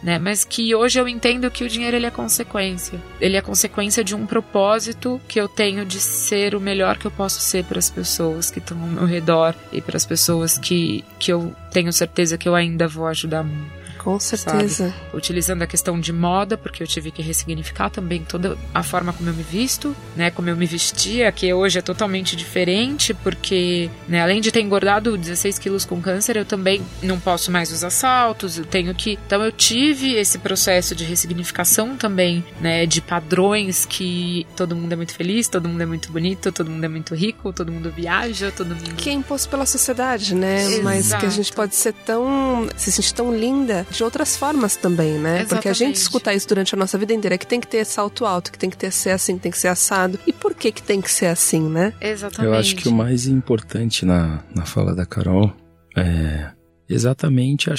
Né? 0.05 0.19
Mas 0.19 0.43
que 0.43 0.75
hoje 0.75 0.99
eu 0.99 1.07
entendo 1.07 1.49
que 1.49 1.63
o 1.63 1.67
dinheiro 1.67 1.97
ele 1.97 2.05
é 2.05 2.11
consequência. 2.11 3.01
Ele 3.19 3.37
é 3.37 3.41
consequência 3.41 4.03
de 4.03 4.13
um 4.13 4.23
propósito 4.23 5.19
que 5.27 5.41
eu 5.41 5.47
tenho 5.47 5.83
de 5.83 5.99
ser 5.99 6.53
o 6.53 6.61
melhor 6.61 6.99
que 6.99 7.07
eu 7.07 7.11
posso 7.11 7.41
ser 7.41 7.63
para 7.63 7.79
as 7.79 7.89
pessoas 7.89 8.51
que 8.51 8.59
estão 8.59 8.79
ao 8.79 8.87
meu 8.87 9.05
redor 9.05 9.55
e 9.73 9.81
para 9.81 9.97
as 9.97 10.05
pessoas 10.05 10.59
que, 10.59 11.03
que 11.17 11.33
eu 11.33 11.55
tenho 11.71 11.91
certeza 11.91 12.37
que 12.37 12.47
eu 12.47 12.53
ainda 12.53 12.87
vou 12.87 13.07
ajudar 13.07 13.41
muito 13.43 13.84
Com 14.05 14.19
certeza. 14.19 14.93
utilizando 15.11 15.63
a 15.63 15.67
questão 15.67 15.99
de 15.99 16.13
moda, 16.13 16.55
porque 16.55 16.83
eu 16.83 16.87
tive 16.87 17.09
que 17.09 17.23
ressignificar 17.23 17.89
também 17.89 18.23
toda 18.23 18.55
a 18.71 18.83
forma 18.83 19.11
como 19.11 19.27
eu 19.27 19.33
me 19.33 19.41
visto, 19.41 19.95
né, 20.15 20.29
como 20.29 20.47
eu 20.47 20.55
me 20.55 20.67
vestia, 20.67 21.31
que 21.31 21.51
hoje 21.51 21.79
é 21.79 21.81
totalmente 21.81 22.35
diferente, 22.35 23.15
porque, 23.15 23.89
né, 24.07 24.21
além 24.21 24.41
de 24.41 24.51
ter 24.51 24.61
engordado 24.61 25.17
16 25.17 25.57
quilos 25.57 25.85
com 25.85 25.99
câncer, 25.99 26.37
eu 26.37 26.45
também 26.45 26.83
não 27.01 27.19
posso 27.19 27.51
mais 27.51 27.71
usar 27.71 27.89
saltos, 27.89 28.59
eu 28.59 28.65
tenho 28.65 28.93
que... 28.93 29.17
Então 29.25 29.43
eu 29.43 29.51
tive 29.51 30.13
esse 30.13 30.37
processo 30.37 30.93
de 30.93 31.03
ressignificação 31.03 31.97
também, 31.97 32.45
né, 32.61 32.85
de 32.85 33.01
padrões 33.01 33.85
que 33.85 34.45
todo 34.55 34.75
mundo 34.75 34.93
é 34.93 34.95
muito 34.95 35.15
feliz, 35.15 35.47
todo 35.47 35.67
mundo 35.67 35.81
é 35.81 35.85
muito 35.87 36.11
bonito, 36.11 36.51
todo 36.51 36.69
mundo 36.69 36.83
é 36.83 36.89
muito 36.89 37.15
rico, 37.15 37.51
todo 37.51 37.71
mundo 37.71 37.89
viaja, 37.89 38.51
todo 38.51 38.75
mundo... 38.75 38.95
Que 38.97 39.09
é 39.09 39.13
imposto 39.13 39.49
pela 39.49 39.65
sociedade, 39.65 40.35
né? 40.35 40.77
Mas 40.83 41.07
que 41.07 41.25
a 41.25 41.29
gente 41.29 41.47
Exato. 41.47 41.55
pode 41.55 41.75
ser 41.75 41.93
tão. 41.93 42.67
se 42.77 42.91
sentir 42.91 43.13
tão 43.13 43.35
linda 43.35 43.87
de 43.95 44.03
outras 44.03 44.35
formas 44.35 44.75
também, 44.75 45.17
né? 45.17 45.45
Porque 45.45 45.69
a 45.69 45.73
gente 45.73 45.91
Exatamente. 45.91 45.95
escuta 45.95 46.33
isso 46.33 46.47
durante 46.47 46.75
a 46.75 46.77
nossa 46.77 46.97
vida 46.97 47.13
inteira, 47.13 47.37
que 47.37 47.47
tem 47.47 47.59
que 47.59 47.67
ter 47.67 47.85
salto 47.85 48.25
alto, 48.25 48.51
que 48.51 48.57
tem 48.57 48.69
que 48.69 48.77
ter 48.77 48.91
ser 48.91 49.11
assim, 49.11 49.35
que 49.35 49.43
tem 49.43 49.51
que 49.51 49.57
ser 49.57 49.67
assado. 49.67 50.19
E 50.25 50.33
por 50.33 50.53
que 50.53 50.71
que 50.71 50.83
tem 50.83 51.01
que 51.01 51.11
ser 51.11 51.27
assim, 51.27 51.61
né? 51.61 51.93
Exatamente. 52.01 52.53
Eu 52.53 52.59
acho 52.59 52.75
que 52.75 52.87
o 52.87 52.93
mais 52.93 53.27
importante 53.27 54.05
na, 54.05 54.43
na 54.53 54.65
fala 54.65 54.95
da 54.95 55.05
Carol 55.05 55.53
é 55.95 56.51
exatamente 56.89 57.69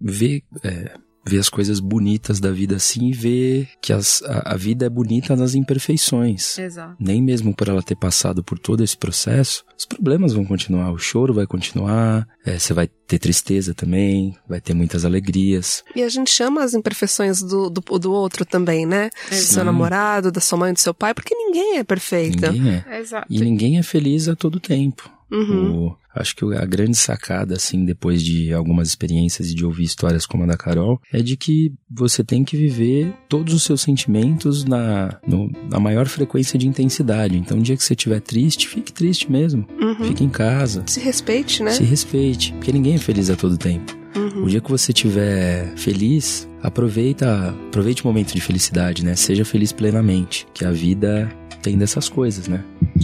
ver, 0.00 0.42
é, 0.62 0.92
ver 1.26 1.38
as 1.38 1.48
coisas 1.48 1.80
bonitas 1.80 2.38
da 2.38 2.52
vida 2.52 2.76
assim 2.76 3.08
e 3.08 3.12
ver 3.12 3.68
que 3.82 3.92
as, 3.92 4.22
a, 4.22 4.52
a 4.54 4.56
vida 4.56 4.86
é 4.86 4.88
bonita 4.88 5.34
nas 5.34 5.54
imperfeições. 5.54 6.58
Exato. 6.58 6.96
Nem 6.98 7.20
mesmo 7.20 7.54
por 7.54 7.68
ela 7.68 7.82
ter 7.82 7.96
passado 7.96 8.44
por 8.44 8.58
todo 8.58 8.84
esse 8.84 8.96
processo, 8.96 9.64
os 9.76 9.84
problemas 9.84 10.32
vão 10.32 10.44
continuar, 10.44 10.92
o 10.92 10.98
choro 10.98 11.34
vai 11.34 11.46
continuar, 11.46 12.26
é, 12.44 12.58
você 12.58 12.72
vai 12.72 12.86
ter 12.86 13.18
tristeza 13.18 13.74
também, 13.74 14.36
vai 14.48 14.60
ter 14.60 14.74
muitas 14.74 15.04
alegrias. 15.04 15.82
E 15.94 16.02
a 16.02 16.08
gente 16.08 16.30
chama 16.30 16.62
as 16.62 16.74
imperfeições 16.74 17.42
do, 17.42 17.68
do, 17.68 17.80
do 17.80 18.12
outro 18.12 18.44
também, 18.44 18.86
né? 18.86 19.10
Do 19.28 19.34
seu 19.34 19.64
namorado, 19.64 20.30
da 20.30 20.40
sua 20.40 20.58
mãe, 20.58 20.72
do 20.72 20.80
seu 20.80 20.94
pai, 20.94 21.12
porque 21.12 21.34
ninguém 21.34 21.78
é 21.78 21.84
perfeito. 21.84 22.52
Ninguém 22.52 22.82
é. 22.86 23.00
Exato. 23.00 23.26
E 23.28 23.40
ninguém 23.40 23.78
é 23.78 23.82
feliz 23.82 24.28
a 24.28 24.36
todo 24.36 24.60
tempo. 24.60 25.15
Uhum. 25.30 25.86
O- 25.88 25.96
acho 26.14 26.34
que 26.36 26.44
a 26.54 26.64
grande 26.64 26.96
sacada, 26.96 27.54
assim, 27.54 27.84
depois 27.84 28.22
de 28.22 28.52
algumas 28.52 28.88
experiências 28.88 29.50
e 29.50 29.54
de 29.54 29.64
ouvir 29.66 29.84
histórias 29.84 30.24
como 30.24 30.44
a 30.44 30.46
da 30.46 30.56
Carol, 30.56 31.00
é 31.12 31.20
de 31.20 31.36
que 31.36 31.72
você 31.90 32.24
tem 32.24 32.42
que 32.44 32.56
viver 32.56 33.12
todos 33.28 33.52
os 33.52 33.62
seus 33.64 33.80
sentimentos 33.82 34.64
na, 34.64 35.18
no- 35.26 35.50
na 35.70 35.78
maior 35.78 36.06
frequência 36.06 36.58
de 36.58 36.66
intensidade. 36.66 37.36
Então, 37.36 37.58
o 37.58 37.62
dia 37.62 37.76
que 37.76 37.82
você 37.84 37.92
estiver 37.94 38.20
triste, 38.20 38.66
fique 38.68 38.92
triste 38.92 39.30
mesmo. 39.30 39.66
Uhum. 39.80 40.06
Fique 40.06 40.24
em 40.24 40.28
casa. 40.30 40.82
Se 40.86 41.00
respeite, 41.00 41.62
né? 41.62 41.72
Se 41.72 41.82
respeite, 41.82 42.52
porque 42.54 42.72
ninguém 42.72 42.94
é 42.94 42.98
feliz 42.98 43.28
a 43.28 43.36
todo 43.36 43.58
tempo. 43.58 43.94
Uhum. 44.16 44.44
O 44.44 44.48
dia 44.48 44.60
que 44.62 44.70
você 44.70 44.92
estiver 44.92 45.74
feliz, 45.76 46.48
aproveita, 46.62 47.50
aproveite 47.68 48.02
o 48.02 48.06
momento 48.06 48.32
de 48.32 48.40
felicidade, 48.40 49.04
né? 49.04 49.14
Seja 49.16 49.44
feliz 49.44 49.72
plenamente, 49.72 50.46
que 50.54 50.64
a 50.64 50.70
vida 50.70 51.30
tem 51.66 51.76
dessas 51.76 52.08
coisas, 52.08 52.46
né? 52.46 52.62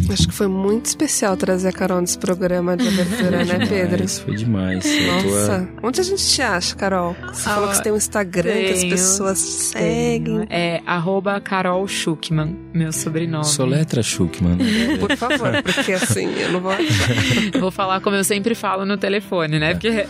Acho 0.08 0.28
que 0.28 0.32
foi 0.34 0.46
muito 0.46 0.86
especial 0.86 1.36
trazer 1.36 1.68
a 1.68 1.72
Carol 1.72 2.00
nesse 2.00 2.16
programa 2.16 2.76
de 2.76 2.86
abertura, 2.86 3.44
né, 3.44 3.66
Pedro? 3.66 4.08
Foi 4.08 4.36
demais. 4.36 4.84
Tô- 4.84 5.28
Nossa, 5.30 5.68
onde 5.82 6.00
a 6.00 6.04
gente 6.04 6.24
te 6.24 6.40
acha, 6.40 6.76
Carol? 6.76 7.16
Você 7.32 7.48
Ah, 7.48 7.54
falou 7.54 7.68
que 7.70 7.76
você 7.76 7.82
tem 7.82 7.92
um 7.92 7.96
Instagram 7.96 8.52
que 8.52 8.70
as 8.72 8.78
tenho, 8.80 8.90
pessoas 8.90 9.38
te 9.42 9.50
seguem. 9.78 10.46
É 10.48 10.80
arroba 10.86 11.40
Carol 11.40 11.86
Schuckman, 11.88 12.56
meu 12.72 12.92
sobrenome. 12.92 13.44
Soletra 13.44 14.00
Schuckman. 14.02 14.56
Por 15.00 15.16
favor, 15.16 15.60
porque 15.62 15.92
assim, 15.92 16.32
eu 16.38 16.52
não 16.52 16.60
vou 16.60 16.70
achar. 16.70 17.12
Vou 17.58 17.70
falar 17.70 18.00
como 18.00 18.14
eu 18.16 18.24
sempre 18.24 18.54
falo 18.54 18.84
no 18.86 18.96
telefone, 18.96 19.58
né? 19.58 19.72
Porque 19.74 20.06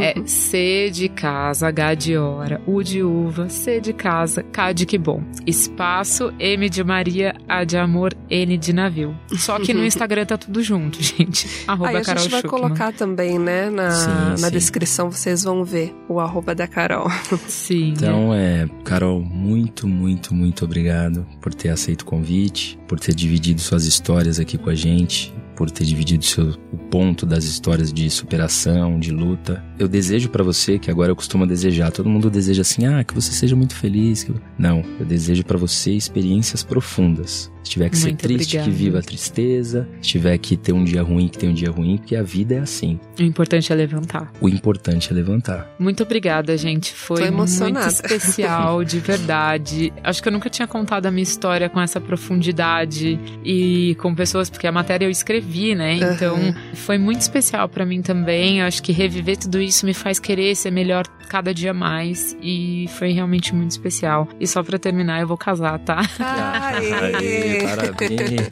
é 0.00 0.14
C 0.26 0.90
de 0.92 1.08
casa, 1.08 1.68
H 1.68 1.94
de 1.94 2.16
hora, 2.16 2.60
U 2.66 2.82
de 2.82 3.02
uva, 3.02 3.48
C 3.48 3.80
de 3.80 3.92
casa, 3.92 4.42
K 4.42 4.72
de 4.72 4.86
que 4.86 4.96
bom. 4.98 5.22
Espaço, 5.46 6.32
M 6.38 6.68
de 6.70 6.82
Maria, 6.84 7.34
A 7.48 7.64
de 7.64 7.76
amor, 7.76 7.89
N 8.28 8.56
de 8.58 8.72
navio. 8.72 9.16
Só 9.36 9.58
que 9.58 9.72
no 9.74 9.82
Instagram 9.86 10.24
tá 10.26 10.36
tudo 10.38 10.62
junto, 10.62 11.02
gente. 11.02 11.48
Arroba 11.66 11.90
Aí 11.90 11.96
a 11.96 12.02
Carol 12.02 12.22
gente 12.22 12.30
vai 12.30 12.40
Schuckman. 12.40 12.60
colocar 12.62 12.92
também, 12.92 13.38
né, 13.38 13.68
na, 13.70 13.90
Sim, 13.90 14.10
na 14.10 14.36
sim. 14.36 14.50
descrição, 14.50 15.10
vocês 15.10 15.42
vão 15.42 15.64
ver 15.64 15.94
o 16.08 16.20
arroba 16.20 16.54
da 16.54 16.66
Carol. 16.66 17.08
Sim. 17.48 17.90
Então, 17.96 18.32
é, 18.34 18.68
Carol, 18.84 19.20
muito, 19.22 19.86
muito, 19.88 20.34
muito 20.34 20.64
obrigado 20.64 21.26
por 21.40 21.52
ter 21.54 21.68
aceito 21.70 22.02
o 22.02 22.04
convite, 22.06 22.78
por 22.88 22.98
ter 23.00 23.14
dividido 23.14 23.60
suas 23.60 23.84
histórias 23.84 24.38
aqui 24.38 24.56
com 24.58 24.70
a 24.70 24.74
gente, 24.74 25.32
por 25.56 25.70
ter 25.70 25.84
dividido 25.84 26.24
seu, 26.24 26.54
o 26.72 26.78
ponto 26.90 27.26
das 27.26 27.44
histórias 27.44 27.92
de 27.92 28.08
superação, 28.08 28.98
de 28.98 29.10
luta. 29.10 29.62
Eu 29.78 29.86
desejo 29.86 30.30
pra 30.30 30.42
você, 30.42 30.78
que 30.78 30.90
agora 30.90 31.10
eu 31.10 31.16
costumo 31.16 31.46
desejar, 31.46 31.90
todo 31.92 32.08
mundo 32.08 32.30
deseja 32.30 32.62
assim, 32.62 32.86
ah, 32.86 33.04
que 33.04 33.14
você 33.14 33.30
seja 33.32 33.54
muito 33.54 33.74
feliz. 33.74 34.22
que- 34.24 34.32
Não, 34.58 34.82
eu 34.98 35.04
desejo 35.04 35.44
pra 35.44 35.58
você 35.58 35.92
experiências 35.92 36.62
profundas. 36.62 37.50
Se 37.62 37.70
tiver 37.72 37.88
que 37.90 37.96
ser 37.98 38.08
Muito 38.08 38.20
triste, 38.20 38.56
obrigada. 38.56 38.70
que 38.70 38.76
viva 38.76 38.98
a 38.98 39.02
tristeza. 39.02 39.88
Se 40.02 40.08
tiver 40.08 40.36
que 40.38 40.56
ter 40.56 40.72
um 40.72 40.82
dia 40.84 41.02
ruim, 41.02 41.28
que 41.28 41.38
tenha 41.38 41.52
um 41.52 41.54
dia 41.54 41.70
ruim, 41.70 41.96
porque 41.98 42.16
a 42.16 42.22
vida 42.22 42.54
é 42.54 42.58
assim. 42.58 42.98
O 43.18 43.22
importante 43.22 43.72
é 43.72 43.76
levantar. 43.76 44.32
O 44.40 44.48
importante 44.48 45.10
é 45.12 45.14
levantar. 45.14 45.70
Muito 45.78 46.02
obrigada, 46.02 46.56
gente. 46.56 46.92
Foi 46.94 47.30
muito 47.30 47.78
especial, 47.86 48.82
de 48.82 48.98
verdade. 49.00 49.92
Acho 50.02 50.22
que 50.22 50.28
eu 50.28 50.32
nunca 50.32 50.48
tinha 50.48 50.66
contado 50.66 51.06
a 51.06 51.10
minha 51.10 51.22
história 51.22 51.68
com 51.68 51.80
essa 51.80 52.00
profundidade 52.00 53.18
e 53.44 53.94
com 54.00 54.14
pessoas, 54.14 54.48
porque 54.50 54.66
a 54.66 54.72
matéria 54.72 55.04
eu 55.06 55.10
escrevi, 55.10 55.74
né? 55.74 55.94
Então 55.96 56.36
Aham. 56.36 56.54
foi 56.74 56.98
muito 56.98 57.20
especial 57.20 57.68
pra 57.68 57.84
mim 57.84 58.00
também. 58.02 58.60
Eu 58.60 58.66
acho 58.66 58.82
que 58.82 58.92
reviver 58.92 59.36
tudo 59.36 59.60
isso 59.60 59.84
me 59.86 59.94
faz 59.94 60.18
querer 60.18 60.54
ser 60.56 60.70
melhor 60.70 61.06
cada 61.28 61.54
dia 61.54 61.72
mais 61.72 62.36
e 62.42 62.86
foi 62.98 63.12
realmente 63.12 63.54
muito 63.54 63.70
especial. 63.70 64.26
E 64.40 64.46
só 64.46 64.62
pra 64.62 64.78
terminar, 64.78 65.20
eu 65.20 65.28
vou 65.28 65.36
casar, 65.36 65.78
tá? 65.78 66.00
Aê. 66.18 67.49
Parabéns. 67.62 68.48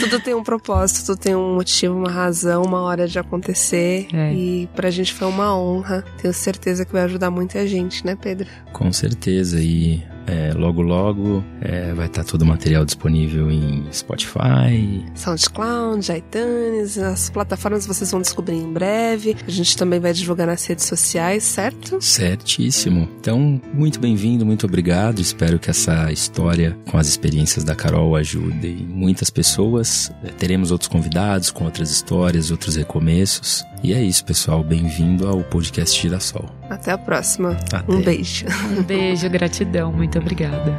Tudo 0.00 0.20
tem 0.20 0.34
um 0.34 0.42
propósito, 0.42 1.06
tudo 1.06 1.18
tem 1.18 1.36
um 1.36 1.54
motivo, 1.54 1.94
uma 1.94 2.10
razão, 2.10 2.62
uma 2.62 2.80
hora 2.80 3.06
de 3.06 3.18
acontecer. 3.18 4.08
É. 4.12 4.32
E 4.32 4.68
pra 4.74 4.90
gente 4.90 5.12
foi 5.12 5.28
uma 5.28 5.56
honra. 5.56 6.04
Tenho 6.20 6.32
certeza 6.32 6.84
que 6.84 6.92
vai 6.92 7.02
ajudar 7.02 7.30
muita 7.30 7.66
gente, 7.66 8.04
né, 8.04 8.16
Pedro? 8.16 8.48
Com 8.72 8.90
certeza. 8.92 9.60
E 9.60 10.02
é, 10.30 10.52
logo, 10.54 10.80
logo 10.80 11.44
é, 11.60 11.92
vai 11.92 12.06
estar 12.06 12.22
todo 12.22 12.42
o 12.42 12.46
material 12.46 12.84
disponível 12.84 13.50
em 13.50 13.84
Spotify. 13.92 15.04
SoundCloud, 15.14 16.12
iTunes, 16.12 16.96
as 16.98 17.30
plataformas 17.30 17.84
vocês 17.84 18.10
vão 18.12 18.20
descobrir 18.20 18.54
em 18.54 18.72
breve. 18.72 19.36
A 19.46 19.50
gente 19.50 19.76
também 19.76 19.98
vai 19.98 20.12
divulgar 20.12 20.46
nas 20.46 20.64
redes 20.64 20.84
sociais, 20.84 21.42
certo? 21.42 22.00
Certíssimo. 22.00 23.08
Então, 23.20 23.60
muito 23.74 23.98
bem-vindo, 23.98 24.46
muito 24.46 24.66
obrigado. 24.66 25.20
Espero 25.20 25.58
que 25.58 25.68
essa 25.68 26.12
história 26.12 26.78
com 26.88 26.96
as 26.96 27.08
experiências 27.08 27.64
da 27.64 27.74
Carol 27.74 28.14
ajude 28.14 28.86
muitas 28.88 29.30
pessoas. 29.30 30.12
É, 30.22 30.28
teremos 30.28 30.70
outros 30.70 30.88
convidados 30.88 31.50
com 31.50 31.64
outras 31.64 31.90
histórias, 31.90 32.52
outros 32.52 32.76
recomeços. 32.76 33.64
E 33.82 33.94
é 33.94 34.02
isso, 34.02 34.24
pessoal. 34.24 34.62
Bem-vindo 34.62 35.26
ao 35.26 35.42
podcast 35.44 36.00
Girassol. 36.00 36.44
Até 36.68 36.92
a 36.92 36.98
próxima. 36.98 37.52
Até. 37.72 37.90
Um 37.90 38.02
beijo. 38.02 38.44
Um 38.78 38.82
beijo, 38.82 39.28
gratidão, 39.30 39.90
muito 39.92 40.18
obrigada. 40.18 40.78